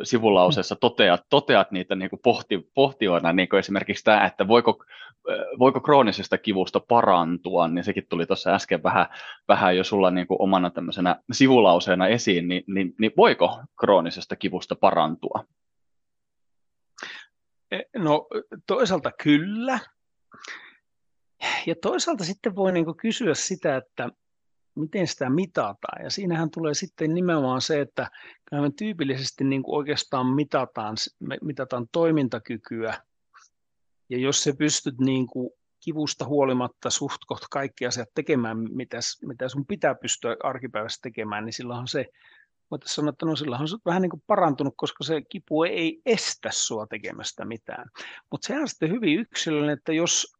sivulauseessa 0.04 0.76
toteat, 0.76 1.22
toteat 1.30 1.72
niitä 1.72 1.96
niin 1.96 2.10
kuin 2.10 2.20
pohti, 2.24 2.70
pohtijoina, 2.74 3.34
niin 3.34 3.50
kuin 3.50 3.60
esimerkiksi 3.60 4.04
tämä, 4.04 4.26
että 4.26 4.48
voiko, 4.48 4.86
voiko 5.60 5.80
kroonisesta 5.80 6.38
kivusta 6.38 6.80
parantua, 6.80 7.68
niin 7.68 7.84
sekin 7.84 8.06
tuli 8.10 8.26
tuossa 8.26 8.56
äsken 8.56 8.84
vähän, 8.84 9.06
vähän 9.48 9.78
jo 9.78 9.84
sulla 9.84 10.12
niin 10.12 10.28
kuin 10.28 10.42
omana 10.42 10.70
tämmöisenä 10.70 11.16
sivulauseena 11.32 12.08
esiin, 12.08 12.48
niin, 12.48 12.64
niin, 12.68 12.94
niin 13.00 13.12
voiko 13.18 13.60
kroonisesta 13.80 14.36
kivusta 14.36 14.76
parantua? 14.76 15.44
No 17.98 18.28
toisaalta 18.68 19.12
kyllä. 19.24 19.80
Ja 21.66 21.76
toisaalta 21.82 22.24
sitten 22.24 22.56
voi 22.56 22.72
niin 22.72 22.98
kysyä 23.02 23.34
sitä, 23.34 23.78
että 23.78 24.10
miten 24.76 25.08
sitä 25.08 25.30
mitataan. 25.30 26.04
Ja 26.04 26.10
siinähän 26.10 26.52
tulee 26.52 26.74
sitten 26.74 27.14
nimenomaan 27.14 27.62
se, 27.62 27.82
että 27.82 28.12
me 28.52 28.72
tyypillisesti 28.78 29.44
niin 29.44 29.64
kuin 29.64 29.76
oikeastaan 29.76 30.28
mitataan, 30.28 30.98
mitataan 31.42 31.88
toimintakykyä. 31.92 32.94
Ja 34.10 34.18
jos 34.18 34.44
se 34.44 34.54
pystyt 34.54 35.00
niin 35.00 35.28
kuin 35.28 35.50
kivusta 35.80 36.26
huolimatta 36.26 36.90
suht 36.90 37.22
kaikki 37.52 37.86
asiat 37.86 38.10
tekemään, 38.16 38.58
mitä, 38.58 38.98
mitä 39.26 39.50
sun 39.50 39.66
pitää 39.66 39.96
pystyä 39.96 40.36
arkipäivässä 40.44 41.00
tekemään, 41.02 41.46
niin 41.46 41.54
silloinhan 41.54 41.88
se, 41.88 42.06
voitaisiin 42.72 42.96
sanoa, 42.96 43.10
että 43.10 43.26
no 43.26 43.36
silloinhan 43.36 43.68
se 43.68 43.76
on 43.76 43.82
vähän 43.86 44.02
niin 44.02 44.10
kuin 44.10 44.24
parantunut, 44.28 44.74
koska 44.78 45.04
se 45.04 45.22
kipu 45.22 45.64
ei 45.64 46.02
estä 46.06 46.50
sua 46.52 46.88
tekemästä 46.88 47.46
mitään. 47.46 47.90
Mutta 48.32 48.48
sehän 48.48 48.62
on 48.62 48.68
sitten 48.68 48.92
hyvin 48.92 49.20
yksilöllinen, 49.20 49.78
että 49.78 49.94
jos 49.94 50.34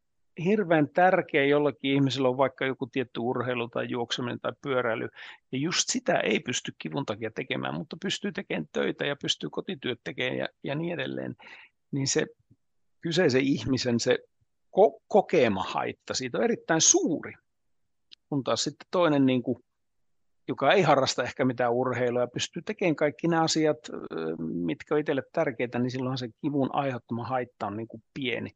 hirveän 0.44 0.90
tärkeä 0.90 1.46
jollakin 1.46 1.94
ihmisellä 1.94 2.30
on 2.30 2.38
vaikka 2.38 2.66
joku 2.66 2.88
tietty 2.88 3.20
urheilu 3.20 3.68
tai 3.68 3.90
juokseminen 3.90 4.40
tai 4.40 4.52
pyöräily, 4.62 5.10
ja 5.52 5.58
just 5.58 5.84
sitä 5.90 6.20
ei 6.20 6.40
pysty 6.40 6.72
kivun 6.78 7.06
takia 7.06 7.32
tekemään, 7.32 7.74
mutta 7.74 7.98
pystyy 8.02 8.32
tekemään 8.32 8.68
töitä 8.72 9.06
ja 9.06 9.16
pystyy 9.22 9.50
kotityöt 9.50 10.00
tekemään 10.04 10.38
ja, 10.38 10.48
ja 10.64 10.76
niin 10.76 10.94
edelleen, 10.94 11.36
niin 11.92 12.08
se 12.08 12.28
kyseisen 13.02 13.42
ihmisen 13.42 14.00
se 14.00 14.20
ko- 14.78 15.02
kokema 15.08 15.64
haitta 15.64 16.14
siitä 16.14 16.38
on 16.38 16.44
erittäin 16.44 16.82
suuri, 16.82 17.34
kun 18.30 18.44
taas 18.44 18.64
sitten 18.64 18.88
toinen 18.92 19.26
niin 19.26 19.44
kuin 19.44 19.64
joka 20.48 20.72
ei 20.72 20.82
harrasta 20.82 21.24
ehkä 21.24 21.46
mitään 21.46 21.74
urheilua 21.74 22.22
ja 22.22 22.28
pystyy 22.28 22.62
tekemään 22.62 22.96
kaikki 22.96 23.28
nämä 23.28 23.44
asiat, 23.44 23.78
mitkä 24.40 24.96
on 24.96 25.00
itselle 25.00 25.24
tärkeitä, 25.34 25.80
niin 25.80 25.92
silloin 25.92 26.18
se 26.18 26.30
kivun 26.42 26.70
aiheuttama 26.76 27.26
haitta 27.26 27.68
on 27.68 27.78
niin 27.78 27.88
kuin 27.88 28.04
pieni. 28.14 28.50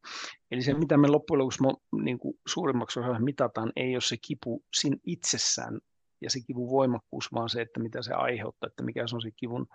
Eli 0.50 0.62
se, 0.62 0.74
mitä 0.74 0.96
me 0.96 1.08
loppujen 1.08 1.38
lopuksi 1.38 1.62
niin 2.02 2.18
kuin 2.18 2.38
suurimmaksi 2.46 3.00
osaksi 3.00 3.22
mitataan, 3.22 3.72
ei 3.76 3.94
ole 3.94 4.00
se 4.00 4.16
kipu 4.26 4.62
siinä 4.74 4.96
itsessään 5.06 5.80
ja 6.20 6.30
se 6.30 6.40
kivun 6.46 6.70
voimakkuus, 6.70 7.32
vaan 7.32 7.48
se, 7.48 7.60
että 7.60 7.80
mitä 7.80 8.02
se 8.02 8.12
aiheuttaa, 8.12 8.66
että 8.66 8.82
mikä 8.82 9.06
se 9.06 9.16
on 9.16 9.22
se 9.22 9.30
kivun 9.36 9.66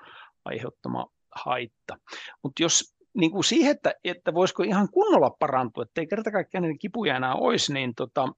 aiheuttama 0.45 1.07
haitta. 1.35 1.97
Mutta 2.43 2.63
jos 2.63 2.95
niin 3.13 3.31
kuin 3.31 3.43
siihen, 3.43 3.71
että, 3.71 3.93
että 4.03 4.33
voisiko 4.33 4.63
ihan 4.63 4.89
kunnolla 4.91 5.35
parantua, 5.39 5.83
että 5.83 6.01
ei 6.01 6.07
kerta 6.07 6.31
kaikkiaan 6.31 6.77
kipuja 6.79 7.15
enää 7.15 7.35
olisi, 7.35 7.73
niin 7.73 7.95
tota, 7.95 8.33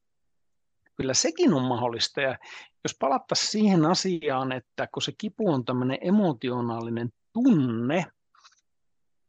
kyllä 0.95 1.13
sekin 1.13 1.53
on 1.53 1.63
mahdollista. 1.63 2.21
Ja 2.21 2.37
jos 2.83 2.95
palattaisiin 2.99 3.51
siihen 3.51 3.85
asiaan, 3.85 4.51
että 4.51 4.87
kun 4.93 5.01
se 5.01 5.11
kipu 5.17 5.49
on 5.49 5.65
tämmöinen 5.65 5.97
emotionaalinen 6.01 7.09
tunne, 7.33 8.05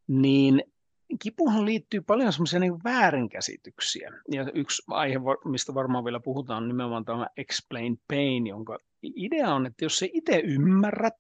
niin 0.07 0.63
kipuhan 1.23 1.65
liittyy 1.65 2.01
paljon 2.01 2.33
semmoisia 2.33 2.61
niin 2.61 2.85
väärinkäsityksiä. 2.85 4.13
Ja 4.33 4.51
yksi 4.55 4.83
aihe, 4.89 5.19
mistä 5.45 5.75
varmaan 5.75 6.05
vielä 6.05 6.21
puhutaan, 6.21 6.63
on 6.63 6.69
nimenomaan 6.69 7.05
tämä 7.05 7.27
explain 7.37 8.01
pain, 8.09 8.47
jonka 8.47 8.79
idea 9.03 9.55
on, 9.55 9.67
että 9.67 9.85
jos 9.85 9.99
sä 9.99 10.07
itse 10.13 10.39
ymmärrät 10.39 11.19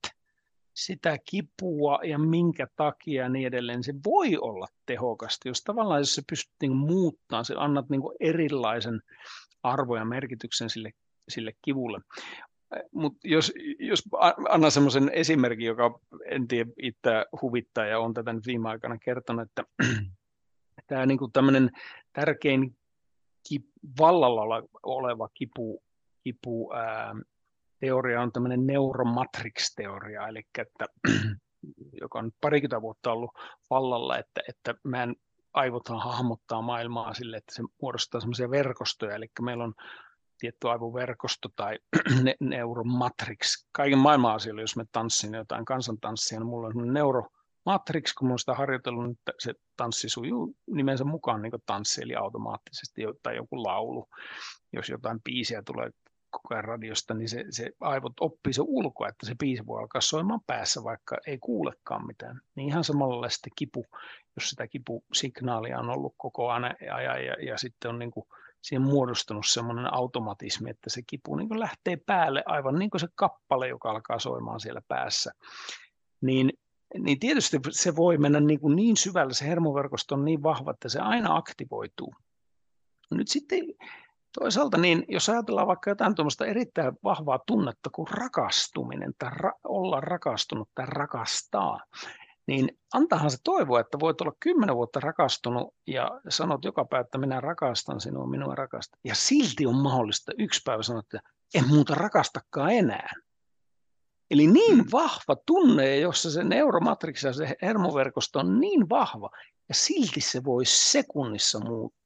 sitä 0.74 1.18
kipua 1.24 1.98
ja 2.04 2.18
minkä 2.18 2.66
takia 2.76 3.22
ja 3.22 3.28
niin 3.28 3.46
edelleen, 3.46 3.84
se 3.84 3.94
voi 4.04 4.36
olla 4.36 4.66
tehokasta, 4.86 5.48
jos 5.48 5.62
tavallaan 5.62 6.00
jos 6.00 6.14
se 6.14 6.22
pystyt 6.30 6.54
niin 6.62 6.76
muuttamaan, 6.76 7.44
se 7.44 7.54
annat 7.58 7.88
niin 7.88 8.02
erilaisen 8.20 9.00
arvo 9.62 9.96
ja 9.96 10.04
merkityksen 10.04 10.70
sille, 10.70 10.90
sille 11.28 11.52
kivulle. 11.62 12.00
Mutta 12.92 13.28
jos, 13.28 13.52
jos 13.78 14.02
annan 14.48 14.70
semmoisen 14.70 15.10
esimerkin, 15.14 15.66
joka 15.66 16.00
en 16.24 16.48
tiedä 16.48 16.70
itse 16.82 17.10
huvittaa 17.42 17.86
ja 17.86 17.98
on 17.98 18.14
tätä 18.14 18.32
nyt 18.32 18.46
viime 18.46 18.68
aikana 18.68 18.98
kertonut, 18.98 19.48
että 19.48 19.64
tämä 20.86 21.06
niin 21.06 21.18
tämmöinen 21.32 21.70
tärkein 22.12 22.76
kip, 23.48 23.64
vallalla 24.00 24.62
oleva 24.82 25.28
kipu, 25.34 25.82
kipu 26.24 26.72
ää, 26.72 27.14
teoria 27.80 28.22
on 28.22 28.32
tämmöinen 28.32 28.66
neuromatrix-teoria, 28.66 30.28
eli 30.28 30.42
että, 30.58 30.86
joka 32.02 32.18
on 32.18 32.30
parikymmentä 32.40 32.82
vuotta 32.82 33.12
ollut 33.12 33.30
vallalla, 33.70 34.18
että, 34.18 34.40
että 34.48 34.74
meidän 34.84 35.14
aivothan 35.54 35.98
hahmottaa 35.98 36.62
maailmaa 36.62 37.14
sille, 37.14 37.36
että 37.36 37.54
se 37.54 37.62
muodostaa 37.82 38.20
semmoisia 38.20 38.50
verkostoja, 38.50 39.14
eli 39.14 39.26
meillä 39.42 39.64
on 39.64 39.74
tietty 40.38 40.68
aivoverkosto 40.68 41.48
tai 41.56 41.78
neuromatrix. 42.40 43.66
Kaiken 43.72 43.98
maailman 43.98 44.34
asioilla, 44.34 44.60
jos 44.60 44.76
me 44.76 44.84
tanssin 44.92 45.34
jotain 45.34 45.64
kansantanssia, 45.64 46.38
niin 46.38 46.46
mulla 46.46 46.68
on 46.68 46.92
neuromatrix, 46.92 48.14
kun 48.14 48.26
mulla 48.26 48.34
on 48.34 48.38
sitä 48.38 48.54
harjoitellut, 48.54 49.04
niin 49.04 49.18
se 49.38 49.54
tanssi 49.76 50.08
sujuu 50.08 50.56
nimensä 50.66 51.04
mukaan 51.04 51.42
niin 51.42 51.52
tanssi, 51.66 52.02
eli 52.02 52.14
automaattisesti, 52.14 53.02
tai 53.22 53.36
joku 53.36 53.62
laulu. 53.62 54.08
Jos 54.72 54.88
jotain 54.88 55.20
biisiä 55.22 55.62
tulee 55.62 55.90
koko 56.30 56.54
ajan 56.54 56.64
radiosta, 56.64 57.14
niin 57.14 57.28
se, 57.28 57.44
se 57.50 57.70
aivot 57.80 58.12
oppii 58.20 58.52
se 58.52 58.62
ulkoa, 58.64 59.08
että 59.08 59.26
se 59.26 59.34
biisi 59.38 59.66
voi 59.66 59.80
alkaa 59.80 60.00
soimaan 60.00 60.40
päässä, 60.46 60.84
vaikka 60.84 61.18
ei 61.26 61.38
kuulekaan 61.38 62.06
mitään. 62.06 62.40
Niin 62.54 62.68
ihan 62.68 62.84
samalla 62.84 63.28
sitten 63.28 63.52
kipu, 63.56 63.86
jos 64.36 64.50
sitä 64.50 64.66
kipusignaalia 64.66 65.78
on 65.78 65.90
ollut 65.90 66.14
koko 66.16 66.50
ajan 66.50 66.76
ja, 66.80 67.00
ja, 67.00 67.18
ja, 67.18 67.34
ja 67.46 67.58
sitten 67.58 67.90
on 67.90 67.98
niin 67.98 68.10
kuin 68.10 68.26
siihen 68.64 68.82
muodostunut 68.82 69.46
semmoinen 69.46 69.94
automatismi, 69.94 70.70
että 70.70 70.90
se 70.90 71.02
kipu 71.06 71.36
niin 71.36 71.60
lähtee 71.60 71.96
päälle 71.96 72.42
aivan 72.46 72.78
niin 72.78 72.90
kuin 72.90 73.00
se 73.00 73.08
kappale, 73.14 73.68
joka 73.68 73.90
alkaa 73.90 74.18
soimaan 74.18 74.60
siellä 74.60 74.80
päässä. 74.88 75.32
Niin, 76.20 76.52
niin 76.98 77.18
tietysti 77.20 77.60
se 77.70 77.96
voi 77.96 78.18
mennä 78.18 78.40
niin, 78.40 78.60
kuin 78.60 78.76
niin 78.76 78.96
syvälle, 78.96 79.34
se 79.34 79.46
hermoverkosto 79.46 80.14
on 80.14 80.24
niin 80.24 80.42
vahva, 80.42 80.70
että 80.70 80.88
se 80.88 80.98
aina 80.98 81.36
aktivoituu. 81.36 82.14
Nyt 83.10 83.28
sitten 83.28 83.64
Toisaalta 84.38 84.78
niin, 84.78 85.04
jos 85.08 85.28
ajatellaan 85.28 85.66
vaikka 85.66 85.90
jotain 85.90 86.14
tuommoista 86.14 86.46
erittäin 86.46 86.92
vahvaa 87.04 87.38
tunnetta 87.46 87.90
kuin 87.92 88.08
rakastuminen 88.08 89.12
tai 89.18 89.30
ra- 89.30 89.60
olla 89.64 90.00
rakastunut 90.00 90.68
tai 90.74 90.86
rakastaa, 90.88 91.80
niin 92.46 92.78
antahan 92.94 93.30
se 93.30 93.36
toivoa, 93.44 93.80
että 93.80 94.00
voit 94.00 94.20
olla 94.20 94.32
kymmenen 94.40 94.76
vuotta 94.76 95.00
rakastunut 95.00 95.74
ja 95.86 96.20
sanot 96.28 96.64
joka 96.64 96.84
päivä, 96.84 97.00
että 97.00 97.18
minä 97.18 97.40
rakastan 97.40 98.00
sinua, 98.00 98.26
minua 98.26 98.54
rakastan. 98.54 99.00
Ja 99.04 99.14
silti 99.14 99.66
on 99.66 99.76
mahdollista 99.76 100.32
yksi 100.38 100.60
päivä 100.64 100.82
sanoa, 100.82 101.00
että 101.00 101.20
en 101.54 101.68
muuta 101.68 101.94
rakastakaan 101.94 102.70
enää. 102.70 103.12
Eli 104.30 104.46
niin 104.46 104.78
mm. 104.78 104.84
vahva 104.92 105.36
tunne, 105.46 105.96
jossa 105.96 106.30
se 106.30 106.44
neuromatriksi 106.44 107.26
ja 107.26 107.32
se 107.32 107.56
hermoverkosto 107.62 108.38
on 108.38 108.60
niin 108.60 108.88
vahva, 108.88 109.30
ja 109.68 109.74
silti 109.74 110.20
se 110.20 110.44
voi 110.44 110.64
sekunnissa 110.64 111.60
muuttua 111.60 112.04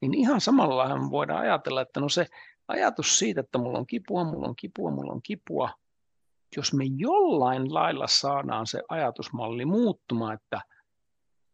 niin 0.00 0.14
ihan 0.14 0.40
samalla 0.40 1.10
voidaan 1.10 1.40
ajatella, 1.40 1.80
että 1.80 2.00
no 2.00 2.08
se 2.08 2.26
ajatus 2.68 3.18
siitä, 3.18 3.40
että 3.40 3.58
mulla 3.58 3.78
on 3.78 3.86
kipua, 3.86 4.24
mulla 4.24 4.48
on 4.48 4.56
kipua, 4.56 4.90
mulla 4.90 5.12
on 5.12 5.22
kipua, 5.22 5.70
jos 6.56 6.72
me 6.72 6.84
jollain 6.96 7.74
lailla 7.74 8.06
saadaan 8.06 8.66
se 8.66 8.82
ajatusmalli 8.88 9.64
muuttumaan, 9.64 10.34
että 10.34 10.60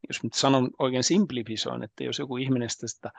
jos 0.09 0.23
nyt 0.23 0.35
sanon 0.35 0.71
oikein 0.79 1.05
simplifisoin, 1.05 1.83
että 1.83 2.05
jos 2.05 2.19
joku 2.19 2.37
ihminen 2.37 2.69
sitä, 2.71 3.11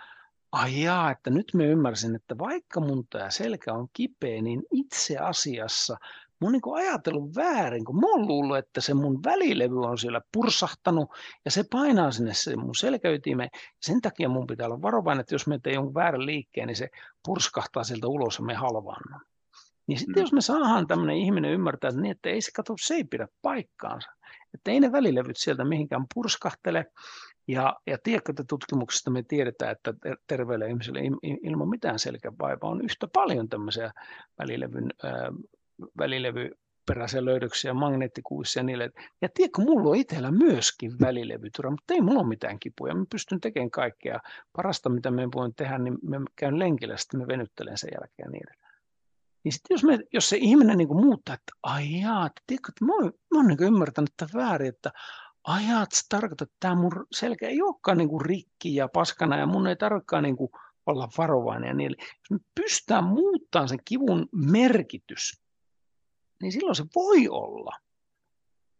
ai 0.52 0.82
jaa, 0.82 1.12
että 1.12 1.30
nyt 1.30 1.52
me 1.54 1.66
ymmärsin, 1.66 2.16
että 2.16 2.38
vaikka 2.38 2.80
mun 2.80 3.08
tämä 3.10 3.30
selkä 3.30 3.74
on 3.74 3.88
kipeä, 3.94 4.42
niin 4.42 4.64
itse 4.72 5.18
asiassa 5.18 5.98
oon 6.42 6.52
niin 6.52 6.62
ajatellut 6.76 7.36
väärin, 7.36 7.86
kun 7.86 8.00
mä 8.00 8.08
oon 8.08 8.28
luullut, 8.28 8.58
että 8.58 8.82
se 8.82 8.94
mun 8.94 9.24
välilevy 9.24 9.82
on 9.82 9.98
siellä 9.98 10.22
pursahtanut 10.34 11.10
ja 11.46 11.52
se 11.52 11.64
painaa 11.72 12.12
sinne 12.12 12.34
se 12.34 12.56
mun 12.56 12.76
selkäytimeen. 12.76 13.50
Sen 13.82 14.02
takia 14.02 14.30
mun 14.30 14.48
pitää 14.48 14.66
olla 14.66 14.82
varovainen, 14.82 15.22
että 15.22 15.36
jos 15.36 15.48
me 15.48 15.60
teemme 15.60 15.76
jonkun 15.76 15.94
väärän 15.94 16.26
liikkeen, 16.26 16.68
niin 16.68 16.76
se 16.76 16.90
purskahtaa 17.26 17.84
sieltä 17.84 18.08
ulos 18.08 18.38
ja 18.38 18.46
me 18.46 18.54
halvaannu. 18.54 19.18
Niin 19.88 20.00
sitten 20.00 20.16
mm. 20.16 20.22
jos 20.22 20.34
me 20.34 20.42
saadaan 20.42 20.88
tämmöinen 20.88 21.18
ihminen 21.18 21.52
ymmärtää, 21.52 21.90
että, 21.90 22.02
niin, 22.02 22.12
että 22.12 22.30
ei 22.30 22.42
se 22.42 22.52
kato, 22.52 22.76
se 22.80 22.94
ei 22.94 23.04
pidä 23.04 23.28
paikkaansa. 23.42 24.10
Että 24.54 24.72
ei 24.72 24.80
ne 24.80 24.92
välilevyt 24.92 25.38
sieltä 25.38 25.66
mihinkään 25.66 26.06
purskahtele. 26.14 26.86
Ja, 27.48 27.76
ja 27.88 27.98
tiedätkö, 28.04 28.32
että 28.32 28.44
tutkimuksista 28.50 29.12
me 29.12 29.24
tiedetään, 29.24 29.72
että 29.72 29.94
terveelle 30.28 30.68
ihmiselle 30.68 31.00
ilman 31.44 31.70
mitään 31.70 32.00
selkävaivaa 32.00 32.70
on 32.70 32.82
yhtä 32.82 33.08
paljon 33.14 33.50
tämmöisiä 33.50 33.92
välilevyn 34.40 34.94
välilevyperäisiä 35.98 37.26
löydöksiä, 37.26 37.74
magneettikuissa 37.74 38.60
ja 38.60 38.64
niille. 38.64 38.92
Ja 39.22 39.30
tiedätkö, 39.34 39.62
mulla 39.62 39.90
on 39.90 39.96
itsellä 39.96 40.32
myöskin 40.32 40.92
välilevyturva, 41.02 41.72
mutta 41.72 41.94
ei 41.94 42.02
mulla 42.02 42.20
ole 42.20 42.28
mitään 42.28 42.60
kipuja. 42.60 42.96
Mä 42.96 43.06
pystyn 43.12 43.42
tekemään 43.42 43.72
kaikkea. 43.72 44.20
Parasta, 44.56 44.90
mitä 44.90 45.12
me 45.12 45.28
voin 45.36 45.56
tehdä, 45.56 45.78
niin 45.78 45.98
me 46.02 46.18
käyn 46.36 46.60
lenkillä, 46.60 46.98
sitten 46.98 47.20
me 47.20 47.28
venyttelen 47.28 47.78
sen 47.78 47.90
jälkeen 47.94 48.26
ja 48.26 48.32
niin 48.32 48.44
edelleen. 48.48 48.67
Niin 49.48 49.54
sitten 49.54 49.76
jos, 49.76 49.84
me, 49.84 50.00
jos 50.14 50.30
se 50.30 50.38
ihminen 50.38 50.78
niin 50.78 50.96
muuttaa, 50.96 51.36
että 51.36 51.52
ai 51.64 52.02
jaa, 52.02 52.30
tiedätkö, 52.48 52.72
että 52.72 52.86
mä 52.86 52.94
oon, 52.94 53.06
mä 53.06 53.40
oon 53.40 53.48
niin 53.48 53.64
ymmärtänyt 53.64 54.10
että 54.10 54.28
väärin, 54.34 54.70
että 54.70 54.92
ajaa, 55.44 55.84
että 55.84 55.98
se 55.98 56.04
tarkoittaa, 56.10 56.46
että 56.46 56.56
tämä 56.60 56.76
mun 56.76 57.06
selkä 57.12 57.48
ei 57.48 57.62
olekaan 57.62 57.98
niin 57.98 58.22
rikki 58.22 58.76
ja 58.76 58.88
paskana 58.88 59.38
ja 59.38 59.46
mun 59.46 59.68
ei 59.68 59.76
tarvitsekaan 59.76 60.24
niin 60.24 60.38
olla 60.86 61.10
varovainen 61.18 61.68
ja 61.68 61.74
niin 61.74 61.96
Jos 62.00 62.32
me 62.32 62.38
pystytään 62.56 63.04
muuttamaan 63.04 63.70
sen 63.70 63.80
kivun 63.86 64.30
merkitys, 64.32 65.42
niin 66.42 66.52
silloin 66.52 66.76
se 66.76 66.86
voi 66.96 67.28
olla 67.30 67.78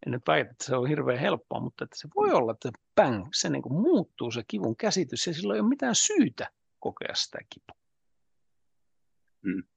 en 0.06 0.12
nyt 0.12 0.28
väitä, 0.28 0.52
että 0.52 0.66
se 0.66 0.76
on 0.76 0.88
hirveän 0.88 1.20
helppoa, 1.20 1.60
mutta 1.60 1.84
että 1.84 1.98
se 2.00 2.08
voi 2.16 2.32
olla, 2.32 2.52
että 2.52 2.72
bang, 2.96 3.28
se 3.34 3.50
niin 3.50 3.74
muuttuu 3.74 4.32
se 4.32 4.44
kivun 4.48 4.76
käsitys 4.76 5.28
ja 5.28 5.34
sillä 5.34 5.54
ei 5.54 5.60
ole 5.60 5.70
mitään 5.70 5.96
syytä 5.96 6.52
kokea 6.80 7.16
sitä 7.16 7.40
kipua. 7.50 7.78
Hmm. 9.44 9.77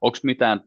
Onko 0.00 0.18
mitään, 0.22 0.60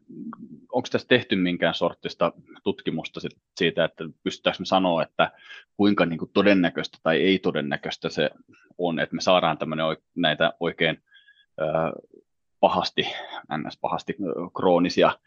tässä 0.90 1.08
tehty 1.08 1.36
minkään 1.36 1.74
sortista 1.74 2.32
tutkimusta 2.64 3.20
siitä, 3.56 3.84
että 3.84 4.04
pystytäänkö 4.24 4.60
me 4.60 4.66
sanoa, 4.66 5.02
että 5.02 5.32
kuinka 5.76 6.06
niin 6.06 6.18
kuin 6.18 6.30
todennäköistä 6.34 6.98
tai 7.02 7.22
ei 7.22 7.38
todennäköistä 7.38 8.08
se 8.08 8.30
on, 8.78 8.98
että 8.98 9.16
me 9.16 9.20
saadaan 9.20 9.58
näitä 10.14 10.52
oikein 10.60 11.02
äh, 11.62 11.92
pahasti, 12.60 13.06
ns. 13.58 13.78
pahasti 13.80 14.16
kroonisia 14.56 15.18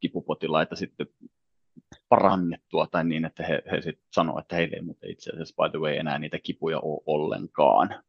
kipupotilaita 0.00 0.76
sitten 0.76 1.06
parannettua 2.08 2.86
tai 2.86 3.04
niin, 3.04 3.24
että 3.24 3.46
he, 3.46 3.62
he 3.70 3.80
sitten 3.80 4.06
sanoo, 4.12 4.38
että 4.38 4.56
heille 4.56 4.76
ei 4.76 4.82
muuten 4.82 5.10
itse 5.10 5.30
asiassa 5.30 5.54
by 5.62 5.70
the 5.70 5.78
way 5.78 5.96
enää 5.96 6.18
niitä 6.18 6.38
kipuja 6.38 6.80
ole 6.80 7.02
ollenkaan. 7.06 8.04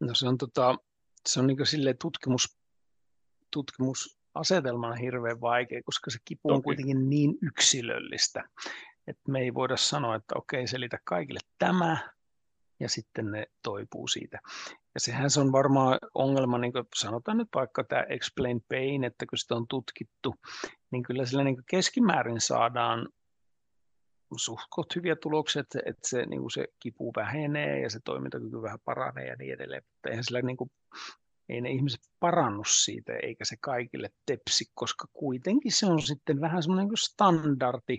No 0.00 0.14
se 0.14 0.28
on, 0.28 0.38
tota, 0.38 0.74
se 1.26 1.40
on 1.40 1.46
niin 1.46 1.66
sille 1.66 1.94
tutkimus, 1.94 2.58
tutkimusasetelmana 3.50 4.94
hirveän 4.94 5.40
vaikea, 5.40 5.82
koska 5.84 6.10
se 6.10 6.18
kipu 6.24 6.48
on 6.48 6.56
Toki. 6.56 6.64
kuitenkin 6.64 7.10
niin 7.10 7.38
yksilöllistä, 7.42 8.48
että 9.06 9.32
me 9.32 9.40
ei 9.40 9.54
voida 9.54 9.76
sanoa, 9.76 10.14
että 10.14 10.34
okei, 10.38 10.66
selitä 10.66 10.98
kaikille 11.04 11.40
tämä, 11.58 11.98
ja 12.80 12.88
sitten 12.88 13.30
ne 13.30 13.46
toipuu 13.62 14.08
siitä. 14.08 14.38
Ja 14.94 15.00
sehän 15.00 15.30
se 15.30 15.40
on 15.40 15.52
varmaan 15.52 15.98
ongelma, 16.14 16.58
niin 16.58 16.72
kuin 16.72 16.84
sanotaan 16.94 17.36
nyt 17.36 17.48
vaikka 17.54 17.84
tämä 17.84 18.02
explain 18.02 18.64
pain, 18.68 19.04
että 19.04 19.26
kun 19.26 19.38
sitä 19.38 19.54
on 19.54 19.68
tutkittu, 19.68 20.34
niin 20.90 21.02
kyllä 21.02 21.26
sillä 21.26 21.44
niin 21.44 21.56
keskimäärin 21.70 22.40
saadaan 22.40 23.08
suhtkot 24.36 24.96
hyviä 24.96 25.16
tuloksia, 25.16 25.60
että, 25.60 25.78
että 25.86 26.08
se, 26.08 26.26
niin 26.26 26.40
kuin 26.40 26.50
se 26.50 26.66
kipu 26.80 27.12
vähenee 27.16 27.80
ja 27.80 27.90
se 27.90 28.00
toimintakyky 28.04 28.62
vähän 28.62 28.78
paranee 28.84 29.26
ja 29.26 29.36
niin 29.36 29.54
edelleen. 29.54 29.82
Mutta 29.92 30.08
eihän 30.08 30.24
sillä 30.24 30.42
niin 30.42 30.56
kuin, 30.56 30.70
ei 31.48 31.60
ne 31.60 31.70
ihmiset 31.70 32.00
parannu 32.20 32.64
siitä, 32.64 33.12
eikä 33.22 33.44
se 33.44 33.56
kaikille 33.60 34.10
tepsi, 34.26 34.64
koska 34.74 35.08
kuitenkin 35.12 35.72
se 35.72 35.86
on 35.86 36.02
sitten 36.02 36.40
vähän 36.40 36.62
semmoinen 36.62 36.88
niin 36.88 36.96
standardi 36.98 37.98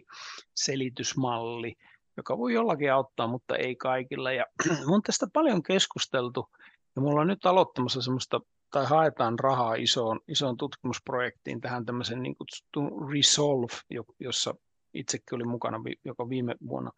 selitysmalli, 0.56 1.76
joka 2.18 2.38
voi 2.38 2.54
jollakin 2.54 2.94
auttaa, 2.94 3.28
mutta 3.28 3.56
ei 3.56 3.76
kaikilla. 3.76 4.32
Ja 4.32 4.46
on 4.94 5.02
tästä 5.02 5.28
paljon 5.34 5.64
keskusteltu, 5.64 6.50
ja 6.96 7.02
mulla 7.02 7.22
on 7.22 7.28
nyt 7.28 7.46
aloittamassa 7.46 8.02
semmoista, 8.02 8.42
tai 8.72 8.86
haetaan 8.86 9.40
rahaa 9.40 9.76
isoon, 9.76 10.20
isoon 10.28 10.58
tutkimusprojektiin 10.58 11.62
tähän 11.62 11.86
tämmöisen 11.86 12.24
niin 12.24 12.36
kutsuttuun 12.36 13.12
Resolve, 13.12 14.04
jossa 14.20 14.56
itsekin 14.94 15.36
oli 15.36 15.44
mukana, 15.44 15.78
joka 16.06 16.30
viime 16.30 16.56
vuonna 16.68 16.92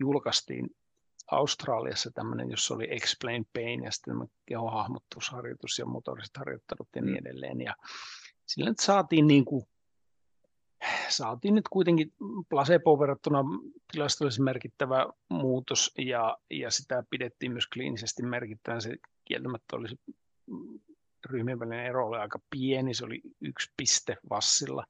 julkaistiin 0.00 0.70
Australiassa 1.30 2.10
tämmöinen, 2.10 2.50
jossa 2.50 2.74
oli 2.74 2.86
Explain 2.90 3.46
Pain 3.54 3.84
ja 3.84 3.90
sitten 3.90 4.14
kehohahmottusharjoitus 4.46 5.78
ja 5.78 5.86
motoriset 5.86 6.36
harjoittelut 6.36 6.88
ja 6.96 7.02
niin 7.02 7.14
mm. 7.14 7.26
edelleen. 7.26 7.60
Ja 7.60 7.74
sillä 8.46 8.68
nyt 8.68 8.78
saatiin 8.78 9.26
niin 9.26 9.44
kuin 9.44 9.62
saatiin 11.08 11.54
nyt 11.54 11.68
kuitenkin 11.68 12.12
placebo 12.48 12.98
verrattuna 12.98 13.44
tilastollisesti 13.92 14.42
merkittävä 14.42 15.06
muutos 15.28 15.92
ja, 15.98 16.38
ja 16.50 16.70
sitä 16.70 17.04
pidettiin 17.10 17.52
myös 17.52 17.66
kliinisesti 17.66 18.22
merkittävän. 18.22 18.82
Se 18.82 18.96
kieltämättä 19.24 19.76
olisi 19.76 20.00
ryhmien 21.26 21.60
välinen 21.60 21.86
ero 21.86 22.06
oli 22.06 22.18
aika 22.18 22.40
pieni, 22.50 22.94
se 22.94 23.04
oli 23.04 23.20
yksi 23.40 23.72
piste 23.76 24.16
vassilla, 24.30 24.84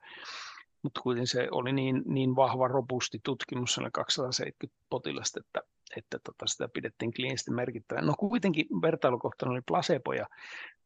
mutta 0.83 1.01
kuitenkin 1.01 1.27
se 1.27 1.49
oli 1.51 1.73
niin, 1.73 2.03
niin 2.07 2.37
vahva, 2.37 2.69
robusti 2.69 3.21
tutkimus, 3.25 3.75
se 3.75 3.81
oli 3.81 3.91
270 3.93 4.81
potilasta, 4.91 5.41
että, 5.41 5.61
että 5.97 6.19
tota, 6.25 6.47
sitä 6.47 6.69
pidettiin 6.69 7.13
kliinisesti 7.15 7.51
merkittävän. 7.51 8.07
No 8.07 8.15
kuitenkin 8.19 8.67
vertailukohtana 8.83 9.53
oli 9.53 9.61
placebo 9.67 10.13
ja 10.13 10.27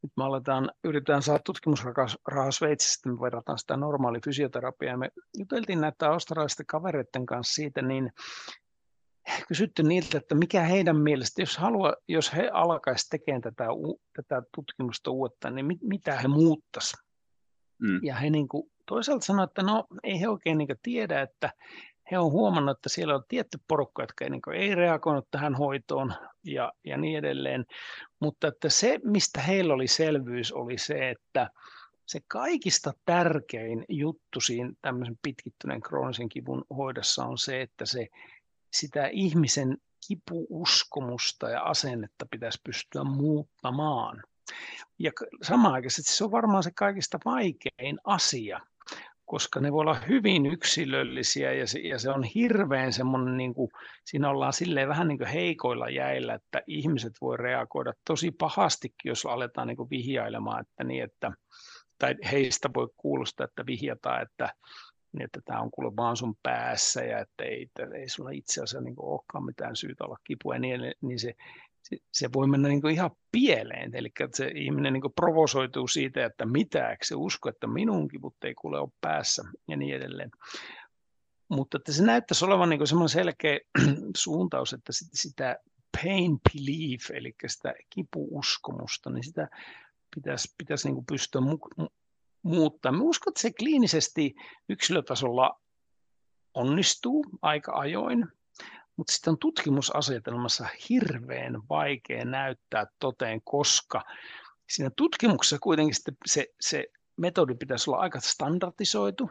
nyt 0.03 0.13
me 0.17 0.25
aletaan, 0.25 0.71
yritetään 0.85 1.23
saada 1.23 1.43
tutkimusrahaa 1.45 2.51
Sveitsistä, 2.51 3.09
me 3.09 3.21
verrataan 3.21 3.59
sitä 3.59 3.77
normaali 3.77 4.19
fysioterapiaa. 4.25 4.97
Me 4.97 5.11
juteltiin 5.39 5.81
näitä 5.81 6.11
australaisten 6.11 6.67
kavereiden 6.67 7.27
kanssa 7.27 7.55
siitä, 7.55 7.83
niin 7.83 8.13
kysytty 9.49 9.83
niiltä, 9.83 10.19
että 10.19 10.35
mikä 10.35 10.63
heidän 10.63 10.97
mielestä, 10.97 11.43
jos, 11.43 11.57
halua, 11.59 11.95
jos 12.09 12.35
he 12.35 12.51
alkaisivat 12.53 13.11
tekemään 13.11 13.43
tätä, 13.43 13.65
tätä 14.17 14.43
tutkimusta 14.55 15.11
uudestaan, 15.11 15.55
niin 15.55 15.67
mit, 15.67 15.79
mitä 15.83 16.19
he 16.19 16.29
muuttaisivat. 16.29 17.05
Mm. 17.79 18.01
Ja 18.03 18.15
he 18.15 18.31
niin 18.31 18.49
kuin, 18.49 18.71
toisaalta 18.87 19.25
sanoivat, 19.25 19.51
että 19.51 19.63
no 19.63 19.87
ei 20.03 20.21
he 20.21 20.29
oikein 20.29 20.59
niin 20.59 20.69
tiedä, 20.83 21.23
että 21.23 21.51
he 22.11 22.19
on 22.19 22.33
huomannut, 22.33 22.79
että 22.79 22.89
siellä 22.89 23.15
on 23.15 23.25
tietty 23.29 23.59
porukka, 23.69 24.03
jotka 24.03 24.25
niin 24.25 24.43
ei 24.55 24.75
reagoinut 24.75 25.29
tähän 25.31 25.55
hoitoon 25.55 26.15
ja, 26.45 26.73
ja 26.85 26.97
niin 26.97 27.19
edelleen. 27.19 27.65
Mutta 28.21 28.49
että 28.49 28.69
se, 28.69 29.01
mistä 29.05 29.41
heillä 29.41 29.75
oli 29.75 29.89
selvyys, 29.89 30.53
oli 30.53 30.79
se, 30.79 31.11
että 31.11 31.51
se 32.07 32.21
kaikista 32.29 32.93
tärkein 33.05 33.85
juttu 33.89 34.41
siinä 34.41 34.73
tämmöisen 34.81 35.19
pitkittyneen 35.23 35.81
kroonisen 35.81 36.29
kivun 36.29 36.65
hoidossa 36.77 37.25
on 37.25 37.39
se, 37.39 37.63
että 37.63 37.87
se 37.87 38.09
sitä 38.73 39.07
ihmisen 39.07 39.77
kipuuskomusta 40.09 41.51
ja 41.51 41.63
asennetta 41.63 42.27
pitäisi 42.31 42.61
pystyä 42.65 43.05
muuttamaan. 43.05 44.23
Ja 44.99 45.11
samanaikaisesti 45.43 46.13
se 46.13 46.25
on 46.25 46.31
varmaan 46.31 46.63
se 46.63 46.71
kaikista 46.77 47.19
vaikein 47.25 47.99
asia, 48.05 48.61
koska 49.33 49.61
ne 49.61 49.73
voi 49.73 49.81
olla 49.81 50.01
hyvin 50.09 50.47
yksilöllisiä 50.47 51.53
ja 51.53 51.67
se, 51.67 51.79
ja 51.79 51.99
se 51.99 52.11
on 52.11 52.25
hirveän 52.25 52.93
semmoinen, 52.93 53.37
niin 53.37 53.55
kuin, 53.55 53.71
siinä 54.05 54.31
ollaan 54.31 54.53
silleen 54.53 54.89
vähän 54.89 55.09
niin 55.09 55.19
kuin 55.19 55.29
heikoilla 55.29 55.91
jäillä, 55.91 56.35
että 56.35 56.63
ihmiset 56.67 57.13
voi 57.21 57.37
reagoida 57.37 57.93
tosi 58.07 58.31
pahastikin, 58.31 59.09
jos 59.09 59.27
aletaan 59.27 59.69
niin 59.69 59.77
kuin 59.77 59.91
vihjailemaan, 59.91 60.61
että 60.61 60.85
niin, 60.85 61.05
että, 61.05 61.33
tai 61.99 62.15
heistä 62.33 62.71
voi 62.75 62.89
kuulostaa, 62.97 63.45
että 63.45 63.67
vihjataan, 63.67 64.23
että 64.23 64.55
niin 65.13 65.25
että 65.25 65.41
tämä 65.45 65.61
on 65.61 65.71
kuule 65.71 65.97
vaan 65.97 66.17
sun 66.17 66.35
päässä 66.43 67.05
ja 67.05 67.19
että 67.19 67.45
ei, 67.45 67.63
että 67.63 67.97
ei 67.97 68.09
sulla 68.09 68.31
itse 68.31 68.63
asiassa 68.63 68.81
niin 68.81 68.95
olekaan 68.97 69.45
mitään 69.45 69.77
syytä 69.77 70.05
olla 70.05 70.17
kipua, 70.25 70.59
niin, 70.59 70.81
niin 71.01 71.19
se, 71.19 71.35
se, 72.13 72.29
voi 72.33 72.47
mennä 72.47 72.69
niin 72.69 72.91
ihan 72.91 73.11
pieleen. 73.33 73.95
Eli 73.95 74.09
että 74.21 74.37
se 74.37 74.53
ihminen 74.55 74.93
niin 74.93 75.13
provosoituu 75.17 75.89
siitä, 75.89 76.25
että 76.25 76.47
mitä, 76.47 76.97
se 77.03 77.15
usko, 77.15 77.49
että 77.49 77.67
minun 77.67 78.09
kivut 78.09 78.45
ei 78.45 78.55
kuule 78.55 78.81
ole 78.81 78.91
päässä 79.01 79.43
ja 79.69 79.77
niin 79.77 79.97
edelleen. 79.97 80.31
Mutta 81.49 81.77
että 81.77 81.93
se 81.93 82.03
näyttäisi 82.03 82.45
olevan 82.45 82.69
niin 82.69 82.87
semmoinen 82.87 83.09
selkeä 83.09 83.61
suuntaus, 84.17 84.73
että 84.73 84.93
sitä 84.93 85.57
pain 86.03 86.39
belief, 86.41 87.11
eli 87.11 87.35
sitä 87.47 87.75
kipuuskomusta, 87.91 89.11
niin 89.11 89.25
sitä 89.25 89.49
pitäisi, 90.15 90.55
pitäisi 90.59 90.91
niin 90.91 91.07
pystyä 91.07 91.41
muuttaa. 92.43 92.93
Mä 92.93 93.03
uskon, 93.03 93.31
että 93.31 93.41
se 93.41 93.53
kliinisesti 93.53 94.35
yksilötasolla 94.69 95.61
onnistuu 96.55 97.27
aika 97.43 97.73
ajoin, 97.73 98.29
mutta 98.97 99.13
sitten 99.13 99.39
tutkimusasetelmassa 99.39 100.67
hirveän 100.89 101.63
vaikea 101.69 102.25
näyttää 102.25 102.87
toteen, 102.99 103.41
koska 103.45 104.03
siinä 104.69 104.91
tutkimuksessa 104.97 105.59
kuitenkin 105.59 105.97
se, 106.27 106.47
se 106.61 106.87
metodi 107.17 107.55
pitäisi 107.55 107.91
olla 107.91 108.01
aika 108.01 108.21
standardisoitu, 108.21 109.31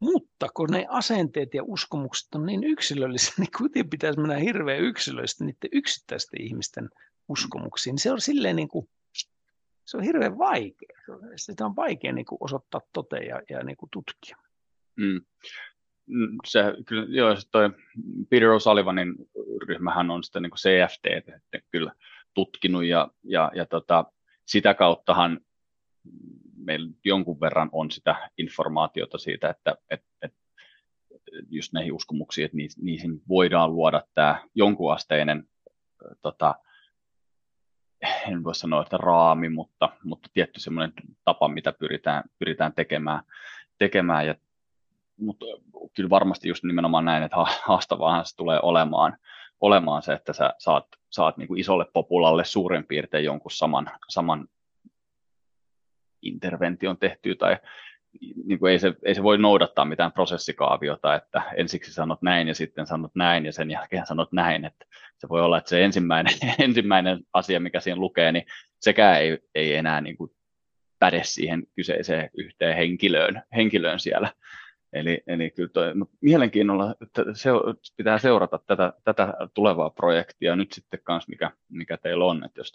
mutta 0.00 0.48
kun 0.54 0.70
ne 0.70 0.86
asenteet 0.88 1.54
ja 1.54 1.62
uskomukset 1.62 2.34
on 2.34 2.46
niin 2.46 2.64
yksilöllisiä, 2.64 3.34
niin 3.38 3.52
kuitenkin 3.58 3.90
pitäisi 3.90 4.20
mennä 4.20 4.36
hirveän 4.36 4.80
yksilöllisesti 4.80 5.44
niiden 5.44 5.70
yksittäisten 5.72 6.42
ihmisten 6.42 6.90
uskomuksiin. 7.28 7.98
Se 7.98 8.12
on 8.12 8.20
silleen 8.20 8.56
niin 8.56 8.68
kuin 8.68 8.88
se 9.84 9.96
on 9.96 10.02
hirveän 10.02 10.38
vaikea. 10.38 10.98
Sitä 11.36 11.66
on 11.66 11.76
vaikea 11.76 12.12
niin 12.12 12.26
kuin 12.26 12.38
osoittaa 12.40 12.80
toteen 12.92 13.26
ja, 13.26 13.42
ja 13.50 13.62
niin 13.62 13.76
kuin 13.76 13.90
tutkia. 13.90 14.36
Mm. 14.96 15.20
Mm 16.06 16.38
se, 16.44 16.64
kyllä, 16.86 17.06
joo, 17.08 17.36
se 17.36 17.50
toi 17.50 17.70
Peter 18.30 18.48
O'Sullivanin 18.48 19.26
ryhmähän 19.68 20.10
on 20.10 20.24
sitä 20.24 20.40
niin 20.40 20.52
CFT 20.52 21.06
kyllä 21.70 21.92
tutkinut 22.34 22.84
ja, 22.84 23.08
ja, 23.24 23.50
ja 23.54 23.66
tota, 23.66 24.04
sitä 24.46 24.74
kauttahan 24.74 25.40
meillä 26.56 26.90
jonkun 27.04 27.40
verran 27.40 27.68
on 27.72 27.90
sitä 27.90 28.30
informaatiota 28.38 29.18
siitä, 29.18 29.50
että, 29.50 29.74
että, 29.90 30.08
että 30.22 30.38
just 31.48 31.72
näihin 31.72 31.92
uskomuksiin, 31.92 32.44
että 32.44 32.56
niihin 32.82 33.22
voidaan 33.28 33.74
luoda 33.74 34.02
tämä 34.14 34.42
jonkunasteinen 34.54 35.48
tota, 36.22 36.54
en 38.28 38.44
voi 38.44 38.54
sanoa, 38.54 38.82
että 38.82 38.96
raami, 38.96 39.48
mutta, 39.48 39.88
mutta 40.04 40.28
tietty 40.34 40.60
semmoinen 40.60 40.92
tapa, 41.24 41.48
mitä 41.48 41.72
pyritään, 41.72 42.24
pyritään 42.38 42.72
tekemään. 42.72 43.22
tekemään 43.78 44.26
ja, 44.26 44.34
mutta 45.16 45.46
kyllä 45.94 46.10
varmasti 46.10 46.48
just 46.48 46.64
nimenomaan 46.64 47.04
näin, 47.04 47.22
että 47.22 47.36
haastavaahan 47.66 48.26
se 48.26 48.36
tulee 48.36 48.60
olemaan, 48.62 49.16
olemaan 49.60 50.02
se, 50.02 50.12
että 50.12 50.32
sä 50.32 50.54
saat, 50.58 50.86
saat 51.10 51.36
niin 51.36 51.48
kuin 51.48 51.60
isolle 51.60 51.86
populalle 51.92 52.44
suurin 52.44 52.86
piirtein 52.86 53.24
jonkun 53.24 53.50
saman, 53.50 53.90
saman 54.08 54.48
intervention 56.22 56.98
tehtyä 56.98 57.34
tai, 57.34 57.56
niin 58.44 58.58
kuin 58.58 58.72
ei, 58.72 58.78
se, 58.78 58.94
ei 59.04 59.14
se 59.14 59.22
voi 59.22 59.38
noudattaa 59.38 59.84
mitään 59.84 60.12
prosessikaaviota, 60.12 61.14
että 61.14 61.42
ensiksi 61.56 61.92
sanot 61.92 62.22
näin 62.22 62.48
ja 62.48 62.54
sitten 62.54 62.86
sanot 62.86 63.14
näin 63.14 63.46
ja 63.46 63.52
sen 63.52 63.70
jälkeen 63.70 64.06
sanot 64.06 64.32
näin. 64.32 64.64
Että 64.64 64.86
se 65.18 65.28
voi 65.28 65.42
olla, 65.42 65.58
että 65.58 65.70
se 65.70 65.84
ensimmäinen, 65.84 66.34
ensimmäinen 66.58 67.20
asia, 67.32 67.60
mikä 67.60 67.80
siinä 67.80 68.00
lukee, 68.00 68.32
niin 68.32 68.46
sekään 68.80 69.20
ei, 69.20 69.38
ei 69.54 69.74
enää 69.74 70.00
niin 70.00 70.16
kuin 70.16 70.30
päde 70.98 71.20
siihen 71.24 71.62
kyseiseen 71.76 72.30
yhteen 72.38 72.76
henkilöön, 72.76 73.42
henkilöön 73.56 74.00
siellä. 74.00 74.32
Eli, 74.92 75.22
eli 75.26 75.50
kyllä 75.50 75.68
toi, 75.68 75.94
no, 75.94 76.06
mielenkiinnolla 76.20 76.94
että 77.00 77.24
se, 77.34 77.50
pitää 77.96 78.18
seurata 78.18 78.58
tätä, 78.66 78.92
tätä 79.04 79.34
tulevaa 79.54 79.90
projektia 79.90 80.56
nyt 80.56 80.72
sitten 80.72 81.00
kanssa, 81.02 81.30
mikä, 81.30 81.50
mikä 81.68 81.96
teillä 81.96 82.24
on, 82.24 82.44
että 82.44 82.60
jos 82.60 82.72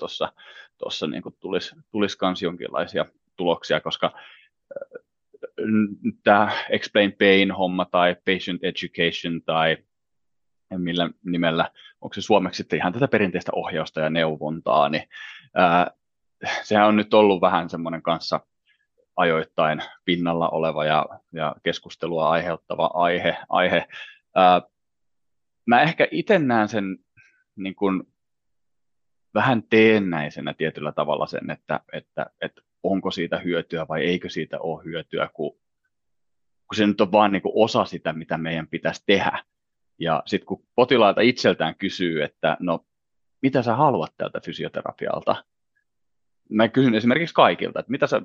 tuossa 0.78 1.08
niin 1.08 1.24
tulisi, 1.40 1.76
tulisi 1.92 2.18
kans 2.18 2.42
jonkinlaisia 2.42 3.06
tuloksia, 3.36 3.80
koska 3.80 4.14
äh, 4.16 5.00
tämä 6.24 6.52
Explain 6.70 7.12
Pain-homma 7.20 7.86
tai 7.86 8.16
Patient 8.26 8.64
Education 8.64 9.42
tai 9.46 9.78
millä 10.78 11.10
nimellä, 11.26 11.72
onko 12.02 12.14
se 12.14 12.22
suomeksi 12.22 12.58
sitten 12.58 12.80
ihan 12.80 12.94
tätä 12.94 13.08
perinteistä 13.08 13.52
ohjausta 13.56 14.00
ja 14.00 14.10
neuvontaa, 14.10 14.90
niin 14.90 15.04
ää, 15.56 15.92
sehän 16.64 16.88
on 16.88 16.96
nyt 16.96 17.14
ollut 17.14 17.42
vähän 17.42 17.70
semmoinen 17.70 18.02
kanssa 18.02 18.40
ajoittain 19.18 19.82
pinnalla 20.06 20.50
oleva 20.50 20.86
ja, 20.86 21.06
ja 21.34 21.56
keskustelua 21.64 22.30
aiheuttava 22.30 22.92
aihe. 22.94 23.38
aihe. 23.50 23.88
Ää, 24.36 24.62
mä 25.66 25.82
ehkä 25.82 26.08
itse 26.12 26.40
näen 26.40 26.68
sen 26.68 26.98
niin 27.56 27.76
kuin 27.76 28.04
vähän 29.34 29.64
teennäisenä 29.64 30.54
tietyllä 30.54 30.92
tavalla 30.92 31.28
sen, 31.28 31.50
että, 31.50 31.80
että, 31.94 32.26
että 32.42 32.62
onko 32.84 33.12
siitä 33.12 33.38
hyötyä 33.38 33.86
vai 33.88 34.04
eikö 34.04 34.30
siitä 34.30 34.60
ole 34.60 34.84
hyötyä, 34.84 35.30
kun, 35.34 35.52
kun 36.68 36.76
se 36.76 36.88
nyt 36.88 37.02
on 37.02 37.12
vain 37.12 37.32
niin 37.32 37.42
osa 37.46 37.86
sitä, 37.86 38.14
mitä 38.14 38.38
meidän 38.38 38.68
pitäisi 38.68 39.04
tehdä. 39.06 39.44
Ja 40.00 40.24
sitten 40.26 40.46
kun 40.46 40.64
potilaita 40.76 41.22
itseltään 41.22 41.76
kysyy, 41.76 42.24
että 42.24 42.58
no, 42.60 42.86
mitä 43.42 43.62
sä 43.62 43.76
haluat 43.76 44.14
tältä 44.18 44.40
fysioterapialta, 44.46 45.44
mä 46.50 46.68
kysyn 46.68 46.96
esimerkiksi 46.96 47.36
kaikilta, 47.36 47.80
että 47.80 47.92
mitä 47.92 48.08
sä, 48.08 48.22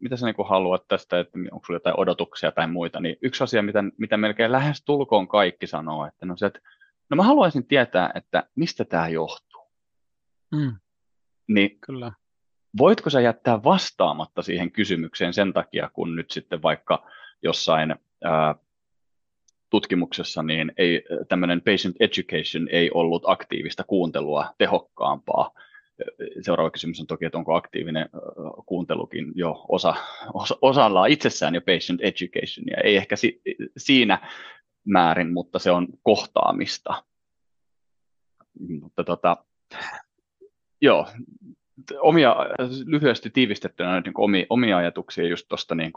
mitä 0.00 0.16
sä 0.16 0.26
niin 0.26 0.48
haluat 0.48 0.88
tästä, 0.88 1.20
että 1.20 1.38
onko 1.52 1.66
sulla 1.66 1.76
jotain 1.76 2.00
odotuksia 2.00 2.52
tai 2.52 2.66
muita, 2.66 3.00
niin 3.00 3.16
yksi 3.22 3.44
asia, 3.44 3.62
mitä, 3.62 3.84
mitä 3.98 4.16
melkein 4.16 4.52
lähes 4.52 4.84
tulkoon 4.84 5.28
kaikki 5.28 5.66
sanoo, 5.66 6.06
että 6.06 6.26
no 6.26 6.36
se, 6.36 6.46
että 6.46 6.60
no 7.10 7.16
mä 7.16 7.22
haluaisin 7.22 7.66
tietää, 7.66 8.10
että 8.14 8.44
mistä 8.54 8.84
tämä 8.84 9.08
johtuu. 9.08 9.62
Mm. 10.52 10.76
Niin 11.48 11.78
Kyllä. 11.80 12.12
voitko 12.78 13.10
sä 13.10 13.20
jättää 13.20 13.64
vastaamatta 13.64 14.42
siihen 14.42 14.72
kysymykseen 14.72 15.34
sen 15.34 15.52
takia, 15.52 15.90
kun 15.92 16.16
nyt 16.16 16.30
sitten 16.30 16.62
vaikka 16.62 17.06
jossain 17.42 17.94
ää, 18.24 18.54
tutkimuksessa 19.70 20.42
niin 20.42 20.72
ei, 20.76 21.04
tämmöinen 21.28 21.60
patient 21.60 21.96
education 22.00 22.68
ei 22.70 22.90
ollut 22.94 23.22
aktiivista 23.26 23.84
kuuntelua 23.84 24.54
tehokkaampaa 24.58 25.50
Seuraava 26.40 26.70
kysymys 26.70 27.00
on 27.00 27.06
toki, 27.06 27.24
että 27.24 27.38
onko 27.38 27.54
aktiivinen 27.54 28.08
kuuntelukin 28.66 29.32
jo 29.34 29.64
osa, 29.68 29.94
osa, 30.34 30.58
osalla 30.62 31.06
itsessään 31.06 31.54
jo 31.54 31.60
patient 31.60 32.00
educationia. 32.00 32.76
Ei 32.84 32.96
ehkä 32.96 33.16
si, 33.16 33.40
siinä 33.76 34.30
määrin, 34.84 35.32
mutta 35.32 35.58
se 35.58 35.70
on 35.70 35.88
kohtaamista. 36.02 37.04
Mutta 38.80 39.04
tota, 39.04 39.36
joo, 40.80 41.06
omia, 42.00 42.36
lyhyesti 42.86 43.30
tiivistettynä 43.30 44.00
niin 44.00 44.12
omia, 44.16 44.46
omia 44.50 44.76
ajatuksia 44.76 45.28
just 45.28 45.48
tuosta 45.48 45.74
niin 45.74 45.92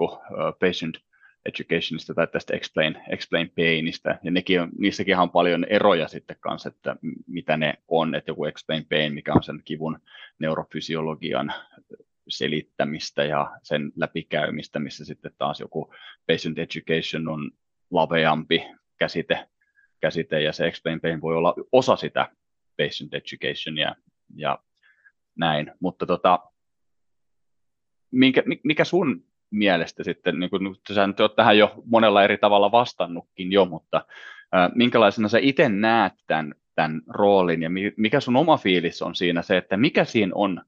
patient 0.60 0.98
educationista 1.46 2.14
tai 2.14 2.28
tästä 2.28 2.56
explain, 2.56 2.98
explain 3.10 3.52
painista, 3.56 4.16
ja 4.24 4.32
nekin 4.32 4.62
on, 4.62 4.70
niissäkin 4.78 5.18
on 5.18 5.30
paljon 5.30 5.66
eroja 5.70 6.08
sitten 6.08 6.38
kanssa, 6.40 6.70
että 6.70 6.96
mitä 7.28 7.58
ne 7.58 7.74
on, 7.88 8.16
että 8.16 8.32
joku 8.32 8.46
explain 8.46 8.86
pain, 8.86 9.14
mikä 9.14 9.34
on 9.34 9.44
sen 9.44 9.62
kivun 9.66 10.00
neurofysiologian 10.40 11.54
selittämistä 12.28 13.24
ja 13.24 13.52
sen 13.64 13.92
läpikäymistä, 13.96 14.80
missä 14.80 15.06
sitten 15.06 15.32
taas 15.38 15.60
joku 15.60 15.94
patient 16.28 16.60
education 16.60 17.28
on 17.28 17.52
laveampi 17.92 18.66
käsite, 18.98 19.48
käsite. 20.00 20.42
Ja 20.42 20.54
se 20.54 20.68
explain 20.68 21.02
pain 21.02 21.22
voi 21.22 21.36
olla 21.36 21.56
osa 21.72 21.96
sitä 21.96 22.32
patient 22.78 23.14
educationia 23.14 23.96
ja 24.36 24.60
näin, 25.36 25.72
mutta 25.80 26.06
tota, 26.06 26.40
minkä, 28.12 28.44
mikä 28.64 28.84
sun 28.84 29.29
mielestä 29.52 30.04
sitten, 30.04 30.40
niin 30.40 30.50
kuin, 30.50 30.76
sä 30.94 31.08
nyt 31.08 31.20
olet 31.20 31.36
tähän 31.36 31.58
jo 31.58 31.74
monella 31.86 32.24
eri 32.24 32.38
tavalla 32.38 32.72
vastannutkin 32.72 33.52
jo, 33.52 33.66
mutta 33.66 34.06
minkälaisena 34.76 35.28
sä 35.28 35.38
itse 35.42 35.70
näet 35.70 36.14
tämän, 36.28 36.56
tämän 36.76 37.02
roolin 37.08 37.62
ja 37.64 37.70
mikä 37.98 38.20
sun 38.20 38.36
oma 38.36 38.58
fiilis 38.58 39.02
on 39.02 39.16
siinä 39.16 39.42
se, 39.42 39.58
että 39.58 39.78
mikä 39.78 40.06
siinä 40.06 40.32
on 40.36 40.62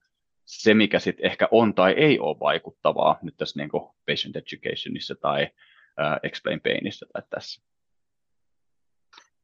se, 0.45 0.73
mikä 0.73 0.99
sitten 0.99 1.25
ehkä 1.25 1.47
on 1.51 1.73
tai 1.73 1.91
ei 1.91 2.19
ole 2.19 2.39
vaikuttavaa 2.39 3.19
nyt 3.21 3.38
tässä 3.38 3.59
niin 3.59 3.69
kuin 3.69 3.84
patient 4.07 4.36
educationissa 4.36 5.15
tai 5.15 5.47
ää, 5.97 6.19
explain 6.23 6.61
painissa 6.61 7.05
tai 7.13 7.21
tässä? 7.29 7.61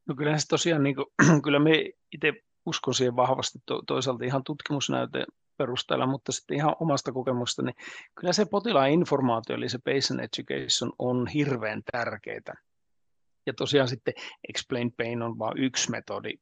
No 0.06 0.14
kyllähän 0.14 0.40
se 0.40 0.48
tosiaan, 0.48 0.82
niin 0.82 0.96
kuin, 0.96 1.06
kyllä 1.44 1.58
me 1.58 1.84
itse 2.12 2.32
uskon 2.66 2.94
siihen 2.94 3.16
vahvasti 3.16 3.58
to, 3.66 3.82
toisaalta 3.86 4.24
ihan 4.24 4.44
tutkimusnäyte 4.44 5.26
perusteella, 5.58 6.06
mutta 6.06 6.32
sitten 6.32 6.56
ihan 6.56 6.76
omasta 6.80 7.12
kokemusta, 7.12 7.62
niin 7.62 7.76
kyllä 8.14 8.32
se 8.32 8.44
potilaan 8.44 8.90
informaatio, 8.90 9.56
eli 9.56 9.68
se 9.68 9.78
patient 9.78 10.20
education 10.20 10.92
on 10.98 11.26
hirveän 11.26 11.82
tärkeää. 11.92 12.54
Ja 13.46 13.54
tosiaan 13.54 13.88
sitten 13.88 14.14
explain 14.48 14.92
pain 14.92 15.22
on 15.22 15.38
vain 15.38 15.58
yksi 15.58 15.90
metodi 15.90 16.32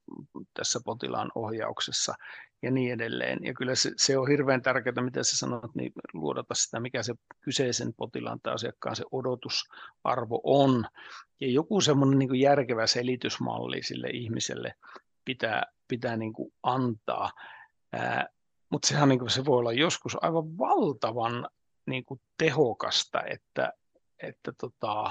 tässä 0.55 0.81
potilaan 0.85 1.31
ohjauksessa 1.35 2.15
ja 2.63 2.71
niin 2.71 2.93
edelleen. 2.93 3.39
Ja 3.43 3.55
kyllä 3.55 3.75
se, 3.75 3.91
se 3.97 4.19
on 4.19 4.29
hirveän 4.29 4.63
tärkeää, 4.63 5.03
mitä 5.03 5.25
sä 5.25 5.37
sanot, 5.37 5.75
niin 5.75 5.93
luodata 6.13 6.55
sitä, 6.55 6.81
mikä 6.81 7.03
se 7.03 7.15
kyseisen 7.41 7.95
potilaan 7.95 8.41
tai 8.43 8.55
asiakkaan 8.55 8.97
se 8.97 9.05
odotusarvo 9.13 10.41
on. 10.45 10.85
Ja 11.41 11.51
joku 11.51 11.81
semmoinen 11.81 12.19
niin 12.19 12.41
järkevä 12.41 12.87
selitysmalli 12.87 13.83
sille 13.83 14.09
ihmiselle 14.09 14.75
pitää, 15.25 15.63
pitää 15.89 16.17
niin 16.17 16.33
kuin 16.33 16.53
antaa. 16.63 17.31
Ää, 17.93 18.27
mutta 18.71 18.89
sehän 18.89 19.09
niin 19.09 19.19
kuin, 19.19 19.31
se 19.31 19.45
voi 19.45 19.59
olla 19.59 19.73
joskus 19.73 20.17
aivan 20.21 20.59
valtavan 20.59 21.49
niin 21.87 22.05
kuin, 22.05 22.21
tehokasta, 22.39 23.23
että, 23.23 23.73
että 24.23 24.53
tota, 24.61 25.11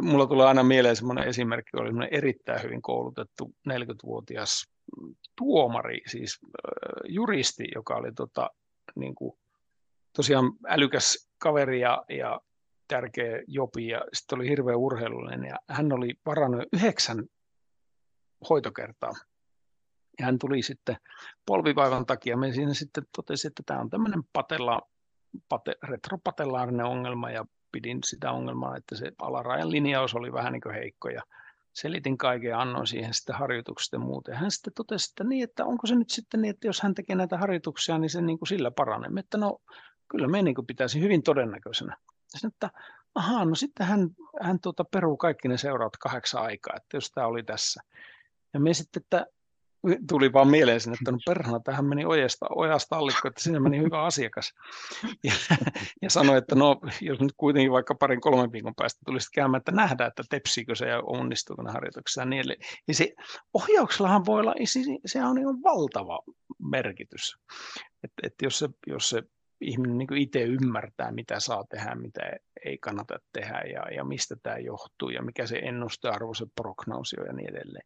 mulla 0.00 0.26
tulee 0.26 0.46
aina 0.46 0.62
mieleen 0.62 0.96
semmoinen 0.96 1.28
esimerkki, 1.28 1.70
oli 1.76 1.88
semmoinen 1.88 2.14
erittäin 2.14 2.62
hyvin 2.62 2.82
koulutettu 2.82 3.54
40-vuotias 3.68 4.64
tuomari, 5.36 6.00
siis 6.06 6.38
äh, 6.44 6.50
juristi, 7.08 7.64
joka 7.74 7.96
oli 7.96 8.12
tota, 8.12 8.50
niin 8.96 9.14
kuin, 9.14 9.38
tosiaan 10.16 10.52
älykäs 10.66 11.28
kaveri 11.38 11.80
ja, 11.80 12.04
ja 12.08 12.40
tärkeä 12.88 13.42
jopi 13.46 13.88
ja 13.88 14.04
sitten 14.12 14.38
oli 14.38 14.48
hirveän 14.48 14.78
urheilullinen 14.78 15.44
ja 15.44 15.56
hän 15.68 15.92
oli 15.92 16.14
varannut 16.26 16.68
yhdeksän 16.72 17.24
hoitokertaa 18.48 19.12
ja 20.18 20.24
hän 20.24 20.38
tuli 20.38 20.62
sitten 20.62 20.96
polvivaivan 21.46 22.06
takia. 22.06 22.36
Me 22.36 22.52
siinä 22.52 22.74
sitten 22.74 23.04
totesi, 23.16 23.46
että 23.46 23.62
tämä 23.66 23.80
on 23.80 23.90
tämmöinen 23.90 24.22
patella, 24.32 24.80
pate, 25.48 25.76
retropatellaarinen 25.82 26.86
ongelma 26.86 27.30
ja 27.30 27.44
pidin 27.72 27.98
sitä 28.04 28.32
ongelmaa, 28.32 28.76
että 28.76 28.96
se 28.96 29.12
alarajan 29.18 29.70
linjaus 29.70 30.14
oli 30.14 30.32
vähän 30.32 30.52
niin 30.52 30.60
kuin 30.60 30.74
heikko 30.74 31.08
ja 31.08 31.22
selitin 31.72 32.18
kaiken 32.18 32.50
ja 32.50 32.60
annoin 32.60 32.86
siihen 32.86 33.14
sitten 33.14 33.36
harjoitukset 33.36 33.92
ja 33.92 33.98
muuta. 33.98 34.30
Ja 34.30 34.36
hän 34.36 34.50
sitten 34.50 34.72
totesi, 34.76 35.10
että 35.12 35.24
niin, 35.24 35.44
että 35.44 35.64
onko 35.64 35.86
se 35.86 35.94
nyt 35.94 36.10
sitten 36.10 36.42
niin, 36.42 36.50
että 36.50 36.66
jos 36.66 36.82
hän 36.82 36.94
tekee 36.94 37.16
näitä 37.16 37.38
harjoituksia, 37.38 37.98
niin 37.98 38.10
se 38.10 38.20
niin 38.20 38.38
kuin 38.38 38.48
sillä 38.48 38.70
paranee. 38.70 39.10
Että 39.18 39.38
no 39.38 39.58
kyllä 40.08 40.28
me 40.28 40.42
niin 40.42 40.54
kuin 40.54 40.66
pitäisi 40.66 41.00
hyvin 41.00 41.22
todennäköisenä. 41.22 41.96
Ja 42.34 42.48
että 42.48 42.70
ahaa, 43.14 43.44
no 43.44 43.54
sitten 43.54 43.86
hän, 43.86 44.08
hän 44.40 44.60
tuota 44.60 44.84
peruu 44.84 45.16
kaikki 45.16 45.48
ne 45.48 45.56
seuraavat 45.56 45.96
kahdeksan 45.96 46.42
aikaa, 46.42 46.74
että 46.76 46.96
jos 46.96 47.10
tämä 47.10 47.26
oli 47.26 47.42
tässä. 47.42 47.82
Ja 48.54 48.60
me 48.60 48.74
sitten, 48.74 49.02
että 49.02 49.26
tuli 50.08 50.32
vaan 50.32 50.48
mieleen 50.48 50.80
sinne, 50.80 50.96
että 51.00 51.12
no 51.12 51.18
perhana, 51.26 51.60
tähän 51.60 51.84
meni 51.84 52.04
ojasta, 52.04 52.46
ojasta 52.56 52.96
allikko, 52.96 53.28
että 53.28 53.42
sinne 53.42 53.60
meni 53.60 53.78
hyvä 53.78 54.02
asiakas. 54.02 54.54
Ja, 55.24 55.32
ja 56.02 56.10
sanoi, 56.10 56.38
että 56.38 56.54
no, 56.54 56.80
jos 57.00 57.20
nyt 57.20 57.32
kuitenkin 57.36 57.72
vaikka 57.72 57.94
parin 57.94 58.20
kolmen 58.20 58.52
viikon 58.52 58.74
päästä 58.74 59.00
tulisi 59.06 59.28
käymään, 59.34 59.58
että 59.58 59.72
nähdään, 59.72 60.08
että 60.08 60.22
tepsiikö 60.30 60.74
se 60.74 60.88
ja 60.88 61.00
onnistuuko 61.02 61.62
ne 61.62 61.72
harjoituksessa. 61.72 62.24
Niin, 62.24 62.42
eli, 62.46 62.56
ja 62.88 62.94
se 62.94 63.12
ohjauksellahan 63.54 64.26
voi 64.26 64.40
olla, 64.40 64.54
se 65.06 65.24
on 65.24 65.38
ihan 65.38 65.62
valtava 65.62 66.20
merkitys. 66.58 67.36
Että 68.04 68.22
et 68.22 68.34
jos, 68.42 68.58
se, 68.58 68.68
jos 68.86 69.08
se 69.08 69.22
ihminen 69.60 69.98
niin 69.98 70.16
itse 70.16 70.42
ymmärtää, 70.42 71.12
mitä 71.12 71.40
saa 71.40 71.64
tehdä, 71.70 71.94
mitä 71.94 72.20
ei 72.64 72.78
kannata 72.78 73.18
tehdä 73.32 73.60
ja, 73.60 73.94
ja 73.94 74.04
mistä 74.04 74.36
tämä 74.42 74.58
johtuu 74.58 75.08
ja 75.08 75.22
mikä 75.22 75.46
se 75.46 75.56
ennustearvo, 75.56 76.34
se 76.34 76.46
prognoosi 76.54 77.16
on 77.20 77.26
ja 77.26 77.32
niin 77.32 77.50
edelleen, 77.50 77.84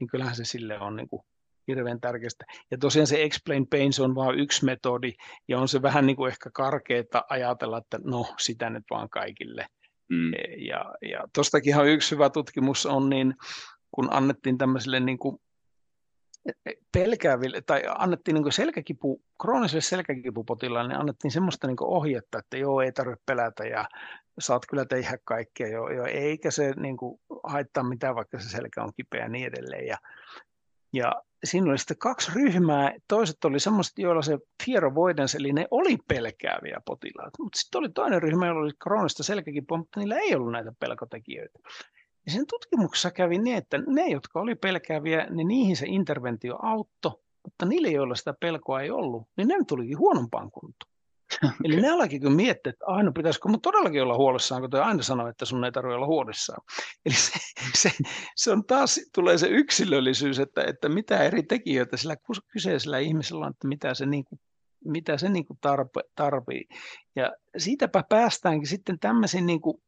niin 0.00 0.08
kyllähän 0.08 0.36
se 0.36 0.44
sille 0.44 0.80
on 0.80 0.96
niin 0.96 1.08
kuin 1.08 1.22
hirveän 1.68 2.00
tärkeästä. 2.00 2.44
Ja 2.70 2.78
tosiaan 2.78 3.06
se 3.06 3.22
explain 3.22 3.66
pain, 3.66 3.92
se 3.92 4.02
on 4.02 4.14
vain 4.14 4.38
yksi 4.38 4.64
metodi, 4.64 5.12
ja 5.48 5.58
on 5.58 5.68
se 5.68 5.82
vähän 5.82 6.06
niin 6.06 6.16
kuin 6.16 6.30
ehkä 6.30 6.50
karkeeta 6.52 7.24
ajatella, 7.28 7.78
että 7.78 7.98
no, 8.04 8.26
sitä 8.38 8.70
nyt 8.70 8.84
vaan 8.90 9.08
kaikille. 9.08 9.66
Mm. 10.08 10.34
E, 10.34 10.38
ja, 10.58 10.94
ja 11.10 11.24
tuostakin 11.34 11.74
yksi 11.86 12.10
hyvä 12.10 12.30
tutkimus 12.30 12.86
on, 12.86 13.10
niin 13.10 13.34
kun 13.90 14.08
annettiin 14.10 14.58
tämmöiselle 14.58 15.00
niin 15.00 15.18
kuin 15.18 15.40
pelkääville, 16.92 17.60
tai 17.60 17.82
annettiin 17.88 18.34
niin 18.34 18.52
selkäkipu, 18.52 19.22
krooniselle 19.42 19.80
selkäkipupotilaille, 19.80 20.92
niin 20.92 21.00
annettiin 21.00 21.30
semmoista 21.30 21.66
niin 21.66 21.76
ohjetta, 21.80 22.38
että 22.38 22.56
joo, 22.56 22.80
ei 22.80 22.92
tarvitse 22.92 23.22
pelätä 23.26 23.64
ja 23.64 23.88
saat 24.38 24.62
kyllä 24.70 24.84
tehdä 24.84 25.18
kaikkea, 25.24 25.68
joo, 25.68 25.90
joo, 25.90 26.06
eikä 26.06 26.50
se 26.50 26.72
niin 26.76 26.96
kuin, 26.96 27.20
haittaa 27.44 27.84
mitään, 27.84 28.14
vaikka 28.14 28.40
se 28.40 28.48
selkä 28.48 28.82
on 28.82 28.92
kipeä 28.96 29.22
ja 29.22 29.28
niin 29.28 29.46
edelleen. 29.46 29.86
Ja, 29.86 29.96
ja 30.92 31.22
siinä 31.44 31.70
oli 31.70 31.78
sitten 31.78 31.98
kaksi 31.98 32.32
ryhmää. 32.34 32.92
Toiset 33.08 33.44
oli 33.44 33.60
semmoiset, 33.60 33.98
joilla 33.98 34.22
se 34.22 34.38
fear 34.66 34.84
avoidance, 34.84 35.38
eli 35.38 35.52
ne 35.52 35.66
oli 35.70 35.96
pelkääviä 36.08 36.80
potilaita. 36.84 37.42
Mutta 37.42 37.58
sitten 37.58 37.78
oli 37.78 37.88
toinen 37.88 38.22
ryhmä, 38.22 38.46
jolla 38.46 38.60
oli 38.60 38.72
kroonista 38.82 39.22
selkäkipua, 39.22 39.78
mutta 39.78 40.00
niillä 40.00 40.16
ei 40.16 40.34
ollut 40.34 40.52
näitä 40.52 40.72
pelkotekijöitä. 40.80 41.58
Ja 42.26 42.32
sen 42.32 42.46
tutkimuksessa 42.46 43.10
kävi 43.10 43.38
niin, 43.38 43.56
että 43.56 43.78
ne, 43.86 44.06
jotka 44.06 44.40
oli 44.40 44.54
pelkääviä, 44.54 45.26
niin 45.30 45.48
niihin 45.48 45.76
se 45.76 45.86
interventio 45.88 46.58
auttoi, 46.62 47.12
mutta 47.42 47.66
niille, 47.66 47.88
joilla 47.88 48.14
sitä 48.14 48.34
pelkoa 48.40 48.80
ei 48.80 48.90
ollut, 48.90 49.28
niin 49.36 49.48
ne 49.48 49.54
tulikin 49.68 49.98
huonompaan 49.98 50.50
kuntoon. 50.50 50.93
Eli 51.64 51.80
ne 51.80 51.90
alakin 51.90 52.22
kun 52.22 52.32
miettii, 52.32 52.70
että 52.70 52.86
aina 52.86 53.12
pitäisikö 53.12 53.48
mun 53.48 53.60
todellakin 53.60 54.02
olla 54.02 54.16
huolissaan, 54.16 54.62
kun 54.62 54.80
aina 54.80 55.02
sanoo, 55.02 55.28
että 55.28 55.44
sun 55.44 55.64
ei 55.64 55.72
tarvitse 55.72 55.94
olla 55.94 56.06
huolissaan. 56.06 56.62
Eli 57.06 57.14
se, 57.14 57.32
se, 57.74 57.90
se 58.36 58.52
on 58.52 58.64
taas, 58.64 59.00
tulee 59.14 59.38
se 59.38 59.48
yksilöllisyys, 59.48 60.38
että, 60.38 60.64
että 60.64 60.88
mitä 60.88 61.18
eri 61.18 61.42
tekijöitä 61.42 61.96
sillä 61.96 62.16
kyseisellä 62.52 62.98
ihmisellä 62.98 63.46
on, 63.46 63.50
että 63.50 63.68
mitä 63.68 63.94
se, 63.94 64.06
niin 64.06 64.24
kuin, 64.24 64.40
mitä 64.84 65.18
se 65.18 65.28
niin 65.28 65.46
tarpe, 65.60 66.00
tarvii. 66.14 66.68
Ja 67.16 67.32
siitäpä 67.56 68.04
päästäänkin 68.08 68.68
sitten 68.68 68.98
tämmöisiin 68.98 69.46
niin 69.46 69.60
kuin, 69.60 69.82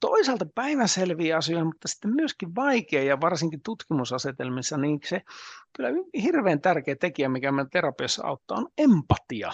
toisaalta 0.00 0.46
päivänselviä 0.54 1.36
asioita, 1.36 1.64
mutta 1.64 1.88
sitten 1.88 2.14
myöskin 2.14 2.54
vaikea 2.54 3.02
ja 3.02 3.20
varsinkin 3.20 3.60
tutkimusasetelmissa, 3.62 4.76
niin 4.76 5.00
se 5.04 5.22
kyllä 5.76 5.88
hirveän 6.22 6.60
tärkeä 6.60 6.96
tekijä, 6.96 7.28
mikä 7.28 7.52
meidän 7.52 7.70
terapiassa 7.70 8.26
auttaa, 8.26 8.58
on 8.58 8.68
empatia. 8.78 9.52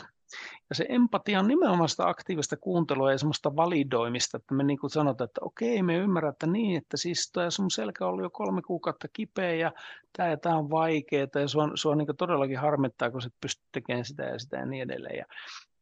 Ja 0.71 0.75
se 0.75 0.87
empatia 0.89 1.41
on 1.41 1.49
nimenomaan 1.49 1.89
sitä 1.89 2.09
aktiivista 2.09 2.57
kuuntelua 2.57 3.13
ja 3.13 3.19
semmoista 3.19 3.57
validoimista, 3.57 4.37
että 4.37 4.55
me 4.55 4.65
niin 4.65 4.79
kuin 4.79 4.91
sanotaan, 4.91 5.29
että 5.29 5.41
okei, 5.45 5.83
me 5.83 5.97
ymmärrän, 5.97 6.33
että 6.33 6.47
niin, 6.47 6.77
että 6.77 6.97
siis 6.97 7.31
tämä 7.33 7.51
sun 7.51 7.71
selkä 7.71 8.05
on 8.05 8.11
ollut 8.11 8.23
jo 8.23 8.31
kolme 8.31 8.63
kuukautta 8.63 9.09
kipeä 9.13 9.55
ja 9.55 9.73
tämä 10.17 10.29
ja 10.29 10.37
tämä 10.37 10.57
on 10.57 10.71
vaikeaa 10.71 11.27
ja 11.35 11.49
sua, 11.49 11.71
sua 11.75 11.95
niin 11.95 12.17
todellakin 12.19 12.59
harmittaa, 12.59 13.11
kun 13.11 13.23
sä 13.23 13.31
pystyt 13.41 13.67
tekemään 13.73 14.05
sitä 14.05 14.23
ja 14.23 14.39
sitä 14.39 14.57
ja 14.57 14.67
niin 14.67 14.83
edelleen. 14.83 15.19
Ja, 15.19 15.25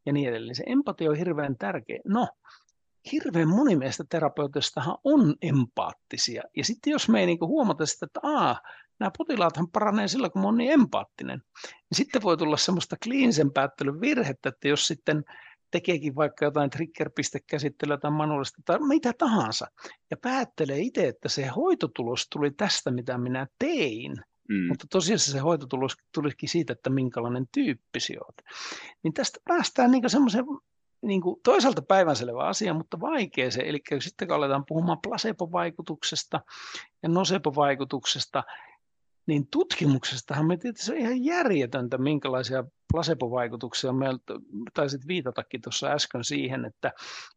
ja 0.05 0.13
niin 0.13 0.29
edelleen. 0.29 0.55
Se 0.55 0.63
empatia 0.65 1.09
on 1.09 1.17
hirveän 1.17 1.57
tärkeä. 1.57 1.99
No, 2.05 2.27
hirveän 3.11 3.47
moni 3.47 3.75
meistä 3.75 4.03
terapeutistahan 4.09 4.97
on 5.03 5.35
empaattisia. 5.41 6.43
Ja 6.57 6.63
sitten 6.63 6.91
jos 6.91 7.09
me 7.09 7.19
ei 7.19 7.25
niinku 7.25 7.47
huomata 7.47 7.85
sitä, 7.85 8.05
että 8.05 8.19
Aa, 8.23 8.61
nämä 8.99 9.11
potilaathan 9.17 9.67
paranee 9.67 10.07
silloin, 10.07 10.31
kun 10.31 10.41
mä 10.41 10.47
oon 10.47 10.57
niin 10.57 10.71
empaattinen, 10.71 11.41
niin 11.63 11.97
sitten 11.97 12.21
voi 12.21 12.37
tulla 12.37 12.57
semmoista 12.57 12.95
kliinisen 13.03 13.51
päättelyn 13.51 14.01
virhettä, 14.01 14.49
että 14.49 14.67
jos 14.67 14.87
sitten 14.87 15.23
tekeekin 15.71 16.15
vaikka 16.15 16.45
jotain 16.45 16.69
trigger-pistekäsittelyä 16.69 17.97
tai 17.97 18.11
manuaalista 18.11 18.61
tai 18.65 18.79
mitä 18.79 19.13
tahansa, 19.17 19.67
ja 20.11 20.17
päättelee 20.17 20.79
itse, 20.79 21.07
että 21.07 21.29
se 21.29 21.47
hoitotulos 21.47 22.27
tuli 22.29 22.51
tästä, 22.51 22.91
mitä 22.91 23.17
minä 23.17 23.47
tein, 23.59 24.15
Mm. 24.49 24.67
Mutta 24.67 24.87
tosiaan 24.89 25.19
se 25.19 25.39
hoitotulos 25.39 25.97
tulikin 26.13 26.49
siitä, 26.49 26.73
että 26.73 26.89
minkälainen 26.89 27.45
tyyppi 27.53 27.99
olet. 28.25 28.43
Niin 29.03 29.13
tästä 29.13 29.39
päästään 29.45 29.91
niin 29.91 30.09
semmoiseen 30.09 30.45
niin 31.01 31.21
kuin 31.21 31.39
toisaalta 31.43 31.81
päivänselvä 31.81 32.43
asia, 32.43 32.73
mutta 32.73 32.99
vaikea 32.99 33.51
se. 33.51 33.61
Eli 33.65 33.81
sitten 33.99 34.27
kun 34.27 34.37
aletaan 34.37 34.65
puhumaan 34.67 34.99
placebo-vaikutuksesta 35.07 36.41
ja 37.03 37.09
nocebo-vaikutuksesta, 37.09 38.43
niin 39.27 39.47
tutkimuksestahan 39.51 40.45
me 40.45 40.57
tietysti 40.57 40.91
on 40.91 40.97
ihan 40.97 41.23
järjetöntä, 41.25 41.97
minkälaisia 41.97 42.63
placebo-vaikutuksia 42.93 43.93
meillä 43.93 44.19
taisit 44.73 45.07
viitatakin 45.07 45.61
tuossa 45.61 45.87
äsken 45.87 46.23
siihen, 46.23 46.65
että 46.65 46.91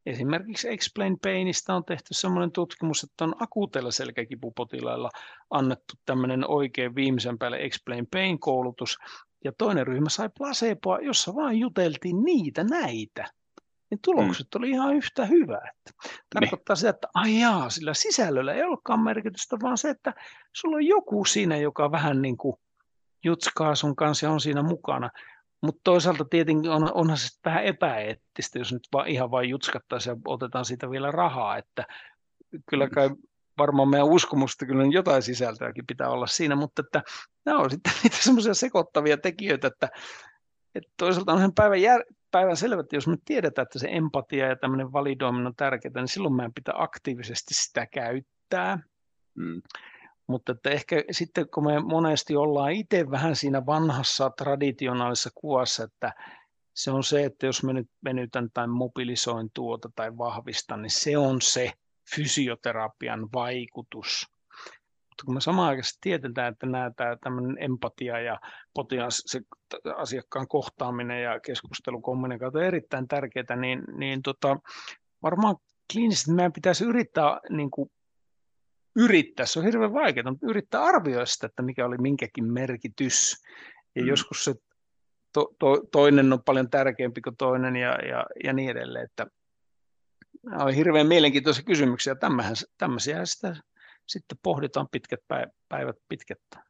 esimerkiksi 0.06 0.68
Explain 0.68 1.18
Painista 1.20 1.74
on 1.74 1.84
tehty 1.84 2.14
sellainen 2.14 2.52
tutkimus, 2.52 3.04
että 3.04 3.24
on 3.24 3.34
akuuteilla 3.42 3.90
selkäkipupotilailla 3.90 5.10
annettu 5.50 5.94
tämmöinen 6.06 6.50
oikein 6.50 6.94
viimeisen 6.94 7.38
päälle 7.38 7.56
Explain 7.56 8.06
Pain-koulutus, 8.10 8.98
ja 9.44 9.52
toinen 9.58 9.86
ryhmä 9.86 10.08
sai 10.08 10.30
placeboa, 10.38 10.98
jossa 10.98 11.34
vain 11.34 11.58
juteltiin 11.58 12.24
niitä 12.24 12.64
näitä 12.64 13.30
niin 13.90 14.00
tulokset 14.04 14.46
mm. 14.54 14.58
oli 14.58 14.70
ihan 14.70 14.94
yhtä 14.94 15.26
hyvät. 15.26 15.80
Tarkoittaa 16.34 16.74
niin. 16.74 16.78
sitä, 16.78 16.90
että 16.90 17.08
ajaa, 17.14 17.70
sillä 17.70 17.94
sisällöllä 17.94 18.54
ei 18.54 18.62
olekaan 18.62 19.00
merkitystä, 19.00 19.56
vaan 19.62 19.78
se, 19.78 19.90
että 19.90 20.14
sulla 20.52 20.76
on 20.76 20.86
joku 20.86 21.24
siinä, 21.24 21.56
joka 21.56 21.90
vähän 21.90 22.22
niin 22.22 22.36
kuin 22.36 22.56
jutskaa 23.24 23.74
sun 23.74 23.96
kanssa 23.96 24.26
ja 24.26 24.32
on 24.32 24.40
siinä 24.40 24.62
mukana. 24.62 25.10
Mutta 25.62 25.80
toisaalta 25.84 26.24
tietenkin 26.24 26.70
on, 26.70 26.92
onhan 26.94 27.18
se 27.18 27.28
vähän 27.44 27.64
epäeettistä, 27.64 28.58
jos 28.58 28.72
nyt 28.72 28.88
vaan, 28.92 29.08
ihan 29.08 29.30
vain 29.30 29.48
jutskattaisiin 29.48 30.12
ja 30.14 30.20
otetaan 30.24 30.64
siitä 30.64 30.90
vielä 30.90 31.10
rahaa, 31.10 31.56
että 31.56 31.84
kyllä 32.66 32.86
mm. 32.86 32.90
kai 32.90 33.10
varmaan 33.58 33.88
meidän 33.88 34.08
uskomusta 34.08 34.66
kyllä 34.66 34.84
jotain 34.90 35.22
sisältöäkin 35.22 35.86
pitää 35.86 36.08
olla 36.08 36.26
siinä, 36.26 36.56
mutta 36.56 36.82
että 36.86 37.02
nämä 37.44 37.58
on 37.58 37.70
sitten 37.70 37.92
niitä 38.02 38.16
semmoisia 38.20 38.54
sekoittavia 38.54 39.16
tekijöitä, 39.16 39.68
että, 39.68 39.88
että 40.74 40.90
toisaalta 40.96 41.32
on 41.32 41.54
päivän, 41.54 41.82
jär, 41.82 42.04
päivän 42.30 42.56
selvä, 42.56 42.80
että 42.80 42.96
jos 42.96 43.06
me 43.06 43.16
tiedetään, 43.24 43.62
että 43.62 43.78
se 43.78 43.88
empatia 43.90 44.46
ja 44.46 44.56
tämmöinen 44.56 44.92
validoiminen 44.92 45.46
on 45.46 45.56
tärkeää, 45.56 45.92
niin 45.94 46.08
silloin 46.08 46.34
meidän 46.34 46.54
pitää 46.54 46.74
aktiivisesti 46.76 47.54
sitä 47.54 47.86
käyttää. 47.86 48.78
Mm. 49.34 49.62
Mutta 50.26 50.52
että 50.52 50.70
ehkä 50.70 51.04
sitten 51.10 51.46
kun 51.54 51.64
me 51.64 51.80
monesti 51.80 52.36
ollaan 52.36 52.72
itse 52.72 53.10
vähän 53.10 53.36
siinä 53.36 53.66
vanhassa 53.66 54.30
traditionaalisessa 54.30 55.30
kuvassa, 55.34 55.84
että 55.84 56.12
se 56.74 56.90
on 56.90 57.04
se, 57.04 57.24
että 57.24 57.46
jos 57.46 57.62
me 57.62 57.72
nyt 57.72 57.90
venytän 58.04 58.48
tai 58.54 58.66
mobilisoin 58.66 59.50
tuota 59.54 59.90
tai 59.94 60.18
vahvistan, 60.18 60.82
niin 60.82 60.90
se 60.90 61.18
on 61.18 61.40
se 61.42 61.72
fysioterapian 62.14 63.28
vaikutus 63.32 64.26
mutta 65.20 65.26
kun 65.26 65.34
me 65.34 65.40
samaan 65.40 65.68
aikaan 65.68 65.84
tiedetään, 66.00 66.52
että 66.52 66.66
nämä 66.66 66.90
tämä 66.96 67.16
tämmöinen 67.20 67.56
empatia 67.60 68.20
ja 68.20 68.40
potilas, 68.74 69.22
se 69.26 69.40
asiakkaan 69.96 70.48
kohtaaminen 70.48 71.22
ja 71.22 71.40
keskustelu, 71.40 72.00
kommunikaatio 72.00 72.60
on 72.60 72.66
erittäin 72.66 73.08
tärkeää, 73.08 73.56
niin, 73.56 73.82
niin 73.96 74.22
tota, 74.22 74.56
varmaan 75.22 75.56
kliinisesti 75.92 76.32
meidän 76.32 76.52
pitäisi 76.52 76.84
yrittää 76.84 77.40
niin 77.50 77.70
kuin, 77.70 77.90
yrittää, 78.96 79.46
se 79.46 79.58
on 79.58 79.64
hirveän 79.64 79.92
vaikeaa, 79.92 80.30
mutta 80.30 80.46
yrittää 80.46 80.82
arvioida 80.82 81.26
sitä, 81.26 81.46
että 81.46 81.62
mikä 81.62 81.86
oli 81.86 81.98
minkäkin 81.98 82.52
merkitys. 82.52 83.42
Ja 83.94 84.02
mm. 84.02 84.08
joskus 84.08 84.44
se 84.44 84.54
to, 85.32 85.54
to, 85.58 85.80
toinen 85.92 86.32
on 86.32 86.42
paljon 86.42 86.70
tärkeämpi 86.70 87.20
kuin 87.20 87.36
toinen 87.36 87.76
ja, 87.76 88.06
ja, 88.08 88.26
ja 88.44 88.52
niin 88.52 88.70
edelleen. 88.70 89.04
Että 89.04 89.26
on 90.60 90.74
hirveän 90.74 91.06
mielenkiintoisia 91.06 91.64
kysymyksiä. 91.64 92.14
Tämmöisiä, 92.14 92.68
tämmöisiä 92.78 93.24
sitä 93.24 93.56
sitten 94.12 94.38
pohditaan 94.42 94.88
pitkät 94.92 95.20
päivät 95.68 95.96
pitkettä. 96.08 96.62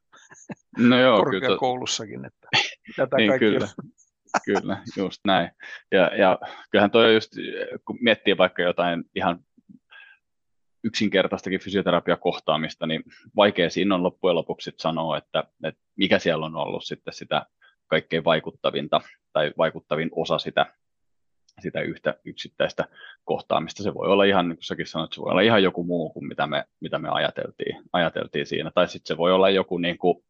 No 0.78 1.00
joo, 1.00 1.16
korkeakoulussakin, 1.16 2.24
että 2.24 2.48
tätä 2.96 3.16
niin, 3.16 3.38
kyllä. 3.38 3.68
kyllä, 4.46 4.82
just 4.96 5.20
näin. 5.24 5.50
Ja, 5.92 6.16
ja 6.16 6.38
kyllähän 6.70 6.90
toi 6.90 7.14
just, 7.14 7.32
kun 7.84 7.98
miettii 8.00 8.36
vaikka 8.36 8.62
jotain 8.62 9.04
ihan 9.14 9.44
yksinkertaistakin 10.84 11.60
fysioterapiakohtaamista, 11.60 12.86
niin 12.86 13.02
vaikea 13.36 13.70
siinä 13.70 13.94
on 13.94 14.02
loppujen 14.02 14.34
lopuksi 14.34 14.72
sanoa, 14.78 15.18
että, 15.18 15.44
että 15.64 15.82
mikä 15.96 16.18
siellä 16.18 16.46
on 16.46 16.56
ollut 16.56 16.84
sitten 16.84 17.14
sitä 17.14 17.46
kaikkein 17.86 18.24
vaikuttavinta 18.24 19.00
tai 19.32 19.52
vaikuttavin 19.58 20.08
osa 20.12 20.38
sitä 20.38 20.74
sitä 21.60 21.80
yhtä 21.80 22.14
yksittäistä 22.24 22.84
kohtaamista. 23.24 23.82
Se 23.82 23.94
voi 23.94 24.08
olla 24.08 24.24
ihan, 24.24 24.48
niin 24.48 24.56
kuin 24.56 24.64
säkin 24.64 24.86
sanoit, 24.86 25.12
se 25.12 25.20
voi 25.20 25.30
olla 25.30 25.40
ihan 25.40 25.62
joku 25.62 25.84
muu 25.84 26.10
kuin 26.10 26.26
mitä 26.26 26.46
me, 26.46 26.64
mitä 26.80 26.98
me 26.98 27.08
ajateltiin, 27.12 27.82
ajateltiin 27.92 28.46
siinä. 28.46 28.70
Tai 28.74 28.88
sitten 28.88 29.08
se 29.08 29.18
voi 29.18 29.32
olla 29.32 29.50
joku 29.50 29.78
niin 29.78 29.98
kuin, 29.98 30.24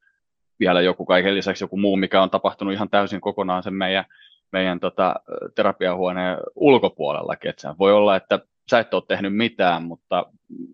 vielä 0.61 0.81
joku 0.81 1.07
kaiken 1.07 1.35
lisäksi 1.35 1.64
joku 1.64 1.76
muu, 1.76 1.97
mikä 1.97 2.22
on 2.22 2.31
tapahtunut 2.31 2.74
ihan 2.74 2.91
täysin 2.91 3.20
kokonaan 3.20 3.62
sen 3.62 3.74
meidän, 3.74 4.05
meidän 4.53 4.81
tota, 4.81 5.14
terapiahuoneen 5.55 6.37
ulkopuolellakin. 6.55 7.51
Että 7.51 7.74
voi 7.78 7.93
olla, 7.93 8.16
että 8.16 8.39
sä 8.70 8.78
et 8.78 8.95
ole 8.95 9.03
tehnyt 9.09 9.37
mitään, 9.37 9.83
mutta 9.83 10.26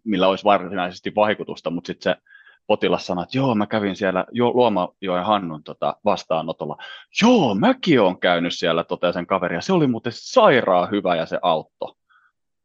millä 0.04 0.28
olisi 0.28 0.44
varsinaisesti 0.44 1.14
vaikutusta, 1.14 1.70
mutta 1.70 1.86
sitten 1.86 2.12
se 2.12 2.22
potilas 2.66 3.06
sanoi, 3.06 3.22
että 3.22 3.38
joo, 3.38 3.54
mä 3.54 3.66
kävin 3.66 3.96
siellä 3.96 4.24
jo, 4.32 4.50
Luomajoen 4.50 5.24
Hannun 5.24 5.62
tota, 5.62 5.96
vastaanotolla. 6.04 6.76
Joo, 7.22 7.54
mäkin 7.54 8.00
olen 8.00 8.18
käynyt 8.18 8.52
siellä, 8.54 8.84
toteaa 8.84 9.12
sen 9.12 9.26
kaveri, 9.26 9.54
ja 9.54 9.60
se 9.60 9.72
oli 9.72 9.86
muuten 9.86 10.12
sairaan 10.14 10.90
hyvä 10.90 11.16
ja 11.16 11.26
se 11.26 11.38
auttoi. 11.42 11.94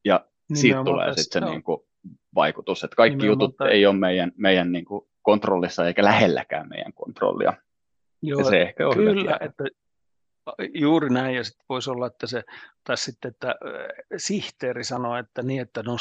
Ja 0.05 0.25
siitä 0.53 0.83
tulee 0.83 1.13
sitten 1.13 1.43
se 1.43 1.49
niin 1.49 1.63
kuin, 1.63 1.81
vaikutus, 2.35 2.83
että 2.83 2.95
kaikki 2.95 3.17
Nimenomaan 3.17 3.43
jutut 3.43 3.61
ei 3.61 3.85
ole 3.85 3.95
meidän, 3.95 4.31
meidän 4.37 4.71
niin 4.71 4.85
kuin, 4.85 5.07
kontrollissa 5.21 5.87
eikä 5.87 6.03
lähelläkään 6.03 6.69
meidän 6.69 6.93
kontrollia. 6.93 7.53
Joo, 8.21 8.39
ja 8.39 8.45
se 8.45 8.61
ehkä 8.61 8.87
on 8.87 8.93
kyllä, 8.93 9.37
että 9.41 9.63
juuri 10.73 11.09
näin, 11.09 11.35
ja 11.35 11.43
sitten 11.43 11.65
voisi 11.69 11.89
olla, 11.89 12.07
että 12.07 12.27
se, 12.27 12.43
tai 12.83 12.97
sitten, 12.97 13.29
että 13.29 13.55
sihteeri 14.17 14.83
sanoo, 14.83 15.17
että 15.17 15.43
niin, 15.43 15.61
että 15.61 15.83
no 15.83 15.95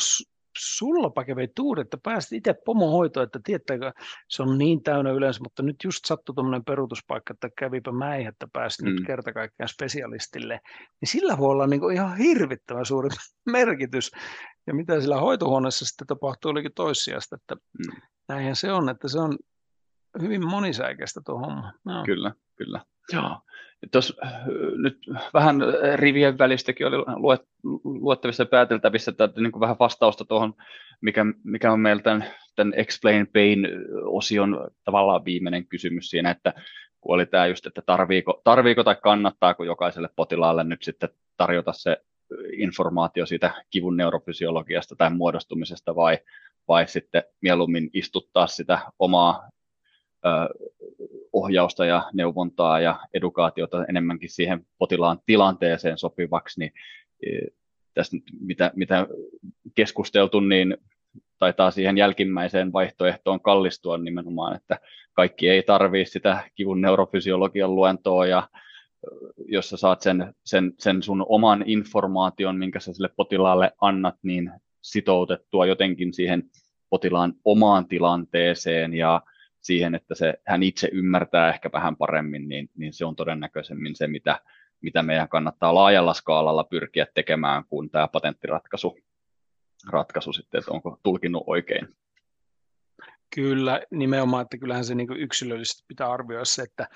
kävi 1.26 1.48
tuuri, 1.48 1.82
että 1.82 1.98
pääsit 2.02 2.32
itse 2.32 2.54
pomohoitoon, 2.64 3.24
että 3.24 3.40
tietääkö, 3.44 3.92
se 4.28 4.42
on 4.42 4.58
niin 4.58 4.82
täynnä 4.82 5.10
yleensä, 5.10 5.40
mutta 5.42 5.62
nyt 5.62 5.76
just 5.84 6.04
sattui 6.04 6.34
tuommoinen 6.34 6.64
peruutuspaikka, 6.64 7.32
että 7.32 7.48
kävipä 7.58 7.92
mäihin, 7.92 8.28
että 8.28 8.48
pääsit 8.52 8.86
mm. 8.86 8.90
nyt 8.90 9.06
kerta 9.06 9.32
kaikkiaan 9.32 9.68
spesialistille, 9.68 10.60
niin 11.00 11.08
sillä 11.08 11.38
voi 11.38 11.50
olla 11.50 11.66
niin 11.66 11.92
ihan 11.92 12.16
hirvittävän 12.16 12.86
suuri 12.86 13.08
merkitys. 13.50 14.10
Ja 14.66 14.74
mitä 14.74 15.00
sillä 15.00 15.20
hoitohuoneessa 15.20 15.84
sitten 15.84 16.06
tapahtuu, 16.06 16.50
olikin 16.50 16.74
toissijasta, 16.74 17.36
että 17.36 17.54
mm. 17.54 18.02
näinhän 18.28 18.56
se 18.56 18.72
on, 18.72 18.88
että 18.88 19.08
se 19.08 19.18
on 19.18 19.38
hyvin 20.22 20.48
monisäikeistä 20.48 21.20
tuo 21.26 21.38
homma. 21.38 21.72
No. 21.84 22.04
Kyllä, 22.04 22.32
kyllä. 22.56 22.84
Joo. 23.12 23.36
Tuossa 23.92 24.14
nyt 24.76 24.98
vähän 25.34 25.56
rivien 25.94 26.38
välistäkin 26.38 26.86
oli 26.86 26.96
luet, 26.96 27.42
luettavissa 27.84 28.42
ja 28.42 28.46
pääteltävissä, 28.46 29.10
että 29.10 29.28
niin 29.36 29.52
kuin 29.52 29.60
vähän 29.60 29.76
vastausta 29.78 30.24
tuohon, 30.24 30.54
mikä, 31.00 31.24
mikä 31.44 31.72
on 31.72 31.80
meillä 31.80 32.02
tämän, 32.02 32.24
tämän 32.56 32.74
Explain 32.76 33.26
Pain-osion 33.26 34.70
tavallaan 34.84 35.24
viimeinen 35.24 35.66
kysymys 35.66 36.10
siinä, 36.10 36.30
että 36.30 36.54
kun 37.00 37.14
oli 37.14 37.26
tämä 37.26 37.46
just, 37.46 37.66
että 37.66 37.82
tarviiko, 37.86 38.40
tarviiko 38.44 38.84
tai 38.84 38.96
kannattaako 39.02 39.64
jokaiselle 39.64 40.08
potilaalle 40.16 40.64
nyt 40.64 40.82
sitten 40.82 41.08
tarjota 41.36 41.72
se 41.72 41.96
informaatio 42.52 43.26
siitä 43.26 43.64
kivun 43.70 43.96
neurofysiologiasta 43.96 44.96
tai 44.96 45.10
muodostumisesta 45.10 45.94
vai, 45.94 46.18
vai 46.68 46.88
sitten 46.88 47.22
mieluummin 47.40 47.90
istuttaa 47.92 48.46
sitä 48.46 48.78
omaa 48.98 49.48
ohjausta 51.32 51.84
ja 51.84 52.10
neuvontaa 52.12 52.80
ja 52.80 53.00
edukaatiota 53.14 53.84
enemmänkin 53.84 54.30
siihen 54.30 54.66
potilaan 54.78 55.18
tilanteeseen 55.26 55.98
sopivaksi, 55.98 56.60
niin 56.60 56.72
e, 57.26 57.46
tässä 57.94 58.16
nyt 58.16 58.24
mitä, 58.40 58.72
mitä 58.76 59.06
keskusteltu, 59.74 60.40
niin 60.40 60.76
taitaa 61.38 61.70
siihen 61.70 61.98
jälkimmäiseen 61.98 62.72
vaihtoehtoon 62.72 63.40
kallistua 63.40 63.98
nimenomaan, 63.98 64.56
että 64.56 64.78
kaikki 65.12 65.48
ei 65.48 65.62
tarvitse 65.62 66.12
sitä 66.12 66.50
kivun 66.54 66.80
neurofysiologian 66.80 67.74
luentoa 67.74 68.26
ja 68.26 68.48
jos 69.46 69.70
sä 69.70 69.76
saat 69.76 70.00
sen, 70.00 70.34
sen, 70.44 70.72
sen 70.78 71.02
sun 71.02 71.26
oman 71.28 71.64
informaation, 71.66 72.58
minkä 72.58 72.80
sä 72.80 72.92
sille 72.92 73.10
potilaalle 73.16 73.72
annat, 73.80 74.14
niin 74.22 74.52
sitoutettua 74.82 75.66
jotenkin 75.66 76.14
siihen 76.14 76.42
potilaan 76.90 77.34
omaan 77.44 77.88
tilanteeseen 77.88 78.94
ja 78.94 79.22
siihen, 79.60 79.94
että 79.94 80.14
se, 80.14 80.34
hän 80.46 80.62
itse 80.62 80.88
ymmärtää 80.92 81.48
ehkä 81.48 81.70
vähän 81.72 81.96
paremmin, 81.96 82.48
niin, 82.48 82.70
niin 82.76 82.92
se 82.92 83.04
on 83.04 83.16
todennäköisemmin 83.16 83.96
se, 83.96 84.06
mitä, 84.06 84.40
mitä 84.80 85.02
meidän 85.02 85.28
kannattaa 85.28 85.74
laajalla 85.74 86.14
skaalalla 86.14 86.64
pyrkiä 86.64 87.06
tekemään 87.14 87.64
kuin 87.64 87.90
tämä 87.90 88.08
patenttiratkaisu 88.08 88.98
ratkaisu 89.88 90.32
sitten, 90.32 90.58
että 90.58 90.70
onko 90.70 90.98
tulkinnut 91.02 91.44
oikein. 91.46 91.88
Kyllä, 93.34 93.82
nimenomaan, 93.90 94.42
että 94.42 94.58
kyllähän 94.58 94.84
se 94.84 94.94
niin 94.94 95.16
yksilöllisesti 95.16 95.84
pitää 95.88 96.10
arvioida 96.10 96.44
se, 96.44 96.62
että 96.62 96.88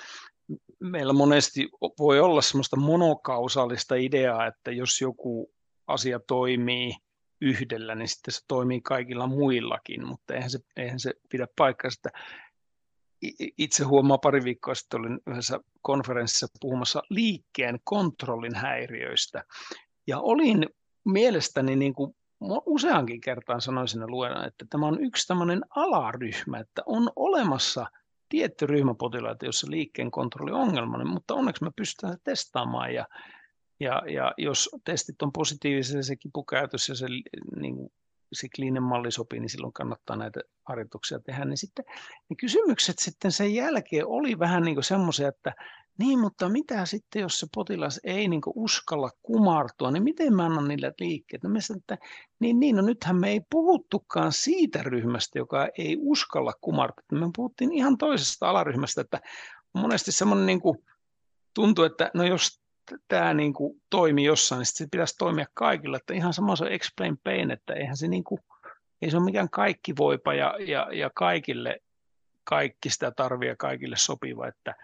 meillä 0.81 1.13
monesti 1.13 1.69
voi 1.99 2.21
olla 2.21 2.43
semmoista 2.43 2.77
monokausaalista 2.77 3.95
ideaa, 3.95 4.47
että 4.47 4.71
jos 4.71 5.01
joku 5.01 5.53
asia 5.87 6.21
toimii 6.21 6.97
yhdellä, 7.41 7.95
niin 7.95 8.09
sitten 8.09 8.35
se 8.35 8.41
toimii 8.49 8.81
kaikilla 8.81 9.27
muillakin, 9.27 10.07
mutta 10.07 10.35
eihän 10.35 10.51
se, 10.51 10.59
eihän 10.77 11.01
se 11.01 11.13
pidä 11.31 11.47
paikkaa, 11.57 11.91
että 11.97 12.19
itse 13.59 13.85
huomaa 13.85 14.19
pari 14.19 14.45
viikkoa 14.45 14.75
sitten 14.75 15.01
olin 15.01 15.21
yhdessä 15.27 15.61
konferenssissa 15.83 16.47
puhumassa 16.61 17.03
liikkeen 17.11 17.79
kontrollin 17.85 18.55
häiriöistä. 18.55 19.45
Ja 20.07 20.21
olin 20.21 20.67
mielestäni 21.05 21.77
niin 21.77 21.95
kuin 21.95 22.17
useankin 22.67 23.21
kertaan 23.21 23.61
sanoin 23.61 23.89
sinne 23.89 24.07
luena, 24.07 24.47
että 24.47 24.65
tämä 24.71 24.87
on 24.87 25.05
yksi 25.05 25.27
tämmöinen 25.27 25.63
alaryhmä, 25.77 26.59
että 26.59 26.83
on 26.87 27.11
olemassa 27.17 27.87
tietty 28.29 28.67
ryhmä 28.67 28.95
potilaita, 28.95 29.47
jossa 29.47 29.71
liikkeen 29.71 30.11
kontrolli 30.11 30.53
on 30.53 30.61
ongelmainen, 30.61 31.09
mutta 31.09 31.35
onneksi 31.35 31.65
me 31.65 31.71
pystytään 31.77 32.17
testaamaan 32.25 32.95
ja, 32.95 33.07
ja, 33.81 34.03
ja 34.13 34.33
jos 34.39 34.71
testit 34.85 35.23
on 35.23 35.33
positiivisia, 35.33 36.03
se 36.03 36.17
kipukäytös 36.17 36.89
ja 36.89 36.95
se 36.95 37.07
niin 37.57 37.91
se 38.35 38.49
kliininen 38.57 38.83
malli 38.83 39.13
sopii, 39.13 39.41
niin 39.41 39.49
silloin 39.49 39.73
kannattaa 39.73 40.17
näitä 40.17 40.41
harjoituksia 40.69 41.19
tehdä. 41.19 41.45
Niin 41.45 41.57
sitten 41.57 41.85
ne 42.31 42.37
kysymykset 42.37 42.99
sitten 42.99 43.33
sen 43.33 43.55
jälkeen 43.55 44.07
oli 44.07 44.39
vähän 44.39 44.63
niin 44.63 44.75
kuin 44.75 44.85
semmoisia, 44.85 45.29
että 45.29 45.55
niin, 45.99 46.19
mutta 46.19 46.49
mitä 46.49 46.87
sitten, 46.87 47.23
jos 47.23 47.41
se 47.41 47.47
potilas 47.55 48.01
ei 48.05 48.29
niin 48.29 48.41
uskalla 48.55 49.11
kumartua, 49.23 49.91
niin 49.91 50.03
miten 50.03 50.35
mä 50.35 50.45
annan 50.45 50.69
niille 50.69 50.95
liikkeet? 51.01 51.43
No 51.43 51.61
sanoin, 51.61 51.81
että 51.81 51.99
niin, 52.39 52.61
niin, 52.61 52.77
no 52.77 52.83
nythän 52.83 53.17
me 53.17 53.31
ei 53.31 53.41
puhuttukaan 53.51 54.33
siitä 54.33 54.83
ryhmästä, 54.83 55.39
joka 55.39 55.69
ei 55.79 55.97
uskalla 56.01 56.53
kumartua. 56.61 57.19
Me 57.19 57.31
puhuttiin 57.37 57.73
ihan 57.73 57.99
toisesta 57.99 58.51
alaryhmästä, 58.51 59.01
että 59.01 59.21
monesti 59.73 60.13
semmoinen 60.13 60.47
niin 60.47 60.61
kuin, 60.61 60.79
tuntuu, 61.55 61.85
että 61.85 62.11
no 62.15 62.25
jos 62.25 62.64
tämä 63.09 63.35
niin 63.35 63.53
kuin 63.53 63.83
toimi 63.91 64.25
jossain, 64.25 64.59
niin 64.59 64.67
se 64.67 64.87
pitäisi 64.91 65.15
toimia 65.19 65.47
kaikilla. 65.55 65.97
Että 65.97 66.15
ihan 66.15 66.33
sama 66.33 66.57
se 66.57 66.67
explain 66.67 67.19
pain, 67.25 67.51
että 67.51 67.75
eihän 67.75 67.97
se, 67.97 68.09
niin 68.09 68.25
kuin, 68.25 68.41
ei 69.03 69.11
se 69.11 69.17
ole 69.17 69.25
mikään 69.25 69.51
kaikki 69.51 69.97
voipa 69.99 70.35
ja, 70.35 70.55
ja, 70.61 70.89
ja 70.93 71.11
kaikille 71.15 71.81
kaikki 72.45 72.91
sitä 72.91 73.11
tarvii 73.11 73.55
kaikille 73.59 73.97
sopiva, 73.99 74.49
että, 74.49 74.75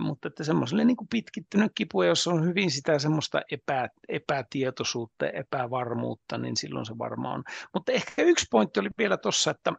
mutta 0.00 0.28
että 0.28 0.44
semmoiselle 0.44 0.84
niin 0.84 0.96
pitkittynyt 1.10 1.72
kipu, 1.74 2.02
jos 2.02 2.26
on 2.26 2.44
hyvin 2.44 2.70
sitä 2.70 2.98
semmoista 2.98 3.42
epä, 3.50 3.88
epätietoisuutta, 4.08 5.26
epävarmuutta, 5.26 6.38
niin 6.38 6.56
silloin 6.56 6.86
se 6.86 6.98
varmaan 6.98 7.34
on. 7.34 7.44
Mutta 7.74 7.92
ehkä 7.92 8.22
yksi 8.22 8.46
pointti 8.50 8.80
oli 8.80 8.88
vielä 8.98 9.16
tuossa, 9.16 9.50
että 9.50 9.72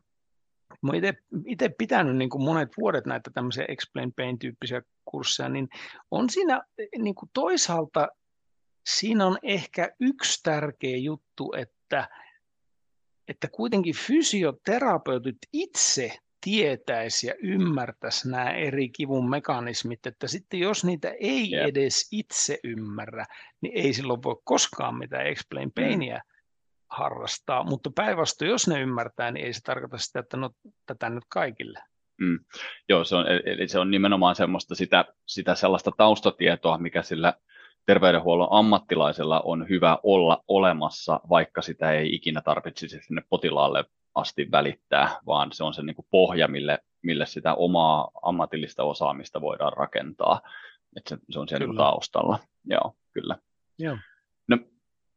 Mä 0.84 0.90
olen 0.90 1.18
itse 1.46 1.70
pitänyt 1.70 2.18
niin 2.18 2.30
kuin 2.30 2.44
monet 2.44 2.70
vuodet 2.78 3.06
näitä 3.06 3.32
tämmöisiä 3.34 3.66
Explain 3.68 4.14
Pain-tyyppisiä 4.14 4.82
kursseja, 5.06 5.50
niin 5.50 5.70
on 6.12 6.30
siinä 6.30 6.62
niin 6.98 7.16
kuin 7.16 7.30
toisaalta 7.34 8.08
siinä 8.90 9.26
on 9.26 9.38
ehkä 9.44 9.92
yksi 10.00 10.44
tärkeä 10.44 10.98
juttu, 10.98 11.54
että, 11.58 12.10
että 13.28 13.48
kuitenkin 13.48 13.96
fysioterapeutit 13.96 15.38
itse 15.54 16.14
tietäisi 16.42 17.28
ja 17.28 17.34
ymmärtäisi 17.42 18.30
nämä 18.30 18.52
eri 18.52 18.90
kivun 18.90 19.30
mekanismit, 19.30 20.06
että 20.06 20.28
sitten 20.28 20.60
jos 20.60 20.86
niitä 20.86 21.14
ei 21.20 21.54
yeah. 21.54 21.68
edes 21.68 22.08
itse 22.12 22.60
ymmärrä, 22.64 23.26
niin 23.62 23.74
ei 23.76 23.94
silloin 23.94 24.24
voi 24.24 24.42
koskaan 24.44 24.96
mitään 24.96 25.28
explain 25.28 25.68
mm. 25.68 25.74
painia 25.84 26.16
mm 26.16 26.33
harrastaa, 26.98 27.64
mutta 27.64 27.92
päinvastoin, 27.96 28.52
jos 28.52 28.68
ne 28.68 28.82
ymmärtää, 28.82 29.32
niin 29.32 29.46
ei 29.46 29.54
se 29.54 29.62
tarkoita 29.62 29.98
sitä, 29.98 30.20
että 30.20 30.38
no 30.38 30.50
tätä 30.86 31.10
nyt 31.10 31.24
kaikille. 31.28 31.80
Mm. 32.22 32.40
Joo, 32.90 33.04
se 33.04 33.16
on, 33.16 33.26
eli 33.46 33.68
se 33.68 33.80
on 33.80 33.92
nimenomaan 33.92 34.36
semmoista 34.36 34.76
sitä, 34.76 35.06
sitä 35.26 35.56
sellaista 35.56 35.92
taustatietoa, 35.98 36.78
mikä 36.78 37.02
sillä 37.02 37.34
terveydenhuollon 37.86 38.48
ammattilaisella 38.52 39.40
on 39.40 39.70
hyvä 39.70 39.98
olla 40.04 40.44
olemassa, 40.48 41.20
vaikka 41.30 41.62
sitä 41.62 41.92
ei 41.92 42.16
ikinä 42.16 42.42
tarvitsisi 42.42 43.02
sinne 43.02 43.24
potilaalle 43.30 43.86
asti 44.16 44.52
välittää, 44.52 45.20
vaan 45.26 45.52
se 45.52 45.64
on 45.64 45.74
se 45.74 45.82
niin 45.82 45.96
kuin 45.96 46.08
pohja, 46.12 46.48
mille, 46.48 46.80
mille 47.02 47.26
sitä 47.26 47.54
omaa 47.54 48.12
ammatillista 48.22 48.84
osaamista 48.84 49.42
voidaan 49.42 49.74
rakentaa. 49.74 50.42
Että 50.96 51.10
se, 51.10 51.18
se 51.30 51.40
on 51.40 51.48
siellä 51.48 51.66
kyllä. 51.66 51.78
taustalla. 51.78 52.40
Joo, 52.66 52.96
kyllä. 53.14 53.38
Joo. 53.80 53.98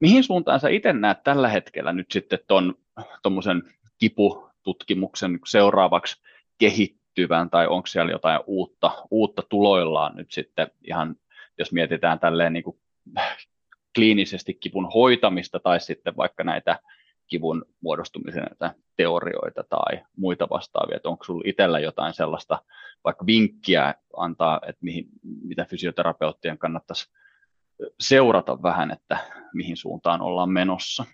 Mihin 0.00 0.24
suuntaan 0.24 0.60
sä 0.60 0.68
itse 0.68 0.92
näet 0.92 1.22
tällä 1.22 1.48
hetkellä 1.48 1.92
nyt 1.92 2.10
sitten 2.10 2.38
tuon 2.46 2.74
tuommoisen 3.22 3.62
kipututkimuksen 3.98 5.38
seuraavaksi 5.46 6.22
kehittyvän, 6.58 7.50
tai 7.50 7.66
onko 7.66 7.86
siellä 7.86 8.12
jotain 8.12 8.40
uutta, 8.46 8.90
uutta 9.10 9.42
tuloillaan 9.48 10.16
nyt 10.16 10.30
sitten 10.30 10.70
ihan, 10.82 11.16
jos 11.58 11.72
mietitään 11.72 12.18
tälleen 12.18 12.52
niin 12.52 12.64
kuin 12.64 12.80
kliinisesti 13.94 14.54
kipun 14.54 14.90
hoitamista 14.94 15.60
tai 15.60 15.80
sitten 15.80 16.16
vaikka 16.16 16.44
näitä 16.44 16.78
kivun 17.26 17.64
muodostumisen 17.80 18.42
näitä 18.42 18.74
teorioita 18.96 19.64
tai 19.68 20.02
muita 20.16 20.48
vastaavia, 20.50 20.96
että 20.96 21.08
onko 21.08 21.24
sinulla 21.24 21.44
itsellä 21.46 21.78
jotain 21.78 22.14
sellaista 22.14 22.58
vaikka 23.04 23.26
vinkkiä 23.26 23.94
antaa, 24.16 24.60
että 24.62 24.78
mihin, 24.80 25.06
mitä 25.42 25.64
fysioterapeuttien 25.64 26.58
kannattaisi 26.58 27.10
seurata 28.00 28.62
vähän, 28.62 28.90
että 28.90 29.18
mihin 29.54 29.76
suuntaan 29.76 30.22
ollaan 30.22 30.50
menossa. 30.50 31.04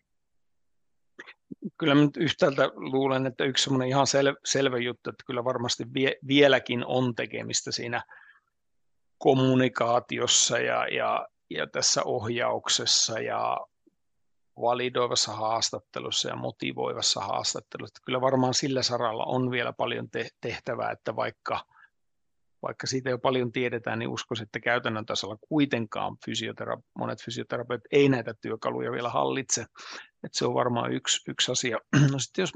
Kyllä 1.78 1.94
nyt 1.94 2.16
yhtäältä 2.16 2.70
luulen, 2.74 3.26
että 3.26 3.44
yksi 3.44 3.64
semmoinen 3.64 3.88
ihan 3.88 4.06
sel, 4.06 4.36
selvä 4.44 4.78
juttu, 4.78 5.10
että 5.10 5.24
kyllä 5.26 5.44
varmasti 5.44 5.84
vie, 5.94 6.16
vieläkin 6.26 6.86
on 6.86 7.14
tekemistä 7.14 7.72
siinä 7.72 8.02
kommunikaatiossa 9.18 10.58
ja, 10.58 10.86
ja, 10.88 11.28
ja 11.50 11.66
tässä 11.66 12.02
ohjauksessa 12.04 13.18
ja 13.18 13.58
validoivassa 14.60 15.32
haastattelussa 15.32 16.28
ja 16.28 16.36
motivoivassa 16.36 17.20
haastattelussa. 17.20 18.02
Kyllä 18.04 18.20
varmaan 18.20 18.54
sillä 18.54 18.82
saralla 18.82 19.24
on 19.24 19.50
vielä 19.50 19.72
paljon 19.72 20.08
tehtävää, 20.40 20.90
että 20.90 21.16
vaikka, 21.16 21.60
vaikka 22.62 22.86
siitä 22.86 23.10
jo 23.10 23.18
paljon 23.18 23.52
tiedetään, 23.52 23.98
niin 23.98 24.08
uskoisin, 24.08 24.44
että 24.44 24.60
käytännön 24.60 25.06
tasolla 25.06 25.36
kuitenkaan 25.48 26.16
fysiotera- 26.16 26.82
monet 26.98 27.22
fysioterapeutit 27.24 27.86
ei 27.92 28.08
näitä 28.08 28.34
työkaluja 28.34 28.92
vielä 28.92 29.08
hallitse. 29.08 29.66
Että 30.24 30.38
se 30.38 30.46
on 30.46 30.54
varmaan 30.54 30.92
yksi, 30.92 31.30
yksi 31.30 31.52
asia. 31.52 31.78
No 32.12 32.18
sitten 32.18 32.42
jos 32.42 32.52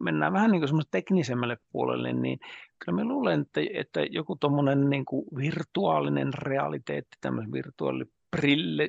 mennään 0.00 0.32
vähän 0.32 0.50
niin 0.50 0.60
kuin 0.70 0.82
teknisemmälle 0.90 1.56
puolelle, 1.72 2.12
niin 2.12 2.38
kyllä 2.84 2.96
mä 2.96 3.08
luulen, 3.08 3.40
että, 3.40 3.60
että 3.74 4.00
joku 4.10 4.36
tuommoinen 4.36 4.90
niin 4.90 5.04
virtuaalinen 5.36 6.34
realiteetti, 6.34 7.16
tämmöinen 7.20 7.52
virtuaali 7.52 8.04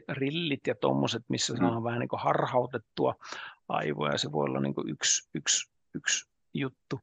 rillit 0.10 0.68
ja 0.68 0.76
tuommoiset, 0.76 1.24
missä 1.30 1.54
mm. 1.54 1.60
mm. 1.60 1.84
vähän 1.84 2.00
niin 2.00 2.10
kuin 2.10 2.20
harhautettua 2.20 3.16
aivoja. 3.70 4.18
Se 4.18 4.32
voi 4.32 4.44
olla 4.44 4.60
niin 4.60 4.76
kuin 4.76 4.90
yksi, 4.90 5.30
yksi, 5.36 5.72
yksi 5.96 6.30
juttu. 6.54 7.00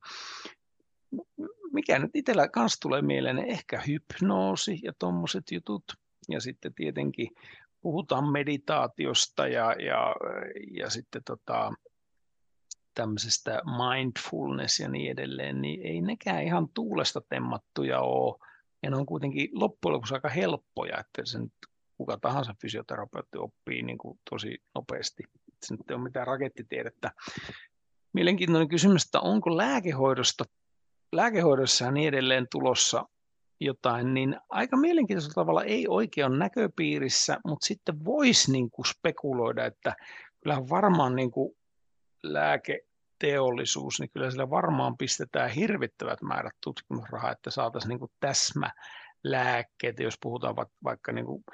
Mikä 1.77 1.99
nyt 1.99 2.11
itsellä 2.15 2.49
kanssa 2.49 2.81
tulee 2.81 3.03
mieleen, 3.03 3.39
ehkä 3.39 3.83
hypnoosi 3.87 4.79
ja 4.83 4.93
tuommoiset 4.99 5.45
jutut. 5.53 5.85
Ja 6.29 6.41
sitten 6.41 6.75
tietenkin 6.75 7.31
puhutaan 7.81 8.33
meditaatiosta 8.33 9.49
ja, 9.49 9.73
ja, 9.73 10.15
ja 10.71 10.91
sitten 10.91 11.23
tota, 11.25 11.73
tämmöisestä 12.95 13.63
mindfulness 13.65 14.81
ja 14.81 14.89
niin 14.89 15.11
edelleen, 15.11 15.61
niin 15.63 15.87
ei 15.87 16.01
nekään 16.01 16.43
ihan 16.43 16.69
tuulesta 16.75 17.21
temmattuja 17.29 18.01
ole. 18.01 18.37
Ja 18.83 18.91
ne 18.91 18.97
on 18.97 19.07
kuitenkin 19.07 19.49
loppujen 19.53 19.93
lopuksi 19.93 20.15
aika 20.15 20.29
helppoja, 20.29 21.01
että 21.01 21.23
se 21.25 21.39
nyt 21.39 21.53
kuka 21.97 22.19
tahansa 22.21 22.55
fysioterapeutti 22.63 23.39
oppii 23.39 23.83
niin 23.83 23.99
kuin 23.99 24.19
tosi 24.31 24.59
nopeasti. 24.75 25.23
Se 25.63 25.75
nyt 25.75 25.91
ei 25.91 25.95
ole 25.95 26.03
mitään 26.03 26.27
rakettitiedettä. 26.27 27.11
Mielenkiintoinen 28.13 28.69
kysymys, 28.69 29.05
että 29.05 29.21
onko 29.21 29.57
lääkehoidosta, 29.57 30.45
lääkehoidossa 31.13 31.85
ja 31.85 31.91
niin 31.91 32.09
edelleen 32.09 32.47
tulossa 32.51 33.05
jotain, 33.61 34.15
niin 34.15 34.37
aika 34.49 34.77
mielenkiintoisella 34.77 35.35
tavalla 35.35 35.65
ei 35.65 35.89
oikein 35.89 36.27
ole 36.27 36.39
näköpiirissä, 36.39 37.39
mutta 37.45 37.67
sitten 37.67 38.05
voisi 38.05 38.53
niin 38.53 38.71
kuin 38.71 38.87
spekuloida, 38.87 39.65
että 39.65 39.97
kyllähän 40.43 40.69
varmaan 40.69 41.17
niin 41.17 41.31
kuin 41.31 41.57
lääketeollisuus, 42.23 44.01
niin 44.01 44.11
kyllä 44.11 44.31
sillä 44.31 44.51
varmaan 44.51 44.97
pistetään 44.97 45.51
hirvittävät 45.51 46.23
määrät 46.23 46.55
tutkimusrahaa, 46.61 47.33
että 47.33 47.51
saataisiin 47.51 47.89
niin 47.89 47.99
kuin 47.99 48.13
täsmälääkkeet, 48.21 50.01
jos 50.01 50.19
puhutaan 50.23 50.57
vaikka 50.85 51.13
niin 51.13 51.27
kuin 51.27 51.45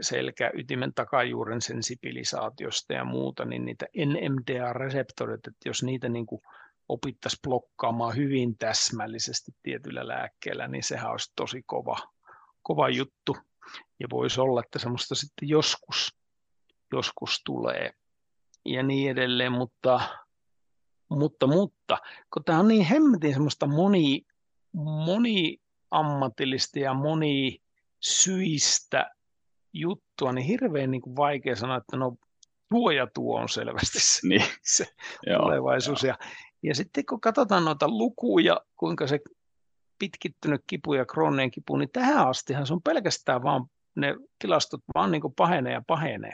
selkäytimen 0.00 0.94
takajuuren 0.94 1.62
sensibilisaatiosta 1.62 2.92
ja 2.92 3.04
muuta, 3.04 3.44
niin 3.44 3.64
niitä 3.64 3.86
NMDA-reseptoreita, 3.96 5.50
että 5.50 5.68
jos 5.68 5.82
niitä 5.82 6.08
niin 6.08 6.26
kuin 6.26 6.42
opittaisiin 6.88 7.42
blokkaamaan 7.42 8.16
hyvin 8.16 8.58
täsmällisesti 8.58 9.52
tietyllä 9.62 10.08
lääkkeellä, 10.08 10.68
niin 10.68 10.82
sehän 10.82 11.10
olisi 11.10 11.32
tosi 11.36 11.62
kova, 11.66 11.96
kova 12.62 12.88
juttu. 12.88 13.36
Ja 14.00 14.06
voisi 14.10 14.40
olla, 14.40 14.60
että 14.60 14.78
semmoista 14.78 15.14
sitten 15.14 15.48
joskus, 15.48 16.16
joskus 16.92 17.42
tulee 17.44 17.90
ja 18.64 18.82
niin 18.82 19.10
edelleen, 19.10 19.52
mutta, 19.52 20.00
mutta, 21.08 21.46
mutta 21.46 21.98
kun 22.34 22.44
tämä 22.44 22.58
on 22.58 22.68
niin 22.68 22.84
hemmetin 22.84 23.32
semmoista 23.32 23.66
moni, 23.66 24.22
moni 25.06 25.58
ammatillista 25.90 26.78
ja 26.78 26.94
moni 26.94 27.62
syistä 28.00 29.10
juttua, 29.72 30.32
niin 30.32 30.46
hirveän 30.46 30.90
niin 30.90 31.02
kuin 31.02 31.16
vaikea 31.16 31.56
sanoa, 31.56 31.76
että 31.76 31.96
no 31.96 32.16
tuo 32.70 32.90
ja 32.90 33.06
tuo 33.14 33.40
on 33.40 33.48
selvästi 33.48 34.00
se, 34.00 34.28
niin. 34.28 34.44
se 34.62 34.86
joo, 35.26 35.42
tulevaisuus. 35.42 36.02
Joo. 36.02 36.08
Ja, 36.08 36.28
ja 36.64 36.74
sitten 36.74 37.06
kun 37.06 37.20
katsotaan 37.20 37.64
noita 37.64 37.88
lukuja, 37.88 38.60
kuinka 38.76 39.06
se 39.06 39.20
pitkittynyt 39.98 40.60
kipu 40.66 40.94
ja 40.94 41.06
krooninen 41.06 41.50
kipu, 41.50 41.76
niin 41.76 41.90
tähän 41.92 42.28
astihan 42.28 42.66
se 42.66 42.72
on 42.72 42.82
pelkästään 42.82 43.42
vaan 43.42 43.66
ne 43.96 44.16
tilastot 44.38 44.80
vaan 44.94 45.10
niin 45.10 45.22
kuin 45.22 45.34
pahenee 45.34 45.72
ja 45.72 45.82
pahenee. 45.86 46.32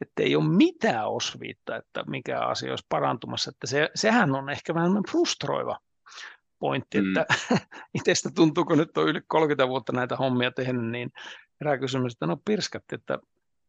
Että 0.00 0.22
ei 0.22 0.36
ole 0.36 0.48
mitään 0.56 1.08
osviittaa, 1.08 1.76
että 1.76 2.04
mikä 2.06 2.40
asia 2.40 2.72
olisi 2.72 2.86
parantumassa. 2.88 3.50
Että 3.50 3.66
se, 3.66 3.90
sehän 3.94 4.34
on 4.34 4.50
ehkä 4.50 4.74
vähän 4.74 4.92
frustroiva 5.10 5.78
pointti, 6.58 7.00
mm. 7.00 7.08
että 7.08 7.34
itsestä 7.98 8.30
tuntuu, 8.34 8.64
kun 8.64 8.78
nyt 8.78 8.98
on 8.98 9.08
yli 9.08 9.20
30 9.26 9.68
vuotta 9.68 9.92
näitä 9.92 10.16
hommia 10.16 10.50
tehnyt, 10.50 10.90
niin 10.90 11.10
herää 11.60 11.78
kysymys, 11.78 12.12
että 12.12 12.26
no 12.26 12.36
pirskatti, 12.44 12.94
että 12.94 13.18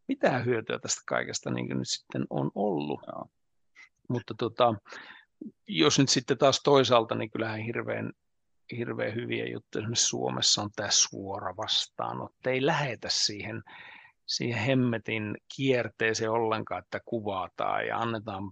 mitä 0.07 0.39
hyötyä 0.39 0.79
tästä 0.79 1.01
kaikesta 1.05 1.51
niin 1.51 1.77
nyt 1.77 1.89
sitten 1.89 2.25
on 2.29 2.51
ollut. 2.55 2.99
Joo. 3.07 3.25
Mutta 4.09 4.33
tota, 4.37 4.75
jos 5.67 5.99
nyt 5.99 6.09
sitten 6.09 6.37
taas 6.37 6.61
toisaalta, 6.63 7.15
niin 7.15 7.31
kyllähän 7.31 7.59
hirveän, 7.59 8.11
hirveän 8.77 9.15
hyviä 9.15 9.45
juttuja 9.47 9.81
esimerkiksi 9.81 10.05
Suomessa 10.05 10.61
on 10.61 10.69
tämä 10.75 10.91
suora 10.91 11.57
vastaanotto. 11.57 12.49
Ei 12.49 12.65
lähetä 12.65 13.07
siihen, 13.11 13.63
siihen 14.25 14.59
hemmetin 14.59 15.37
kierteeseen 15.55 16.31
ollenkaan, 16.31 16.83
että 16.83 16.99
kuvataan 17.05 17.87
ja 17.87 17.97
annetaan, 17.97 18.51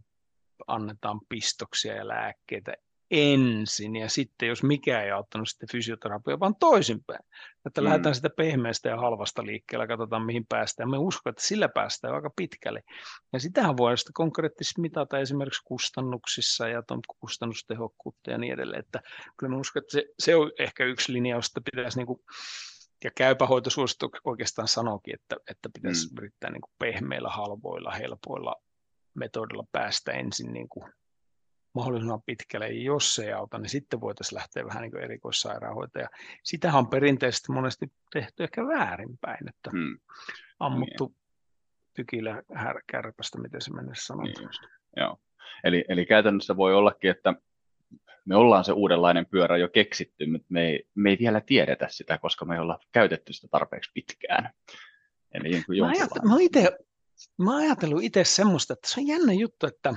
annetaan 0.68 1.20
pistoksia 1.30 1.96
ja 1.96 2.08
lääkkeitä 2.08 2.74
ensin 3.12 3.96
ja 3.96 4.10
sitten 4.10 4.48
jos 4.48 4.64
mikä 4.64 5.02
ei 5.02 5.12
auttanut 5.12 5.50
sitten 5.50 5.70
fysioterapia, 5.72 6.40
vaan 6.40 6.56
toisinpäin. 6.56 7.20
Että 7.66 7.82
mm. 7.82 7.86
lähdetään 7.86 8.16
sitä 8.16 8.30
pehmeästä 8.30 8.90
ja 8.90 8.98
halvasta 8.98 9.46
liikkeellä, 9.46 9.88
katsotaan 9.88 10.26
mihin 10.26 10.46
päästään. 10.50 10.90
Me 10.90 10.98
uskon, 10.98 11.30
että 11.30 11.44
sillä 11.44 11.70
päästään 11.70 12.16
aika 12.16 12.30
pitkälle. 12.36 12.84
Ja 13.34 13.40
sitähän 13.40 13.78
voi 13.78 13.98
sitten 13.98 14.14
konkreettisesti 14.14 14.82
mitata 14.82 15.20
esimerkiksi 15.20 15.64
kustannuksissa 15.66 16.68
ja 16.68 16.84
kustannustehokkuutta 17.20 18.32
ja 18.32 18.38
niin 18.38 18.54
edelleen. 18.54 18.80
Että 18.80 19.02
kyllä 19.38 19.54
mä 19.54 19.60
uskon, 19.60 19.84
että 19.84 19.92
se, 19.92 20.06
se 20.20 20.36
on 20.36 20.52
ehkä 20.60 20.86
yksi 20.86 21.14
linjaus, 21.14 21.48
että 21.48 21.62
pitäisi 21.72 21.98
niin 21.98 22.08
kuin, 22.08 22.20
ja 23.04 23.12
käypähoitosuositukset 23.16 24.22
oikeastaan 24.26 24.68
sanokin, 24.68 25.16
että, 25.16 25.36
että 25.50 25.70
pitäisi 25.74 26.08
mm. 26.08 26.18
yrittää 26.18 26.52
niin 26.52 26.62
kuin 26.62 26.74
pehmeillä, 26.80 27.30
halvoilla, 27.30 27.92
helpoilla 27.92 28.56
metodilla 29.14 29.64
päästä 29.72 30.12
ensin 30.12 30.54
niin 30.54 30.70
kuin 30.70 30.92
mahdollisimman 31.74 32.22
pitkälle. 32.22 32.68
Ja 32.68 32.84
jos 32.84 33.16
se 33.16 33.26
ei 33.26 33.34
auta, 33.34 33.58
niin 33.58 33.70
sitten 33.70 34.02
voitaisiin 34.02 34.38
lähteä 34.38 34.66
vähän 34.66 34.82
niin 34.82 34.92
kuin 34.92 35.04
erikoissairaanhoitaja. 35.04 36.10
Sitähän 36.44 36.80
on 36.80 36.88
perinteisesti 36.88 37.52
monesti 37.52 37.92
tehty 38.14 38.44
ehkä 38.44 38.68
väärinpäin, 38.68 39.50
että 39.50 39.70
hmm. 39.72 40.00
ammuttu 40.60 41.06
niin. 41.06 41.18
tykillä 41.94 42.44
kärpästä, 42.88 43.38
miten 43.38 43.62
se 43.62 43.74
mennessä 43.74 44.06
sanotaan. 44.06 44.46
Niin 44.46 44.72
Joo. 44.98 45.20
Eli, 45.64 45.86
eli 45.90 46.06
käytännössä 46.06 46.58
voi 46.58 46.74
ollakin, 46.74 47.12
että 47.12 47.34
me 48.26 48.36
ollaan 48.36 48.66
se 48.66 48.72
uudenlainen 48.72 49.26
pyörä 49.26 49.58
jo 49.58 49.70
keksitty, 49.70 50.26
mutta 50.26 50.48
me 50.50 50.68
ei, 50.68 50.88
me 50.96 51.10
ei 51.10 51.18
vielä 51.20 51.42
tiedetä 51.42 51.88
sitä, 51.90 52.18
koska 52.18 52.46
me 52.46 52.56
ei 52.56 52.60
olla 52.60 52.80
käytetty 52.92 53.34
sitä 53.34 53.48
tarpeeksi 53.52 53.92
pitkään. 53.94 54.50
Eli 55.32 55.64
mä, 55.82 55.88
ajattel, 55.88 56.22
mä, 56.22 56.36
ite, 56.40 56.78
mä 57.38 57.58
ajatellut 57.58 58.04
itse 58.04 58.24
semmoista, 58.24 58.74
että 58.74 58.90
se 58.90 59.00
on 59.00 59.08
jännä 59.08 59.34
juttu, 59.34 59.68
että 59.68 59.94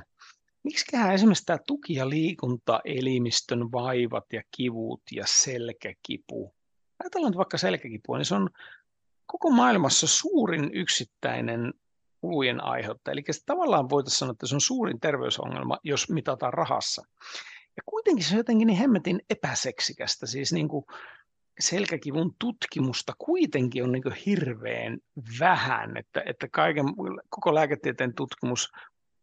Miksiköhän 0.62 1.14
esimerkiksi 1.14 1.44
tämä 1.44 1.58
tuki- 1.66 1.94
ja 1.94 2.08
liikuntaelimistön 2.08 3.72
vaivat 3.72 4.32
ja 4.32 4.42
kivut 4.56 5.02
ja 5.12 5.24
selkäkipu, 5.26 6.54
ajatellaan 6.98 7.36
vaikka 7.36 7.58
selkäkipua, 7.58 8.18
niin 8.18 8.26
se 8.26 8.34
on 8.34 8.50
koko 9.26 9.50
maailmassa 9.50 10.06
suurin 10.06 10.70
yksittäinen 10.74 11.74
kulujen 12.20 12.64
aiheuttaja. 12.64 13.12
Eli 13.12 13.22
tavallaan 13.46 13.90
voitaisiin 13.90 14.18
sanoa, 14.18 14.32
että 14.32 14.46
se 14.46 14.54
on 14.54 14.60
suurin 14.60 15.00
terveysongelma, 15.00 15.78
jos 15.84 16.10
mitataan 16.10 16.52
rahassa. 16.52 17.02
Ja 17.76 17.82
kuitenkin 17.86 18.24
se 18.24 18.34
on 18.34 18.38
jotenkin 18.38 18.66
niin 18.66 18.78
hemmetin 18.78 19.22
epäseksikästä. 19.30 20.26
Siis 20.26 20.52
niin 20.52 20.68
kuin 20.68 20.84
selkäkivun 21.60 22.34
tutkimusta 22.38 23.12
kuitenkin 23.18 23.84
on 23.84 23.92
niin 23.92 24.02
hirveän 24.26 24.98
vähän, 25.40 25.96
että, 25.96 26.22
että 26.26 26.48
kaiken, 26.48 26.84
koko 27.28 27.54
lääketieteen 27.54 28.14
tutkimus 28.14 28.72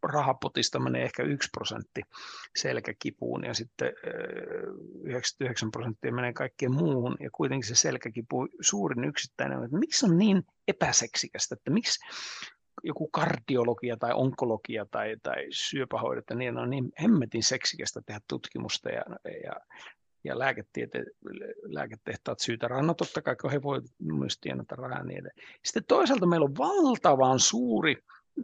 rahapotista 0.03 0.79
menee 0.79 1.03
ehkä 1.03 1.23
1 1.23 1.49
prosentti 1.53 2.01
selkäkipuun 2.57 3.43
ja 3.43 3.53
sitten 3.53 3.93
99 5.03 5.71
prosenttia 5.71 6.11
menee 6.11 6.33
kaikkeen 6.33 6.75
muuhun 6.75 7.17
ja 7.19 7.29
kuitenkin 7.31 7.67
se 7.67 7.75
selkäkipu 7.75 8.47
suurin 8.61 9.03
yksittäinen. 9.03 9.63
Että 9.63 9.77
miksi 9.77 10.05
on 10.05 10.17
niin 10.17 10.43
epäseksikästä, 10.67 11.55
että 11.55 11.71
miksi 11.71 11.99
joku 12.83 13.07
kardiologia 13.07 13.97
tai 13.97 14.11
onkologia 14.13 14.85
tai, 14.91 15.17
tai 15.23 15.47
syöpähoidot 15.49 16.29
ja 16.29 16.35
niin 16.35 16.57
on 16.57 16.69
niin 16.69 16.91
hemmetin 17.01 17.43
seksikästä 17.43 18.01
tehdä 18.05 18.21
tutkimusta 18.27 18.89
ja, 18.89 19.03
ja, 19.43 19.53
ja 20.23 20.39
lääketehtaat 21.63 22.39
syytä 22.39 22.67
rahaa. 22.67 22.85
No 22.85 22.93
totta 22.93 23.21
kai, 23.21 23.35
he 23.51 23.61
voivat 23.61 23.91
myös 23.99 24.37
tienata 24.41 24.75
rahaa 24.75 25.03
niin 25.03 25.19
edelleen. 25.19 25.47
Sitten 25.65 25.85
toisaalta 25.87 26.25
meillä 26.25 26.45
on 26.45 26.57
valtavan 26.57 27.39
suuri 27.39 27.95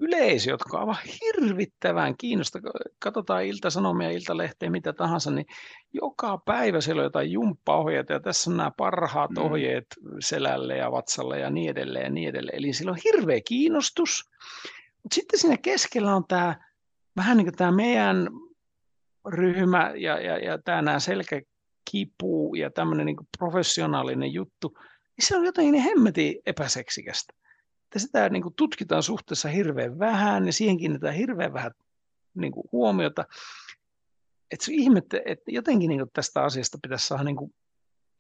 yleisö, 0.02 0.50
jotka 0.50 0.80
ovat 0.80 0.98
hirvittävän 1.22 2.18
kiinnostavia. 2.18 2.72
Katsotaan 3.00 3.46
iltasanomia, 3.46 4.10
iltalehteä, 4.10 4.70
mitä 4.70 4.94
tahansa, 4.94 5.32
niin 5.32 5.46
joka 5.94 6.38
päivä 6.38 6.82
siellä 6.82 7.00
on 7.00 7.06
jotain 7.06 7.32
jumppaohjeita 7.32 8.14
ja 8.14 8.20
tässä 8.20 8.52
on 8.52 8.58
nämä 8.58 8.72
parhaat 8.78 9.32
mm. 9.32 9.38
ohjeet 9.38 9.86
selälle 10.20 10.78
ja 10.78 10.92
vatsalle 10.92 11.40
ja 11.40 11.50
niin 11.50 11.70
edelleen 11.70 12.04
ja 12.04 12.10
niin 12.10 12.30
edelleen. 12.30 12.58
Eli 12.58 12.74
sillä 12.74 12.92
on 12.92 12.98
hirveä 13.06 13.42
kiinnostus, 13.48 14.30
sitten 15.14 15.40
siinä 15.40 15.58
keskellä 15.58 16.16
on 16.16 16.24
tämä 16.28 16.56
vähän 17.16 17.38
niin 17.38 17.46
kuin 17.46 17.56
tämä 17.56 17.72
meidän 17.72 18.30
ryhmä 19.28 19.94
ja, 19.96 20.20
ja, 20.20 20.38
ja 20.38 20.58
tämä 20.58 20.82
nämä 20.82 21.00
selkäkipu 21.00 22.56
ja 22.56 22.72
tämmöinen 22.72 23.06
niin 23.06 23.28
professionaalinen 23.38 24.34
juttu, 24.34 24.78
niin 25.18 25.28
se 25.28 25.38
on 25.38 25.46
jotenkin 25.46 25.72
niin 25.72 25.84
hemmetin 25.84 26.36
epäseksikästä. 26.46 27.34
Että 27.96 28.00
sitä 28.00 28.30
niin 28.30 28.44
kuin 28.44 28.56
tutkitaan 28.56 29.04
suhteessa 29.04 29.50
hirveän 29.50 30.00
vähän 30.00 30.46
ja 30.46 30.54
siihen 30.54 30.78
kiinnitetään 30.78 31.16
hirveän 31.16 31.54
vähän 31.54 31.72
niin 32.34 32.52
kuin 32.52 32.70
huomiota. 32.72 33.26
Että 34.52 34.66
se 34.66 34.72
ihme, 34.74 35.02
että 35.26 35.52
jotenkin 35.52 35.90
niin 35.90 36.00
kuin 36.00 36.10
tästä 36.14 36.44
asiasta 36.44 36.78
pitäisi 36.82 37.08
saada 37.08 37.24
niin 37.24 37.36
kuin 37.36 37.56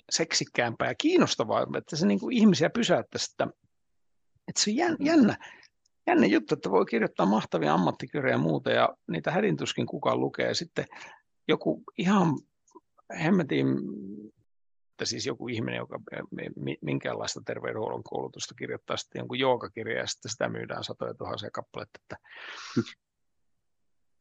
seksikkäämpää 0.09 0.87
ja 0.87 0.95
kiinnostavaa, 0.95 1.67
että 1.77 1.95
se 1.95 2.07
niin 2.07 2.19
kuin 2.19 2.37
ihmisiä 2.37 2.69
pysäyttäisi 2.69 3.25
sitä. 3.25 3.47
Että 4.47 4.61
se 4.61 4.71
on 4.71 5.05
jännä, 5.05 5.37
jännä 6.07 6.25
juttu, 6.25 6.55
että 6.55 6.71
voi 6.71 6.85
kirjoittaa 6.85 7.25
mahtavia 7.25 7.73
ammattikirjoja 7.73 8.33
ja 8.33 8.37
muuta, 8.37 8.71
ja 8.71 8.89
niitä 9.07 9.31
hädintuskin 9.31 9.85
kukaan 9.85 10.19
lukee. 10.19 10.47
Ja 10.47 10.55
sitten 10.55 10.85
joku 11.47 11.83
ihan 11.97 12.37
hemmetin, 13.23 13.67
että 14.95 15.05
siis 15.05 15.25
joku 15.25 15.47
ihminen, 15.47 15.77
joka 15.77 15.99
minkäänlaista 16.81 17.41
terveydenhuollon 17.45 18.03
koulutusta 18.03 18.55
kirjoittaa 18.55 18.97
sitten 18.97 19.19
jonkun 19.19 19.39
joogakirja, 19.39 19.97
ja 19.97 20.07
sitten 20.07 20.31
sitä 20.31 20.49
myydään 20.49 20.83
satoja 20.83 21.13
tuhansia 21.13 21.49
kappaletta, 21.53 21.99
että 22.01 22.17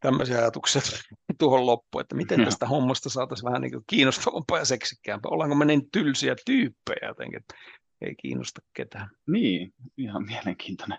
tämmöisiä 0.01 0.39
ajatuksia 0.39 0.83
tuohon 1.39 1.67
loppuun, 1.67 2.01
että 2.01 2.15
miten 2.15 2.45
tästä 2.45 2.67
hommasta 2.67 3.11
saataisiin 3.11 3.47
vähän 3.47 3.63
niin 3.63 3.85
kiinnostavampaa 3.87 4.59
ja 4.59 4.65
seksikkäämpää. 4.65 5.31
Ollaanko 5.31 5.55
me 5.55 5.65
niin 5.65 5.91
tylsiä 5.91 6.37
tyyppejä 6.47 7.09
jotenkin, 7.09 7.41
että 7.41 7.55
ei 8.01 8.15
kiinnosta 8.15 8.61
ketään. 8.73 9.11
Niin, 9.27 9.75
ihan 9.97 10.27
mielenkiintoinen 10.27 10.99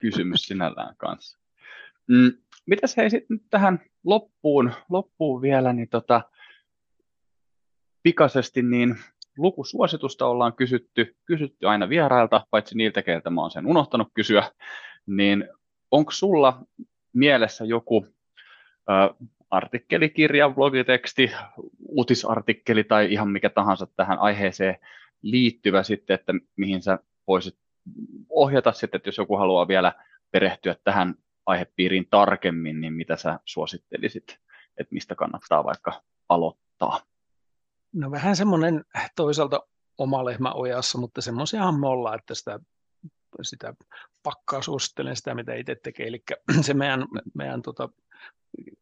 kysymys 0.00 0.42
sinällään 0.42 0.96
kanssa. 0.96 1.38
Mm, 2.08 2.32
mitäs 2.66 2.96
hei 2.96 3.10
sitten 3.10 3.40
tähän 3.50 3.80
loppuun, 4.04 4.72
loppuun 4.88 5.42
vielä, 5.42 5.72
niin 5.72 5.88
tota, 5.88 6.30
pikaisesti 8.04 8.62
niin 8.62 8.96
lukusuositusta 9.38 10.26
ollaan 10.26 10.52
kysytty, 10.52 11.16
kysytty 11.24 11.66
aina 11.66 11.88
vierailta, 11.88 12.46
paitsi 12.50 12.76
niiltä, 12.76 13.02
keiltä 13.02 13.30
mä 13.30 13.40
oon 13.40 13.50
sen 13.50 13.66
unohtanut 13.66 14.08
kysyä, 14.14 14.50
niin 15.06 15.48
onko 15.90 16.10
sulla 16.12 16.62
mielessä 17.12 17.64
joku 17.64 18.06
ö, 18.90 19.24
artikkelikirja, 19.50 20.50
blogiteksti, 20.50 21.32
uutisartikkeli 21.88 22.84
tai 22.84 23.12
ihan 23.12 23.28
mikä 23.28 23.50
tahansa 23.50 23.86
tähän 23.96 24.18
aiheeseen 24.18 24.76
liittyvä 25.22 25.82
sitten, 25.82 26.14
että 26.14 26.32
mihin 26.56 26.82
sä 26.82 26.98
voisit 27.26 27.58
ohjata 28.30 28.72
sitten, 28.72 28.98
että 28.98 29.08
jos 29.08 29.18
joku 29.18 29.36
haluaa 29.36 29.68
vielä 29.68 29.92
perehtyä 30.30 30.76
tähän 30.84 31.14
aihepiiriin 31.46 32.06
tarkemmin, 32.10 32.80
niin 32.80 32.92
mitä 32.92 33.16
sä 33.16 33.40
suosittelisit, 33.44 34.38
että 34.76 34.94
mistä 34.94 35.14
kannattaa 35.14 35.64
vaikka 35.64 36.02
aloittaa? 36.28 37.00
No 37.94 38.10
vähän 38.10 38.36
semmoinen 38.36 38.84
toisaalta 39.16 39.60
oma 39.98 40.24
lehmä 40.24 40.52
ojassa, 40.52 40.98
mutta 40.98 41.20
semmoisiahan 41.20 41.80
me 41.80 41.86
ollaan, 41.88 42.18
että 42.18 42.34
sitä, 42.34 42.60
sitä 43.42 43.74
pakkaa 44.22 44.62
suosittelen 44.62 45.16
sitä, 45.16 45.34
mitä 45.34 45.54
itse 45.54 45.74
tekee. 45.82 46.06
Eli 46.06 46.22
se 46.66 46.74
meidän, 46.74 47.06
meidän 47.34 47.62
tota, 47.62 47.88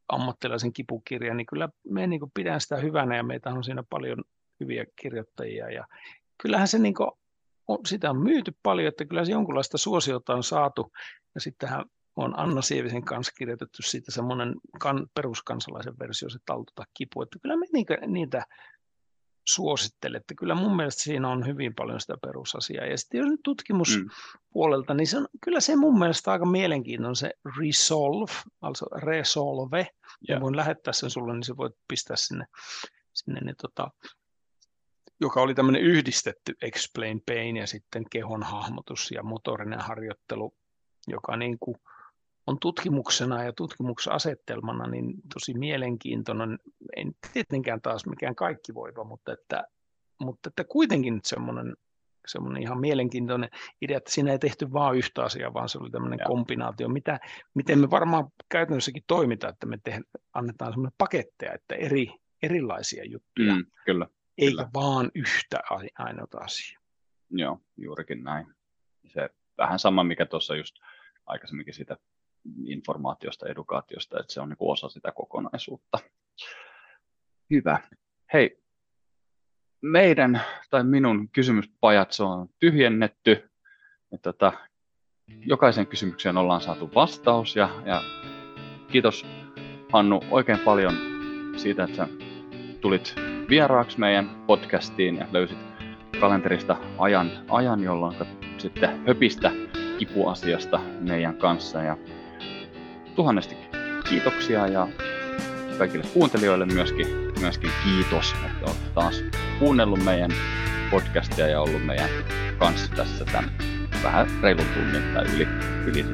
ammattilaisen 0.08 0.72
kipukirja, 0.72 1.34
niin 1.34 1.46
kyllä 1.46 1.68
me 1.88 2.06
niin 2.06 2.20
pidän 2.34 2.60
sitä 2.60 2.76
hyvänä 2.76 3.16
ja 3.16 3.22
meitä 3.22 3.50
on 3.50 3.64
siinä 3.64 3.82
paljon 3.90 4.24
hyviä 4.60 4.86
kirjoittajia. 4.96 5.70
Ja 5.70 5.86
kyllähän 6.42 6.68
se 6.68 6.78
niin 6.78 6.94
kuin, 6.94 7.10
on, 7.68 7.78
sitä 7.86 8.10
on 8.10 8.18
myyty 8.18 8.56
paljon, 8.62 8.88
että 8.88 9.04
kyllä 9.04 9.24
se 9.24 9.32
jonkunlaista 9.32 9.78
suosiota 9.78 10.34
on 10.34 10.42
saatu. 10.42 10.92
Ja 11.34 11.40
sittenhän 11.40 11.84
on 12.16 12.38
Anna 12.38 12.62
Sievisen 12.62 13.04
kanssa 13.04 13.32
kirjoitettu 13.38 13.82
siitä 13.82 14.12
semmoinen 14.12 14.54
kan, 14.80 15.06
peruskansalaisen 15.14 15.98
versio, 15.98 16.28
se 16.28 16.38
taltuta 16.46 16.84
kipu, 16.94 17.22
että 17.22 17.38
kyllä 17.42 17.56
me 17.56 17.66
niitä, 17.72 17.98
niitä 18.06 18.42
suosittelen, 19.48 20.20
että 20.20 20.34
kyllä 20.34 20.54
mun 20.54 20.76
mielestä 20.76 21.02
siinä 21.02 21.28
on 21.28 21.46
hyvin 21.46 21.74
paljon 21.74 22.00
sitä 22.00 22.14
perusasiaa. 22.22 22.86
Ja 22.86 22.98
sitten 22.98 23.18
jos 23.18 23.28
nyt 23.30 23.40
tutkimuspuolelta, 23.44 24.94
mm. 24.94 24.96
niin 24.96 25.06
se 25.06 25.18
on, 25.18 25.28
kyllä 25.40 25.60
se 25.60 25.76
mun 25.76 25.98
mielestä 25.98 26.32
aika 26.32 26.46
mielenkiintoinen 26.46 27.16
se 27.16 27.30
Resolve, 27.58 28.32
also 28.60 28.86
Resolve, 28.86 29.86
ja 30.28 30.40
voin 30.40 30.56
lähettää 30.56 30.92
sen 30.92 31.10
sulle, 31.10 31.32
niin 31.32 31.44
se 31.44 31.56
voit 31.56 31.72
pistää 31.88 32.16
sinne, 32.16 32.46
sinne 33.12 33.40
niin 33.40 33.56
tota, 33.62 33.90
joka 35.20 35.40
oli 35.40 35.54
tämmöinen 35.54 35.82
yhdistetty 35.82 36.54
explain 36.62 37.22
pain 37.26 37.56
ja 37.56 37.66
sitten 37.66 38.04
kehon 38.10 38.42
hahmotus 38.42 39.10
ja 39.10 39.22
motorinen 39.22 39.80
harjoittelu, 39.80 40.54
joka 41.08 41.36
niin 41.36 41.58
kuin 41.60 41.76
on 42.46 42.58
tutkimuksena 42.60 43.44
ja 43.44 43.52
tutkimuksen 43.52 44.12
asettelmana 44.12 44.86
niin 44.86 45.14
tosi 45.34 45.54
mielenkiintoinen. 45.54 46.58
Ei 46.96 47.04
tietenkään 47.32 47.80
taas 47.80 48.06
mikään 48.06 48.34
kaikki 48.34 48.74
voiva, 48.74 49.04
mutta 49.04 49.32
että, 49.32 49.64
mutta 50.20 50.48
että 50.48 50.64
kuitenkin 50.64 51.20
semmoinen, 51.24 51.76
semmoinen 52.26 52.62
ihan 52.62 52.80
mielenkiintoinen 52.80 53.50
idea, 53.80 53.96
että 53.96 54.12
siinä 54.12 54.32
ei 54.32 54.38
tehty 54.38 54.72
vain 54.72 54.98
yhtä 54.98 55.24
asiaa, 55.24 55.54
vaan 55.54 55.68
se 55.68 55.78
oli 55.78 55.90
tämmöinen 55.90 56.18
ja. 56.18 56.26
kombinaatio. 56.26 56.88
Mitä, 56.88 57.20
miten 57.54 57.78
me 57.78 57.90
varmaan 57.90 58.24
käytännössäkin 58.48 59.04
toimitaan, 59.06 59.52
että 59.52 59.66
me 59.66 59.78
tehdään, 59.84 60.04
annetaan 60.32 60.72
semmoinen 60.72 60.96
paketteja, 60.98 61.52
että 61.52 61.74
eri, 61.74 62.08
erilaisia 62.42 63.04
juttuja. 63.04 63.54
Mm, 63.54 63.66
kyllä 63.86 64.06
eikä 64.38 64.50
Kyllä. 64.50 64.70
vaan 64.74 65.10
yhtä 65.14 65.60
ainoa 65.98 66.26
asia. 66.40 66.80
Joo, 67.30 67.60
juurikin 67.76 68.24
näin. 68.24 68.46
Se 69.06 69.30
vähän 69.58 69.78
sama, 69.78 70.04
mikä 70.04 70.26
tuossa 70.26 70.56
just 70.56 70.76
aikaisemminkin 71.26 71.74
sitä 71.74 71.96
informaatiosta, 72.66 73.48
edukaatiosta, 73.48 74.20
että 74.20 74.32
se 74.32 74.40
on 74.40 74.48
niin 74.48 74.56
osa 74.60 74.88
sitä 74.88 75.12
kokonaisuutta. 75.12 75.98
Hyvä. 77.50 77.78
Hei, 78.32 78.62
meidän 79.82 80.40
tai 80.70 80.84
minun 80.84 81.28
kysymyspajat 81.28 82.10
on 82.20 82.48
tyhjennetty. 82.58 83.50
Tota, 84.22 84.52
jokaisen 85.46 85.86
kysymykseen 85.86 86.36
ollaan 86.36 86.60
saatu 86.60 86.90
vastaus 86.94 87.56
ja, 87.56 87.82
ja 87.86 88.02
kiitos 88.92 89.26
Hannu 89.92 90.20
oikein 90.30 90.58
paljon 90.58 90.92
siitä, 91.56 91.84
että 91.84 92.08
tulit 92.80 93.14
vieraaksi 93.48 94.00
meidän 94.00 94.44
podcastiin 94.46 95.16
ja 95.16 95.26
löysit 95.32 95.58
kalenterista 96.20 96.76
ajan, 96.98 97.30
ajan 97.48 97.82
jolloin 97.82 98.16
sitten 98.58 99.06
höpistä 99.06 99.52
kipuasiasta 99.98 100.80
meidän 101.00 101.36
kanssa. 101.36 101.82
Ja 101.82 101.96
tuhannesti 103.16 103.56
kiitoksia 104.08 104.66
ja 104.66 104.88
kaikille 105.78 106.04
kuuntelijoille 106.14 106.66
myöskin, 106.66 107.06
myöskin 107.40 107.70
kiitos, 107.84 108.34
että 108.46 108.66
olet 108.66 108.94
taas 108.94 109.24
kuunnellut 109.58 110.04
meidän 110.04 110.30
podcastia 110.90 111.48
ja 111.48 111.60
ollut 111.60 111.86
meidän 111.86 112.10
kanssa 112.58 112.92
tässä 112.96 113.24
tämän 113.24 113.50
vähän 114.02 114.26
reilun 114.42 114.66
tunnin 114.74 115.14
tai 115.14 115.24
yli, 115.34 115.48
yli 115.86 116.04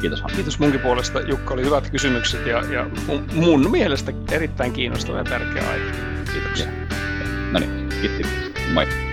Kiitos 0.00 0.22
Hanna. 0.22 0.34
Kiitos 0.34 0.58
munkin 0.58 0.80
puolesta. 0.80 1.20
Jukka 1.20 1.54
oli 1.54 1.64
hyvät 1.64 1.90
kysymykset 1.90 2.46
ja, 2.46 2.62
ja 2.72 2.86
mun, 3.06 3.26
mun 3.34 3.70
mielestä 3.70 4.12
erittäin 4.30 4.72
kiinnostava 4.72 5.18
ja 5.18 5.24
tärkeä 5.24 5.70
aihe. 5.70 5.84
Kiitoksia. 6.32 6.66
No 7.52 7.58
niin, 7.58 7.88
kiitti. 7.88 8.22
Moi. 8.74 9.03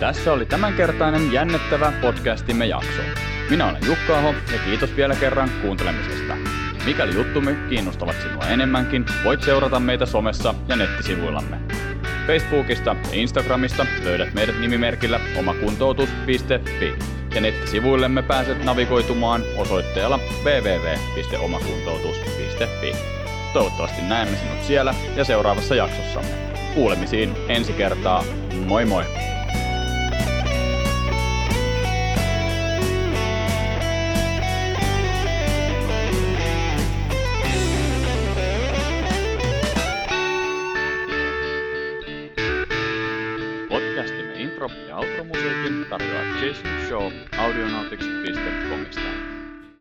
Tässä 0.00 0.32
oli 0.32 0.46
tämänkertainen 0.46 1.32
jännittävä 1.32 1.92
podcastimme 2.00 2.66
jakso. 2.66 3.02
Minä 3.50 3.66
olen 3.66 3.86
Jukka 3.86 4.18
Aho 4.18 4.34
ja 4.52 4.58
kiitos 4.64 4.96
vielä 4.96 5.14
kerran 5.14 5.50
kuuntelemisesta. 5.62 6.36
Mikäli 6.84 7.14
juttumme 7.14 7.56
kiinnostavat 7.68 8.16
sinua 8.22 8.46
enemmänkin, 8.46 9.04
voit 9.24 9.42
seurata 9.42 9.80
meitä 9.80 10.06
somessa 10.06 10.54
ja 10.68 10.76
nettisivuillamme. 10.76 11.56
Facebookista 12.26 12.90
ja 12.90 12.96
Instagramista 13.12 13.86
löydät 14.04 14.34
meidät 14.34 14.60
nimimerkillä 14.60 15.20
omakuntoutus.fi 15.38 16.94
ja 17.34 17.40
nettisivuillemme 17.40 18.22
pääset 18.22 18.64
navigoitumaan 18.64 19.42
osoitteella 19.56 20.18
www.omakuntoutus.fi. 20.44 22.92
Toivottavasti 23.52 24.02
näemme 24.02 24.36
sinut 24.36 24.64
siellä 24.66 24.94
ja 25.16 25.24
seuraavassa 25.24 25.74
jaksossamme. 25.74 26.30
Kuulemisiin 26.74 27.34
ensi 27.48 27.72
kertaa. 27.72 28.24
Moi 28.66 28.84
moi! 28.84 29.04